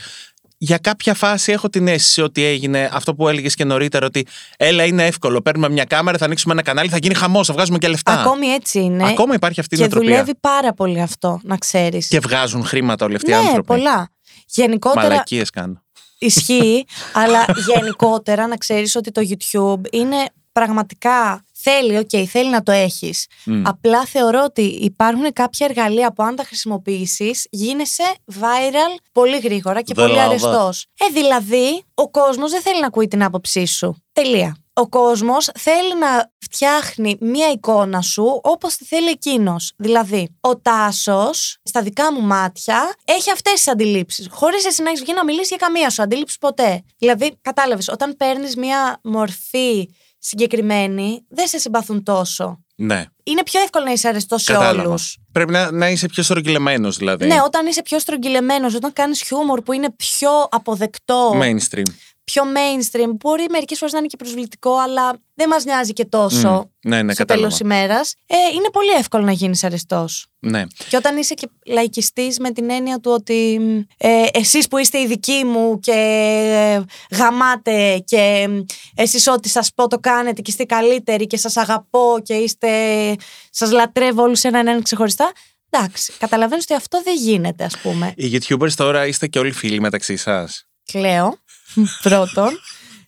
Για 0.66 0.78
κάποια 0.78 1.14
φάση 1.14 1.52
έχω 1.52 1.70
την 1.70 1.88
αίσθηση 1.88 2.22
ότι 2.22 2.44
έγινε 2.44 2.90
αυτό 2.94 3.16
που 3.16 3.28
έλεγες 3.28 3.56
και 3.56 3.64
νωρίτερα, 3.64 4.06
ότι 4.06 4.28
έλα 4.58 4.84
είναι 4.86 5.06
εύκολο. 5.06 5.42
Παίρνουμε 5.42 5.70
μια 5.70 5.84
κάμερα, 5.84 6.18
θα 6.18 6.26
ανοίξουμε 6.26 6.54
ένα 6.54 6.62
κανάλι, 6.62 6.90
θα 6.90 6.98
γίνει 6.98 7.14
χαμός, 7.14 7.48
θα 7.48 7.54
βγάζουμε 7.54 7.78
και 7.78 7.88
λεφτά. 7.88 8.22
Ακόμη 8.22 8.48
έτσι 8.48 8.80
είναι. 8.80 9.08
Ακόμα 9.08 9.34
υπάρχει 9.34 9.60
αυτή 9.60 9.76
η 9.76 9.78
και 9.78 9.84
νοοτροπία. 9.84 10.10
δουλεύει 10.10 10.36
πάρα 10.40 10.74
πολύ 10.74 11.02
αυτό, 11.02 11.40
να 11.44 11.58
ξέρεις. 11.58 12.08
Και 12.08 12.20
βγάζουν 12.20 12.66
χρήματα 12.66 13.06
όλοι 13.06 13.16
αυτοί 13.16 13.32
οι 13.32 13.34
ναι, 13.34 13.40
άνθρωποι. 13.40 13.66
πολλά. 13.68 14.10
Γενικότερα 14.48 15.08
Μαλακίες 15.08 15.50
κάνω. 15.50 15.82
ισχύει, 16.18 16.86
αλλά 17.24 17.46
γενικότερα 17.68 18.48
να 18.48 18.58
ξέρεις 18.58 18.96
ότι 18.96 19.12
το 19.12 19.22
YouTube 19.30 19.94
είναι 19.94 20.18
πραγματικά 20.52 21.45
θέλει, 21.66 21.98
οκ, 21.98 22.10
θέλει 22.30 22.50
να 22.50 22.64
το 22.64 22.72
έχεις. 22.72 23.28
Μμ. 23.46 23.68
Απλά 23.68 24.06
θεωρώ 24.06 24.44
ότι 24.44 24.62
υπάρχουν 24.62 25.34
κάποια 25.34 25.66
εργαλεία 25.70 26.14
που 26.14 26.24
αν 26.24 26.36
τα 26.36 26.44
χρησιμοποιήσεις 26.44 27.48
γίνεσαι 27.50 28.16
viral 28.40 29.00
πολύ 29.12 29.40
γρήγορα 29.40 29.82
και 29.82 29.94
πολύ 29.94 30.08
Δηλαδή. 30.08 30.28
αρεστός. 30.28 30.86
Ε, 31.00 31.06
δηλαδή, 31.14 31.84
ο 31.94 32.10
κόσμος 32.10 32.52
δεν 32.52 32.62
θέλει 32.62 32.80
να 32.80 32.88
ακούει 32.88 33.08
την 33.08 33.24
άποψή 33.24 33.66
σου. 33.66 34.04
Τελεία. 34.12 34.58
Ο 34.74 34.88
κόσμος 34.88 35.50
θέλει 35.60 35.98
να 36.00 36.32
φτιάχνει 36.40 37.18
μία 37.20 37.52
εικόνα 37.52 38.02
σου 38.02 38.40
όπως 38.44 38.76
τη 38.76 38.86
θέλει 38.86 39.10
εκείνος. 39.10 39.74
Δηλαδή, 39.78 40.36
ο 40.42 40.58
Τάσος, 40.60 41.58
στα 41.64 41.82
δικά 41.82 42.14
μου 42.14 42.22
μάτια, 42.22 42.96
έχει 43.06 43.32
αυτές 43.32 43.54
τις 43.54 43.68
αντιλήψεις. 43.68 44.28
Χωρίς 44.32 44.66
εσύ 44.66 44.84
να 44.84 44.90
έχεις 44.90 45.02
βγει 45.02 45.14
να 45.14 45.24
μιλήσεις 45.24 45.48
για 45.48 45.58
καμία 45.58 45.90
σου 45.90 46.02
αντίληψη 46.02 46.38
ποτέ. 46.40 46.84
Δηλαδή, 46.98 47.38
κατάλαβες, 47.42 47.88
όταν 47.88 48.16
παίρνεις 48.18 48.56
μία 48.56 49.00
μορφή 49.04 49.90
συγκεκριμένη, 50.28 51.26
δεν 51.30 51.48
σε 51.48 51.58
συμπαθούν 51.58 52.04
τόσο. 52.04 52.60
Ναι, 52.76 53.06
Είναι 53.24 53.44
πιο 53.44 53.62
εύκολο 53.62 53.86
να 53.86 53.92
είσαι 53.92 54.08
αρεστός 54.08 54.44
σε 54.44 54.52
κατάλαβα. 54.52 54.88
όλους. 54.90 55.18
Πρέπει 55.32 55.52
να, 55.52 55.72
να 55.72 55.90
είσαι 55.90 56.08
πιο 56.08 56.24
στρογγυλεμένος 56.24 56.98
δηλαδή. 56.98 57.26
Ναι, 57.28 57.42
όταν 57.46 57.68
είσαι 57.68 57.82
πιο 57.82 58.00
στρογγυλεμένος, 58.00 58.76
όταν 58.76 58.94
κάνεις 58.94 59.22
χιούμορ 59.22 59.62
που 59.62 59.74
είναι 59.74 59.92
πιο 59.92 60.30
αποδεκτό, 60.50 61.32
Mainstream. 61.42 61.84
Πιο 62.26 62.44
mainstream, 62.44 63.10
μπορεί 63.16 63.46
μερικές 63.50 63.78
φορές 63.78 63.94
να 63.94 64.00
είναι 64.00 64.08
και 64.08 64.18
προσβλητικό, 64.18 64.78
αλλά 64.78 65.18
δεν 65.34 65.48
μας 65.48 65.64
νοιάζει 65.64 65.94
και 65.94 66.06
τόσο 66.06 66.70
Μμ. 66.84 66.90
Ναι, 66.90 67.02
ναι, 67.02 67.14
στο 67.14 67.26
κατάλαβα. 67.26 67.48
τέλος 67.48 67.60
ημέρας. 67.60 68.16
Ε, 68.26 68.36
είναι 68.56 68.70
πολύ 68.72 68.92
εύκολο 68.92 69.24
να 69.24 69.32
γίνεις 69.32 69.64
αρεστός. 69.64 70.28
Ναι. 70.40 70.64
Και 70.90 70.98
όταν 70.98 71.18
είσαι 71.18 71.34
και 71.34 71.50
λαϊκιστής 71.66 72.40
με 72.40 72.52
την 72.52 72.70
έννοια 72.70 73.00
του 73.00 73.12
ότι 73.12 73.60
ε, 73.98 74.26
εσείς 74.34 74.68
που 74.68 74.78
είστε 74.78 75.00
οι 75.00 75.08
δικοί 75.08 75.44
μου 75.46 75.80
και 75.80 75.92
ε, 75.92 77.16
γαμάτε 77.16 78.04
και 78.06 78.48
ε, 78.48 78.64
εσείς 79.02 79.28
ό,τι 79.28 79.50
σας 79.50 79.72
πω 79.76 79.88
το 79.88 80.00
κάνετε 80.00 80.42
και 80.42 80.52
είστε 80.52 80.64
καλύτεροι 80.64 81.28
και 81.28 81.38
σας 81.38 81.58
αγαπώ 81.58 82.20
και 82.24 82.34
είστε, 82.34 82.70
σας 83.50 83.72
λατρεύω 83.72 84.24
όλους 84.24 84.44
έναν 84.44 84.68
έναν 84.68 84.82
ξεχωριστά. 84.82 85.32
Εντάξει, 85.70 86.14
καταλαβαίνω 86.18 86.62
ότι 86.64 86.74
αυτό 86.74 87.02
δεν 87.04 87.16
γίνεται 87.18 87.64
ας 87.64 87.78
πούμε. 87.78 88.14
Οι 88.16 88.38
YouTubers 88.38 88.72
τώρα 88.72 89.08
είστε 89.08 89.28
και 89.28 89.40
όλοι 89.40 89.52
φίλοι 89.52 89.80
μεταξύ 89.80 90.16
σας. 90.16 90.66
Κλαίω 90.92 91.38
πρώτον. 92.02 92.60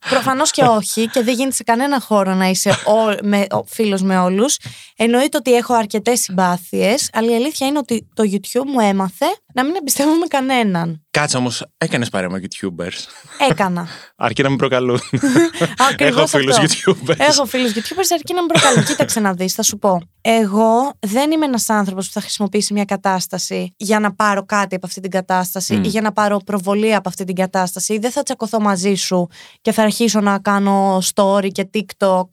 Προφανώς 0.09 0.51
και 0.51 0.63
όχι, 0.63 1.07
και 1.07 1.23
δεν 1.23 1.33
γίνεται 1.33 1.55
σε 1.55 1.63
κανένα 1.63 1.99
χώρο 1.99 2.33
να 2.33 2.45
είσαι 2.45 2.69
ο, 2.69 3.25
με, 3.27 3.45
ο, 3.51 3.63
φίλος 3.65 4.01
με 4.01 4.19
όλους. 4.19 4.57
Εννοείται 4.95 5.37
ότι 5.37 5.53
έχω 5.53 5.73
αρκετές 5.73 6.19
συμπάθειες, 6.19 7.09
αλλά 7.13 7.31
η 7.31 7.35
αλήθεια 7.35 7.67
είναι 7.67 7.77
ότι 7.77 8.07
το 8.13 8.23
YouTube 8.31 8.65
μου 8.65 8.79
έμαθε 8.79 9.25
να 9.57 9.63
μην 9.63 9.75
εμπιστεύομαι 9.75 10.27
κανέναν. 10.27 11.01
Κάτσε 11.11 11.37
όμως, 11.37 11.65
έκανες 11.77 12.09
παρέα 12.09 12.29
με 12.29 12.41
YouTubers. 12.41 13.05
Έκανα. 13.49 13.87
Αρκεί 14.15 14.41
να 14.41 14.49
με 14.49 14.55
προκαλούν. 14.55 14.99
Ακριβώς 15.91 16.17
Έχω 16.17 16.27
φίλους 16.27 16.57
αυτό. 16.57 16.91
YouTubers. 16.91 17.15
Έχω 17.17 17.45
φίλους 17.45 17.71
YouTubers 17.73 18.07
αρκεί 18.13 18.33
να 18.33 18.41
με 18.41 18.47
προκαλούν. 18.47 18.83
Κοίταξε 18.83 19.19
να 19.19 19.33
δεις, 19.33 19.53
θα 19.53 19.63
σου 19.63 19.77
πω. 19.77 20.01
Εγώ 20.21 20.93
δεν 20.99 21.31
είμαι 21.31 21.45
ένας 21.45 21.69
άνθρωπος 21.69 22.07
που 22.07 22.13
θα 22.13 22.21
χρησιμοποιήσει 22.21 22.73
μια 22.73 22.85
κατάσταση 22.85 23.73
για 23.77 23.99
να 23.99 24.13
πάρω 24.13 24.45
κάτι 24.45 24.75
από 24.75 24.85
αυτή 24.85 25.01
την 25.01 25.11
κατάσταση 25.11 25.75
Μμ. 25.75 25.83
ή 25.83 25.87
για 25.87 26.01
να 26.01 26.11
πάρω 26.11 26.37
προβολή 26.45 26.95
από 26.95 27.09
αυτή 27.09 27.23
την 27.23 27.35
κατάσταση. 27.35 27.93
Ή 27.93 27.97
δεν 27.97 28.11
θα 28.11 28.23
τσακωθώ 28.23 28.59
μαζί 28.59 28.93
σου 28.93 29.27
και 29.61 29.71
θα 29.71 29.81
αρχίσω 29.83 30.19
να 30.19 30.39
κάνω 30.39 31.01
story 31.13 31.47
και 31.51 31.69
TikTok 31.73 32.25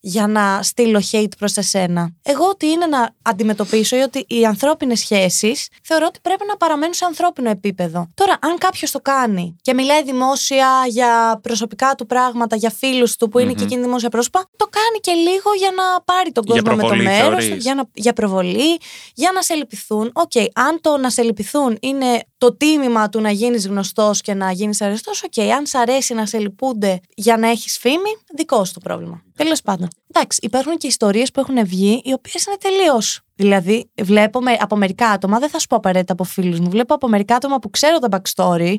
για 0.00 0.26
να 0.26 0.62
στείλω 0.62 1.02
hate 1.12 1.36
προς 1.38 1.56
εσένα. 1.56 2.10
Εγώ 2.22 2.48
ότι 2.48 2.66
είναι 2.66 2.86
να 2.86 3.10
αντιμετωπίσω 3.22 3.96
ή 3.96 4.00
ότι 4.00 4.24
οι 4.28 4.46
ανθρώπινες 4.46 4.98
σχέσεις 4.98 5.68
θεωρώ 5.82 6.06
ότι 6.08 6.18
πρέπει 6.22 6.44
να 6.48 6.56
παραμένουν 6.56 6.94
σε 6.94 7.04
ανθρώπινο 7.04 7.50
επίπεδο. 7.50 8.08
Τώρα, 8.14 8.38
αν 8.40 8.58
κάποιος 8.58 8.90
το 8.90 9.00
κάνει 9.00 9.56
και 9.62 9.74
μιλάει 9.74 10.02
δημόσια 10.02 10.68
για 10.88 11.40
προσωπικά 11.42 11.94
του 11.94 12.06
πράγματα, 12.06 12.56
για 12.56 12.70
φίλους 12.70 13.16
του 13.16 13.28
που 13.28 13.38
είναι 13.38 13.52
και 13.52 13.64
εκείνη 13.64 13.82
δημόσια 13.82 14.08
πρόσωπα, 14.08 14.48
το 14.56 14.66
κάνει 14.70 15.00
και 15.00 15.12
λίγο 15.12 15.54
για 15.58 15.70
να 15.70 16.02
πάρει 16.02 16.32
τον 16.32 16.44
Για 16.46 16.62
κόσμο 16.62 16.76
με 16.76 16.82
το 16.82 16.88
προβολή, 16.88 17.08
μέρος 17.08 17.28
του, 17.28 17.40
θεωρείς; 17.40 17.62
για, 17.62 17.74
να, 17.74 17.84
για 17.94 18.12
προβολή, 18.12 18.78
για 19.14 19.32
να 19.34 19.42
σε 19.42 19.54
λυπηθούν. 19.54 20.10
Οκ, 20.14 20.32
αν 20.52 20.80
το 20.80 20.96
να 20.96 21.10
σε 21.10 21.22
λυπηθούν 21.22 21.76
είναι 21.80 22.22
το 22.40 22.56
τίμημα 22.56 23.08
του 23.08 23.20
να 23.20 23.30
γίνεις 23.30 23.66
γνωστός 23.66 24.20
και 24.20 24.34
να 24.34 24.52
γίνεις 24.52 24.80
αρεστός, 24.80 25.22
οκ. 25.22 25.38
Αν 25.38 25.66
σ' 25.66 25.74
αρέσει 25.74 26.14
να 26.14 26.26
σε 26.26 26.38
λυπούνται 26.38 27.00
για 27.14 27.36
να 27.36 27.48
έχεις 27.48 27.78
φήμη, 27.78 28.16
δικό 28.36 28.64
σου 28.64 28.72
το 28.72 28.80
πρόβλημα. 28.80 29.22
Τέλος 29.36 29.62
πάντων. 29.62 29.88
Εντάξει, 30.12 30.38
υπάρχουν 30.42 30.76
και 30.76 30.86
ιστορίες 30.86 31.30
που 31.30 31.40
έχουν 31.40 31.66
βγει, 31.66 32.02
οι 32.04 32.12
οποίες 32.12 32.44
είναι 32.44 32.56
τελείως. 32.56 33.20
Δηλαδή, 33.34 33.90
βλέπω 34.02 34.40
με, 34.40 34.56
από 34.60 34.76
μερικά 34.76 35.08
άτομα, 35.08 35.38
δεν 35.38 35.48
θα 35.48 35.58
σου 35.58 35.66
πω 35.66 35.76
απαραίτητα 35.76 36.12
από 36.12 36.24
φίλους 36.24 36.60
μου, 36.60 36.70
βλέπω 36.70 36.94
από 36.94 37.08
μερικά 37.08 37.34
άτομα 37.34 37.58
που 37.58 37.70
ξέρω 37.70 37.98
τα 37.98 38.08
backstory 38.10 38.74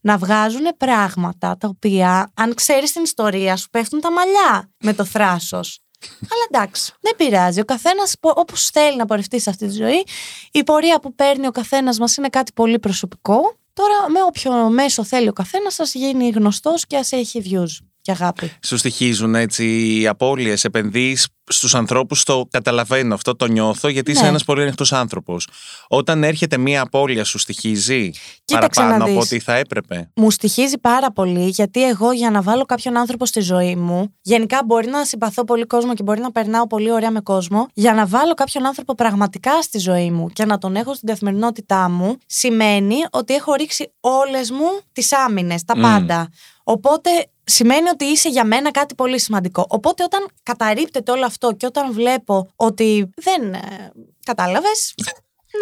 να 0.00 0.16
βγάζουν 0.16 0.66
πράγματα 0.76 1.56
τα 1.60 1.68
οποία, 1.68 2.32
αν 2.34 2.54
ξέρεις 2.54 2.92
την 2.92 3.02
ιστορία 3.02 3.56
σου, 3.56 3.68
πέφτουν 3.70 4.00
τα 4.00 4.12
μαλλιά 4.12 4.70
με 4.78 4.94
το 4.94 5.04
θράσος. 5.04 5.80
Αλλά 6.02 6.62
εντάξει, 6.62 6.92
δεν 7.00 7.16
πειράζει. 7.16 7.60
Ο 7.60 7.64
καθένας 7.64 8.14
όπως 8.20 8.70
θέλει 8.70 8.96
να 8.96 9.04
πορευτεί 9.04 9.40
σε 9.40 9.50
αυτή 9.50 9.66
τη 9.66 9.72
ζωή, 9.72 10.04
η 10.52 10.64
πορεία 10.64 11.00
που 11.00 11.14
παίρνει 11.14 11.46
ο 11.46 11.50
καθένας 11.50 11.98
μας 11.98 12.16
είναι 12.16 12.28
κάτι 12.28 12.52
πολύ 12.52 12.78
προσωπικό. 12.78 13.56
Τώρα, 13.72 14.10
με 14.10 14.22
όποιο 14.22 14.70
μέσο 14.70 15.04
θέλει 15.04 15.28
ο 15.28 15.32
καθένας, 15.32 15.74
σα 15.74 15.84
γίνει 15.84 16.28
γνωστός 16.28 16.86
και 16.86 16.96
ας 16.96 17.12
έχει 17.12 17.42
views 17.44 17.86
και 18.00 18.12
αγάπη. 18.12 18.52
Σου 18.62 18.76
στοιχίζουν 18.76 19.34
έτσι 19.34 19.64
οι 20.00 20.06
απώλειες, 20.06 20.64
επενδύσεις 20.64 21.28
στους 21.50 21.74
ανθρώπους 21.74 22.22
το 22.24 22.46
καταλαβαίνω 22.50 23.14
αυτό, 23.14 23.36
το 23.36 23.46
νιώθω, 23.46 23.88
γιατί 23.88 24.10
είσαι 24.10 24.22
Ναι. 24.22 24.28
ένας 24.28 24.44
πολύ 24.44 24.62
ανοιχτός 24.62 24.92
άνθρωπος. 24.92 25.48
Όταν 25.88 26.24
έρχεται 26.24 26.56
μία 26.58 26.80
απώλεια, 26.82 27.24
σου 27.24 27.38
στοιχίζει 27.38 28.10
Κοίταξε 28.44 28.80
να 28.80 28.86
παραπάνω 28.86 29.10
από 29.12 29.20
δεις. 29.20 29.30
ό,τι 29.32 29.40
θα 29.40 29.54
έπρεπε; 29.54 30.10
Μου 30.14 30.30
στοιχίζει 30.30 30.78
πάρα 30.78 31.12
πολύ 31.12 31.48
γιατί 31.48 31.88
εγώ 31.88 32.12
για 32.12 32.30
να 32.30 32.42
βάλω 32.42 32.64
κάποιον 32.64 32.96
άνθρωπο 32.96 33.26
στη 33.26 33.40
ζωή 33.40 33.76
μου, 33.76 34.14
γενικά 34.22 34.60
μπορεί 34.66 34.88
να 34.88 35.04
συμπαθώ 35.04 35.44
πολύ 35.44 35.64
κόσμο 35.66 35.94
και 35.94 36.02
μπορεί 36.02 36.20
να 36.20 36.32
περνάω 36.32 36.66
πολύ 36.66 36.90
ωραία 36.92 37.10
με 37.10 37.20
κόσμο, 37.20 37.66
για 37.74 37.92
να 37.94 38.06
βάλω 38.06 38.34
κάποιον 38.34 38.66
άνθρωπο 38.66 38.94
πραγματικά 38.94 39.62
στη 39.62 39.78
ζωή 39.78 40.10
μου 40.10 40.28
και 40.28 40.44
να 40.44 40.58
τον 40.58 40.76
έχω 40.76 40.94
στην 40.94 41.08
καθημερινότητά 41.08 41.88
μου, 41.88 42.16
σημαίνει 42.26 42.96
ότι 43.10 43.34
έχω 43.34 43.54
ρίξει 43.54 43.92
όλες 44.00 44.50
μου 44.50 44.80
τις 44.92 45.12
άμυνες, 45.12 45.64
τα 45.64 45.76
Μμ. 45.76 45.80
πάντα. 45.82 46.28
Οπότε 46.68 47.10
σημαίνει 47.44 47.88
ότι 47.88 48.04
είσαι 48.04 48.28
για 48.28 48.44
μένα 48.44 48.70
κάτι 48.70 48.94
πολύ 48.94 49.20
σημαντικό. 49.20 49.66
Οπότε 49.68 50.02
όταν 50.02 50.26
καταρρύπτεται 50.42 51.10
όλο 51.12 51.24
αυτό 51.26 51.35
και 51.56 51.66
όταν 51.66 51.92
βλέπω 51.92 52.48
ότι 52.56 53.08
δεν 53.14 53.54
ε, 53.54 53.92
κατάλαβες, 54.24 54.94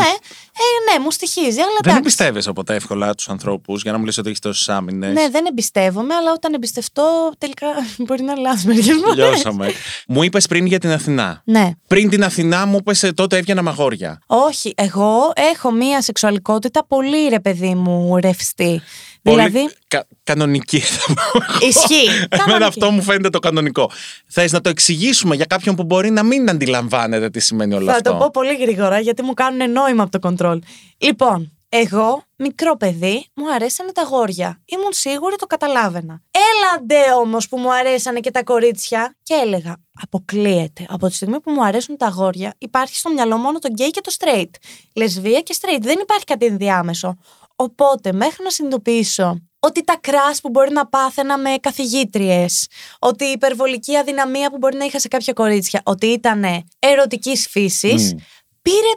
ναι, 0.00 0.08
ε, 0.08 0.92
ναι, 0.96 1.04
μου 1.04 1.10
στοιχίζει, 1.10 1.46
αλλά 1.46 1.66
Δεν 1.66 1.76
εντάξει. 1.80 1.98
εμπιστεύεσαι 1.98 2.52
ποτέ 2.52 2.74
εύκολα 2.74 3.14
τους 3.14 3.28
ανθρώπους 3.28 3.82
για 3.82 3.92
να 3.92 3.98
μου 3.98 4.04
λες 4.04 4.18
ότι 4.18 4.28
έχεις 4.28 4.40
τόσες 4.40 4.68
άμυνες. 4.68 5.12
Ναι, 5.12 5.28
δεν 5.30 5.44
εμπιστεύομαι, 5.46 6.14
αλλά 6.14 6.32
όταν 6.32 6.54
εμπιστευτώ, 6.54 7.32
τελικά 7.38 7.66
μπορεί 8.04 8.22
να 8.22 8.34
λάθο 8.36 8.66
μερικές 8.68 8.96
φορές. 9.04 9.14
Λιώσαμε. 9.16 9.72
μου 10.08 10.22
είπες 10.22 10.46
πριν 10.46 10.66
για 10.66 10.78
την 10.78 10.90
Αθηνά. 10.90 11.42
Ναι. 11.44 11.70
Πριν 11.86 12.08
την 12.08 12.24
Αθηνά 12.24 12.66
μου 12.66 12.76
είπες 12.80 13.10
τότε 13.14 13.36
έβγαινα 13.36 13.62
με 13.62 13.70
αγόρια. 13.70 14.18
Όχι, 14.26 14.72
εγώ 14.76 15.32
έχω 15.52 15.70
μία 15.72 16.02
σεξουαλικότητα 16.02 16.86
πολύ 16.86 17.28
ρε 17.28 17.40
παιδί 17.40 17.74
μου 17.74 18.16
ρευστή. 18.16 18.82
Πολύ 19.22 19.36
Δηλαδή, 19.36 19.68
κα- 19.88 20.06
κανονική 20.24 20.78
θα 20.80 21.14
πω. 21.14 21.66
ισχύει. 21.66 22.04
Εμένα 22.28 22.28
Κανονική. 22.44 22.64
αυτό 22.64 22.90
μου 22.90 23.02
φαίνεται 23.02 23.30
το 23.30 23.38
κανονικό. 23.38 23.90
Θες 24.26 24.52
να 24.52 24.60
το 24.60 24.68
εξηγήσουμε 24.68 25.34
για 25.34 25.44
κάποιον 25.44 25.74
που 25.74 25.84
μπορεί 25.84 26.10
να 26.10 26.22
μην 26.22 26.50
αντιλαμβάνεται 26.50 27.30
τι 27.30 27.40
σημαίνει 27.40 27.74
όλο 27.74 27.84
Θα 27.86 27.92
αυτό; 27.92 28.10
το 28.10 28.16
πω 28.16 28.30
πολύ 28.32 28.54
γρήγορα 28.56 28.98
γιατί 29.00 29.22
μου 29.22 29.34
κάνουν 29.34 29.70
νόημα 29.84 30.02
από 30.02 30.18
το 30.18 30.28
control. 30.28 30.58
Λοιπόν, 30.98 31.52
εγώ, 31.68 32.22
μικρό 32.36 32.76
παιδί, 32.76 33.26
μου 33.34 33.52
αρέσανε 33.52 33.92
τα 33.92 34.02
γόρια. 34.02 34.62
Ήμουν 34.64 34.92
σίγουρη 34.92 35.36
το 35.36 35.46
καταλάβαινα. 35.46 36.22
Έλαντε 36.30 37.12
όμως 37.20 37.48
που 37.48 37.58
μου 37.58 37.72
αρέσανε 37.72 38.20
και 38.20 38.30
τα 38.30 38.42
κορίτσια 38.42 39.16
και 39.22 39.34
έλεγα. 39.34 39.76
Αποκλείεται. 40.02 40.86
Από 40.88 41.08
τη 41.08 41.14
στιγμή 41.14 41.40
που 41.40 41.50
μου 41.50 41.64
αρέσουν 41.64 41.96
τα 41.96 42.08
γόρια, 42.08 42.54
υπάρχει 42.58 42.96
στο 42.96 43.10
μυαλό 43.10 43.36
μόνο 43.36 43.58
το 43.58 43.68
γκέι 43.68 43.90
και 43.90 44.00
το 44.00 44.14
straight. 44.18 44.50
Λεσβία 44.94 45.40
και 45.40 45.56
straight. 45.60 45.80
Δεν 45.80 45.98
υπάρχει 46.02 46.24
κάτι 46.24 46.46
ενδιάμεσο. 46.46 47.16
Οπότε, 47.56 48.12
μέχρι 48.12 48.44
να 48.44 48.50
συνειδητοποιήσω 48.50 49.38
ότι 49.58 49.84
τα 49.84 49.98
κράς 50.00 50.40
που 50.40 50.48
μπορεί 50.48 50.72
να 50.72 50.86
πάθαινα 50.86 51.38
με 51.38 51.54
καθηγήτριες, 51.60 52.66
ότι 52.98 53.24
η 53.24 53.30
υπερβολική 53.30 53.96
αδυναμία 53.96 54.50
που 54.50 54.56
μπορεί 54.58 54.76
να 54.76 54.84
είχα 54.84 54.98
σε 55.00 55.08
κάποια 55.08 55.32
κορίτσια, 55.32 55.80
ότι 55.84 56.06
ήταν 56.06 56.44
ερωτικής 56.78 57.48
φύσης, 57.48 58.12
Μμ. 58.14 58.18
πήρε 58.62 58.92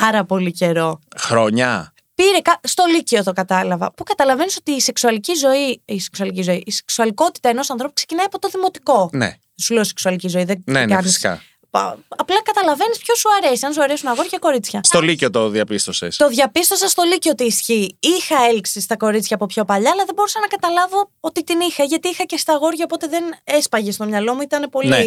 πάρα 0.00 0.24
πολύ 0.24 0.52
καιρό. 0.52 1.00
Χρόνια. 1.16 1.92
Πήρε 2.14 2.38
κα- 2.40 2.60
στο 2.62 2.84
Λύκειο 2.86 3.22
το 3.22 3.32
κατάλαβα. 3.32 3.92
Που 3.92 4.02
καταλαβαίνεις 4.04 4.56
ότι 4.56 4.70
η 4.70 4.80
σεξουαλική 4.80 5.34
ζωή, 5.34 5.82
η 5.84 6.00
σεξουαλική 6.00 6.42
ζωή, 6.42 6.62
η 6.66 6.70
σεξουαλικότητα 6.70 7.48
ενός 7.48 7.70
ανθρώπου 7.70 7.92
ξεκινάει 7.92 8.24
από 8.24 8.38
το 8.38 8.48
δημοτικό. 8.48 9.10
Ναι, 9.12 9.32
Σου 9.62 9.74
λέω 9.74 9.84
σεξουαλική 9.84 10.28
ζωή, 10.28 10.44
δεν 10.44 10.62
ναι, 10.66 10.80
ναι, 10.84 10.94
κάνεις- 10.94 11.06
φυσικά. 11.06 11.42
Πα- 11.72 11.98
Απλά 12.08 12.42
καταλαβαίνεις 12.42 12.98
ποιος 12.98 13.18
σου 13.18 13.28
αρέσει. 13.42 13.66
Αν 13.66 13.72
σου 13.72 13.82
αρέσουν 13.82 14.08
αγόρια 14.08 14.30
και 14.30 14.38
κορίτσια. 14.38 14.80
Στο 14.82 15.00
Λύκειο 15.00 15.30
το 15.30 15.48
διαπίστωσες. 15.48 16.16
Το 16.16 16.28
διαπίστωσα 16.28 16.88
στο 16.88 17.02
Λύκειο 17.02 17.30
ότι 17.30 17.44
ισχύει. 17.44 17.96
Είχα 18.00 18.36
έλξη 18.50 18.80
στα 18.80 18.96
κορίτσια 18.96 19.36
από 19.36 19.46
πιο 19.46 19.64
παλιά, 19.64 19.90
αλλά 19.90 20.04
δεν 20.04 20.14
μπορούσα 20.14 20.40
να 20.40 20.46
καταλάβω 20.46 21.10
ότι 21.20 21.44
την 21.44 21.60
είχα. 21.60 21.84
Γιατί 21.84 22.08
είχα 22.08 22.24
και 22.24 22.36
στα 22.36 22.52
αγόρια, 22.54 22.84
οπότε 22.84 23.06
δεν 23.08 23.24
έσπαγε 23.44 23.90
στο 23.92 24.04
μυαλό 24.04 24.34
μου. 24.34 24.40
Ήταν 24.40 24.68
πολύ 24.70 24.88
Ναι. 24.88 25.02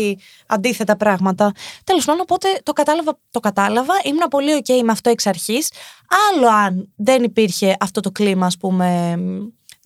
αντίθετα 0.48 0.98
πράγματα. 0.98 1.52
Τέλος 1.84 2.06
πάντων, 2.06 2.22
οπότε 2.22 2.60
το 2.64 2.74
κατάλαβα. 2.74 3.18
Το 3.32 3.40
κατάλαβα. 3.40 3.94
Ήμουν 4.04 4.28
πολύ 4.30 4.64
OK 4.66 4.82
με 4.84 4.92
αυτό 4.92 5.10
εξ 5.10 5.26
αρχής. 5.28 5.72
Άλλο 6.32 6.48
αν 6.48 6.94
δεν 6.96 7.24
υπήρχε 7.24 7.76
αυτό 7.80 8.00
το 8.02 8.12
κλίμα, 8.12 8.46
ας 8.46 8.58
πούμε. 8.58 9.18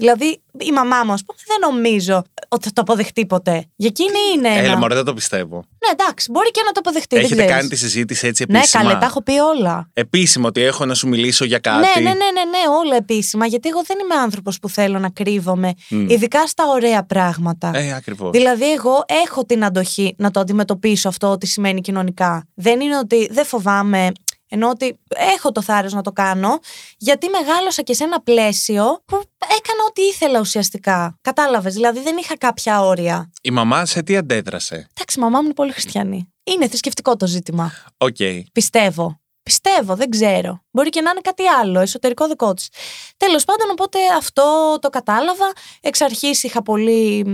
Δηλαδή, 0.02 0.42
η 0.60 0.72
μαμά 0.72 1.04
μου, 1.06 1.12
ας 1.14 1.24
πούμε, 1.26 1.40
δεν 1.48 1.58
νομίζω 1.72 2.24
ότι 2.48 2.64
θα 2.68 2.74
το 2.74 2.82
αποδεχτεί 2.82 3.26
ποτέ. 3.26 3.66
Για 3.76 3.88
εκείνη 3.92 4.18
είναι. 4.36 4.48
ένα- 4.48 4.58
Έλα, 4.68 4.78
μωρέ, 4.78 4.96
δεν 4.96 5.04
το 5.06 5.14
πιστεύω. 5.14 5.56
Ναι, 5.56 5.92
εντάξει, 5.92 6.32
μπορεί 6.32 6.52
και 6.52 6.62
να 6.66 6.72
το 6.72 6.80
αποδεχτεί. 6.80 7.16
δεν 7.16 7.24
Έχετε 7.24 7.36
ξέρεις. 7.42 7.56
κάνει 7.56 7.70
τη 7.70 7.76
συζήτηση 7.76 8.28
έτσι 8.28 8.46
Ναι, 8.50 8.58
επίσημα; 8.58 8.84
καλέ, 8.84 8.94
τα 9.00 9.06
έχω 9.06 9.22
πει 9.24 9.32
όλα. 9.40 9.90
Επίσημο 9.94 10.48
ότι 10.48 10.62
έχω 10.62 10.86
να 10.86 10.94
σου 10.94 11.08
μιλήσω 11.08 11.46
για 11.46 11.60
κάτι. 11.60 11.80
Ναι, 11.80 11.92
ναι, 12.02 12.10
ναι, 12.10 12.16
ναι, 12.16 12.44
ναι, 12.44 12.58
όλα 12.80 12.96
επίσημα. 12.96 13.46
Γιατί 13.46 13.70
εγώ 13.70 13.82
δεν 13.88 13.98
είμαι 14.04 14.16
άνθρωπος 14.16 14.60
που 14.60 14.70
θέλω 14.70 15.00
να 15.00 15.10
κρύβομαι, 15.10 15.74
Μμ. 15.90 16.10
ειδικά 16.10 16.48
στα 16.48 16.64
ωραία 16.68 17.04
πράγματα. 17.04 17.72
Ε, 17.76 17.94
ακριβώς. 17.94 18.30
Δηλαδή, 18.32 18.72
εγώ 18.72 19.06
έχω 19.26 19.46
την 19.46 19.64
αντοχή 19.66 20.16
να 20.18 20.32
το 20.32 20.40
αντιμετωπίσω 20.40 21.08
αυτό 21.10 21.28
ότι 21.28 21.48
σημαίνει 21.48 21.82
κοινωνικά. 21.82 22.48
Δεν 22.56 22.80
είναι 22.82 22.98
ότι 22.98 23.28
δεν 23.32 23.46
φοβάμαι, 23.46 24.12
ενώ 24.50 24.70
ότι 24.70 25.00
έχω 25.08 25.52
το 25.52 25.62
θάρρος 25.62 25.94
να 25.94 26.02
το 26.02 26.12
κάνω, 26.12 26.60
γιατί 26.98 27.28
μεγάλωσα 27.30 27.82
και 27.82 27.94
σε 27.94 28.04
ένα 28.04 28.22
πλαίσιο 28.22 28.84
που 29.06 29.16
έκανα 29.40 29.84
ό,τι 29.90 30.02
ήθελα 30.02 30.40
ουσιαστικά. 30.40 31.18
Κατάλαβες, 31.22 31.74
δηλαδή 31.74 32.00
δεν 32.02 32.18
είχα 32.18 32.38
κάποια 32.38 32.82
όρια. 32.82 33.32
Η 33.42 33.52
μαμά 33.52 33.86
σε 33.86 34.04
τι 34.04 34.18
αντέδρασε; 34.18 34.76
Εντάξει, 34.76 35.20
η 35.20 35.22
μαμά 35.22 35.40
μου 35.40 35.46
είναι 35.46 35.54
πολύ 35.54 35.72
χριστιανή. 35.72 36.34
Είναι 36.44 36.68
θρησκευτικό 36.68 37.16
το 37.16 37.28
ζήτημα. 37.28 37.74
Οκ. 37.98 38.18
Πιστεύω. 38.52 39.19
Πιστεύω, 39.50 39.96
δεν 39.96 40.10
ξέρω. 40.10 40.64
Μπορεί 40.72 40.90
και 40.90 41.02
να 41.02 41.10
είναι 41.10 41.20
κάτι 41.22 41.48
άλλο, 41.48 41.80
εσωτερικό 41.80 42.28
δικό 42.28 42.54
της. 42.54 42.70
Τέλος 43.18 43.46
πάντων, 43.46 43.70
οπότε 43.72 44.00
αυτό 44.18 44.78
το 44.82 44.90
κατάλαβα. 44.90 45.46
Εξ 45.82 46.02
αρχής 46.02 46.44
είχα 46.44 46.62
πολύ. 46.62 47.26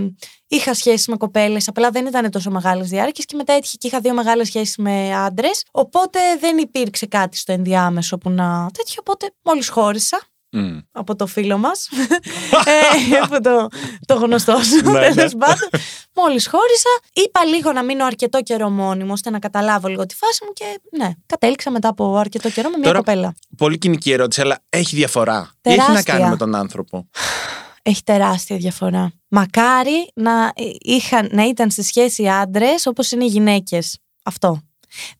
Είχα 0.48 0.74
σχέσεις 0.74 1.06
με 1.06 1.16
κοπέλες, 1.16 1.68
απλά 1.68 1.90
δεν 1.90 2.06
ήταν 2.06 2.30
τόσο 2.30 2.50
μεγάλες 2.50 2.88
διάρκειες 2.88 3.26
και 3.26 3.36
μετά 3.36 3.52
έτυχε 3.52 3.76
και 3.76 3.86
είχα 3.86 4.00
δύο 4.00 4.14
μεγάλες 4.14 4.46
σχέσεις 4.46 4.76
με 4.76 5.14
άντρες. 5.16 5.64
Οπότε 5.70 6.18
δεν 6.40 6.58
υπήρξε 6.58 7.06
κάτι 7.06 7.36
στο 7.36 7.52
ενδιάμεσο 7.52 8.18
που 8.18 8.30
να. 8.30 8.70
τέτοιο. 8.72 8.96
Οπότε 9.00 9.30
μόλις 9.42 9.68
χώρισα 9.68 10.20
Μμ. 10.50 10.78
από 10.92 11.16
το 11.16 11.26
φίλο 11.26 11.58
μας. 11.58 11.88
ε, 13.10 13.16
από 13.22 13.40
το, 13.40 13.66
το 14.06 14.14
γνωστό 14.14 14.58
σου, 14.62 14.84
Ναι, 14.90 14.98
ναι. 15.00 15.14
τέλος 15.14 15.34
πάντων. 15.38 15.68
Μόλις 16.14 16.46
χώρισα, 16.48 16.88
είπα 17.12 17.44
λίγο 17.44 17.72
να 17.72 17.82
μείνω 17.84 18.04
αρκετό 18.04 18.42
καιρό 18.42 18.70
μόνιμο, 18.70 19.12
ώστε 19.12 19.30
να 19.30 19.38
καταλάβω 19.38 19.88
λίγο 19.88 20.06
τη 20.06 20.14
φάση 20.14 20.44
μου 20.44 20.52
και 20.52 20.80
ναι, 20.96 21.10
κατέληξα 21.26 21.70
μετά 21.70 21.88
από 21.88 22.16
αρκετό 22.16 22.50
καιρό 22.50 22.68
με 22.70 22.76
μια 22.76 22.86
Τώρα- 22.86 22.98
κοπέλα. 22.98 23.34
Πολύ 23.56 23.78
κοινική 23.78 24.12
ερώτηση, 24.12 24.40
αλλά 24.40 24.58
έχει 24.68 24.96
διαφορά. 24.96 25.50
Τι 25.60 25.70
έχει 25.70 25.78
να 25.78 25.86
Τεράστια. 25.86 26.14
κάνει 26.14 26.28
με 26.30 26.36
τον 26.36 26.54
άνθρωπο; 26.54 27.08
Έχει 27.88 28.02
τεράστια 28.02 28.56
διαφορά. 28.56 29.12
Μακάρι 29.28 30.10
να, 30.14 30.52
είχαν, 30.80 31.28
να 31.32 31.44
ήταν 31.44 31.70
στη 31.70 31.82
σχέση 31.82 32.28
άντρες 32.28 32.86
όπως 32.86 33.10
είναι 33.10 33.24
οι 33.24 33.28
γυναίκες. 33.28 33.98
Αυτό. 34.24 34.60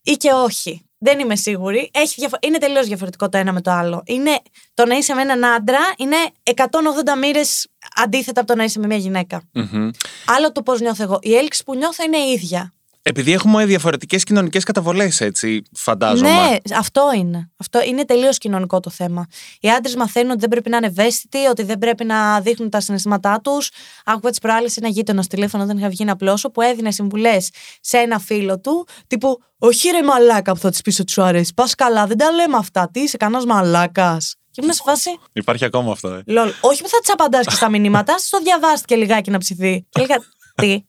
Ή 0.03 0.13
και 0.13 0.31
όχι. 0.33 0.86
Δεν 0.99 1.19
είμαι 1.19 1.37
σίγουρη. 1.37 1.91
Έχει 1.95 2.15
διαφο- 2.17 2.39
Είναι 2.43 2.59
τελείως 2.59 2.87
διαφορετικό 2.87 3.29
το 3.29 3.39
ένα 3.39 3.53
με 3.53 3.61
το 3.61 3.71
άλλο. 3.71 4.03
Είναι 4.07 4.41
το 4.75 4.87
να 4.87 4.95
είσαι 4.97 5.15
με 5.15 5.23
έναν 5.23 5.45
άντρα 5.45 5.79
είναι 5.97 6.17
180 6.45 7.17
μοίρες 7.19 7.67
αντίθετα 7.95 8.41
από 8.41 8.49
το 8.51 8.57
να 8.57 8.65
είσαι 8.65 8.79
με 8.79 8.87
μια 8.87 8.97
γυναίκα. 8.97 9.43
Μμμ. 9.53 9.91
Άλλο 10.37 10.53
το 10.53 10.63
πώς 10.63 10.81
νιώθω 10.81 11.03
εγώ. 11.03 11.19
Η 11.23 11.37
έλξη 11.37 11.65
που 11.65 11.75
νιώθω 11.77 12.05
είναι 12.05 12.17
η 12.19 12.31
ίδια. 12.33 12.73
Επειδή 13.09 13.33
έχουμε 13.33 13.65
διαφορετικές 13.65 14.25
κοινωνικές 14.25 14.65
καταβολές, 14.65 15.21
έτσι, 15.21 15.63
φαντάζομαι. 15.73 16.31
Ναι, 16.31 16.57
αυτό 16.77 17.13
είναι. 17.17 17.51
Αυτό 17.57 17.83
είναι 17.83 18.05
τελείως 18.05 18.39
κοινωνικό 18.39 18.81
το 18.81 18.91
θέμα. 18.91 19.27
Οι 19.61 19.71
άντρες 19.71 19.97
μαθαίνουν 19.97 20.31
ότι 20.31 20.41
δεν 20.41 20.49
πρέπει 20.49 20.71
να 20.71 20.77
είναι 20.77 20.87
ευαίσθητοι, 20.87 21.39
ότι 21.39 21.63
δεν 21.63 21.79
πρέπει 21.79 22.05
να 22.05 22.41
δείχνουν 22.41 22.71
τα 22.71 22.81
συναισθήματά 22.81 23.41
τους. 23.41 23.71
Άκουγα 24.05 24.31
τις 24.31 24.39
προάλλες 24.39 24.77
ένα 24.77 24.89
γείτονα 24.89 25.23
στο 25.23 25.35
τηλέφωνο 25.35 25.65
όταν 25.65 25.79
είχα 25.79 25.89
βγει 25.89 26.05
να 26.05 26.17
πλώσω 26.17 26.51
που 26.51 26.61
έδινε 26.61 26.91
συμβουλές 26.91 27.51
σε 27.81 27.97
ένα 27.97 28.19
φίλο 28.19 28.61
του, 28.61 28.87
τύπου 29.07 29.43
Όχι 29.59 29.91
ρε 29.91 30.03
μαλάκα 30.03 30.53
που 30.53 30.59
θα 30.59 30.71
τη 30.71 30.79
πεις 30.85 31.01
ότι 31.01 31.13
σου 31.13 31.23
αρέσει. 31.23 31.55
Πας 31.55 31.75
καλά, 31.75 32.07
δεν 32.07 32.17
τα 32.19 32.31
λέμε 32.31 32.57
αυτά. 32.57 32.91
Τι 32.93 33.01
είσαι, 33.01 33.17
κανένας 33.17 33.45
μαλάκας. 33.45 34.35
Και 34.51 34.61
ήμουν 34.63 34.75
σε 34.75 34.83
φάση. 34.85 35.11
Υπάρχει 35.33 35.65
ακόμα 35.65 35.93
αυτό, 35.93 36.09
ε. 36.09 36.23
Λολ. 36.27 36.53
Όχι 36.61 36.83
που 36.83 36.89
θα 36.89 36.99
τη 37.05 37.13
απαντάς 37.13 37.47
και 37.47 37.55
στα 37.55 37.69
μηνύματα, 37.69 38.19
στο 38.19 38.39
διαβάστηκε 38.39 38.97
λιγάκι 38.97 39.31
να 39.31 39.39
ψηθεί. 39.39 39.87
Και 39.89 40.01
έλεγα. 40.01 40.23
Τι; 40.63 40.85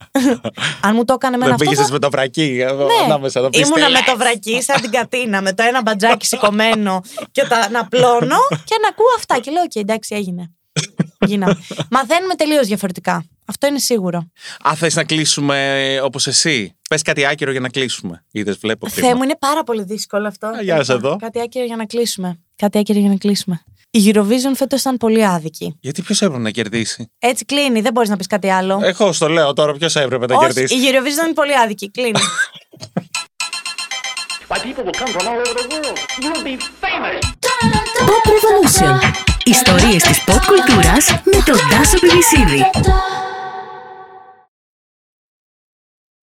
Αν 0.82 0.96
μου 0.96 1.06
το 1.06 1.14
έκανε 1.14 1.36
εμένα 1.36 1.52
Δεν 1.52 1.54
αυτό. 1.54 1.70
πήγες 1.70 1.86
θα- 1.86 1.92
με 1.94 2.00
το 2.00 2.10
βρακί 2.10 2.58
ε, 2.62 2.72
ναι. 2.72 2.84
ανάμεσα 3.06 3.40
εδώ 3.40 3.50
Ήμουνα 3.54 3.90
με 3.90 4.00
το 4.06 4.18
βρακί 4.18 4.62
σαν 4.62 4.82
την 4.82 4.92
Κατίνα, 4.92 5.42
με 5.42 5.54
το 5.54 5.64
ένα 5.64 5.82
μπατζάκι 5.82 6.26
σηκωμένο 6.26 7.02
και 7.32 7.44
τα, 7.50 7.70
να 7.70 7.88
απλώνω 7.88 8.38
και 8.64 8.76
να 8.82 8.88
ακούω 8.88 9.08
αυτά. 9.18 9.40
Και 9.40 9.52
λέω: 9.52 9.64
Οκ, 9.64 9.76
εντάξει, 9.76 10.16
έγινε. 10.16 10.52
Γίναμε. 11.26 11.58
Μαθαίνουμε 11.90 12.36
τελείως 12.36 12.68
διαφορετικά. 12.68 13.26
Αυτό 13.46 13.68
είναι 13.68 13.80
σίγουρο. 13.80 14.32
Α, 14.68 14.76
θες 14.76 14.96
να 14.96 15.04
κλείσουμε 15.04 16.00
όπως 16.04 16.28
εσύ; 16.28 16.76
Πες 16.90 17.02
κάτι 17.02 17.26
άκυρο 17.26 17.52
για 17.52 17.60
να 17.60 17.70
κλείσουμε. 17.70 18.26
Είδες, 18.32 18.58
βλέπω. 18.58 18.90
Θεέ 18.90 19.16
μου, 19.16 19.24
είναι 19.24 19.36
πάρα 19.40 19.64
πολύ 19.64 19.84
δύσκολο 19.84 20.28
αυτό. 20.28 20.48
Α, 20.48 20.62
γεια 20.62 20.76
σας 20.76 20.90
εδώ. 20.90 21.16
Κάτι 21.16 21.42
άκυρο 21.42 21.66
για 21.66 21.76
να 21.76 21.86
κλείσουμε. 21.86 22.40
Κάτι 22.56 22.78
άκυρο 22.78 23.00
για 23.00 23.10
να 23.10 23.16
κλείσουμε. 23.16 23.62
Η 23.90 24.12
Eurovision 24.14 24.52
φέτος 24.56 24.80
ήταν 24.80 24.98
πολύ 24.98 25.26
άδικη. 25.26 25.78
Γιατί 25.82 26.02
ποιος 26.02 26.22
έπρεπε 26.22 26.42
να 26.42 26.50
κερδίσει; 26.50 27.12
Έτσι 27.20 27.46
κλείνει, 27.46 27.82
δεν 27.82 27.92
μπορείς 27.94 28.10
να 28.10 28.18
πεις 28.18 28.28
κάτι 28.28 28.50
άλλο. 28.50 28.80
Εγώ 28.84 29.12
στο 29.12 29.30
λέω 29.30 29.54
τώρα, 29.54 29.74
ποιος 29.74 29.96
έπρεπε 29.96 30.26
να 30.26 30.36
Όχι, 30.36 30.46
κερδίσει. 30.54 30.76
η 30.76 30.80
Eurovision 30.92 31.26
είναι 31.26 31.34
πολύ 31.34 31.58
άδικη. 31.58 31.92
Κλείνει. 31.92 32.20
Why, 34.50 34.60
people 34.60 34.84
will 34.88 34.98
come 35.02 35.12
from 35.16 35.26
all 35.30 35.40
over 35.44 35.54
the 35.60 35.66
world. 35.74 36.00
You'll 36.24 36.44
be 36.50 36.56
famous. 36.84 37.20
Pop 38.10 38.26
Revolution. 38.36 38.94
Ιστορίες 39.46 40.04
της 40.04 40.24
pop 40.26 40.40
κουλτούρας 40.48 41.06
με 41.24 41.42
τον 41.46 41.58
Τάσο 41.70 42.00
Πιβισίδη. 42.00 42.62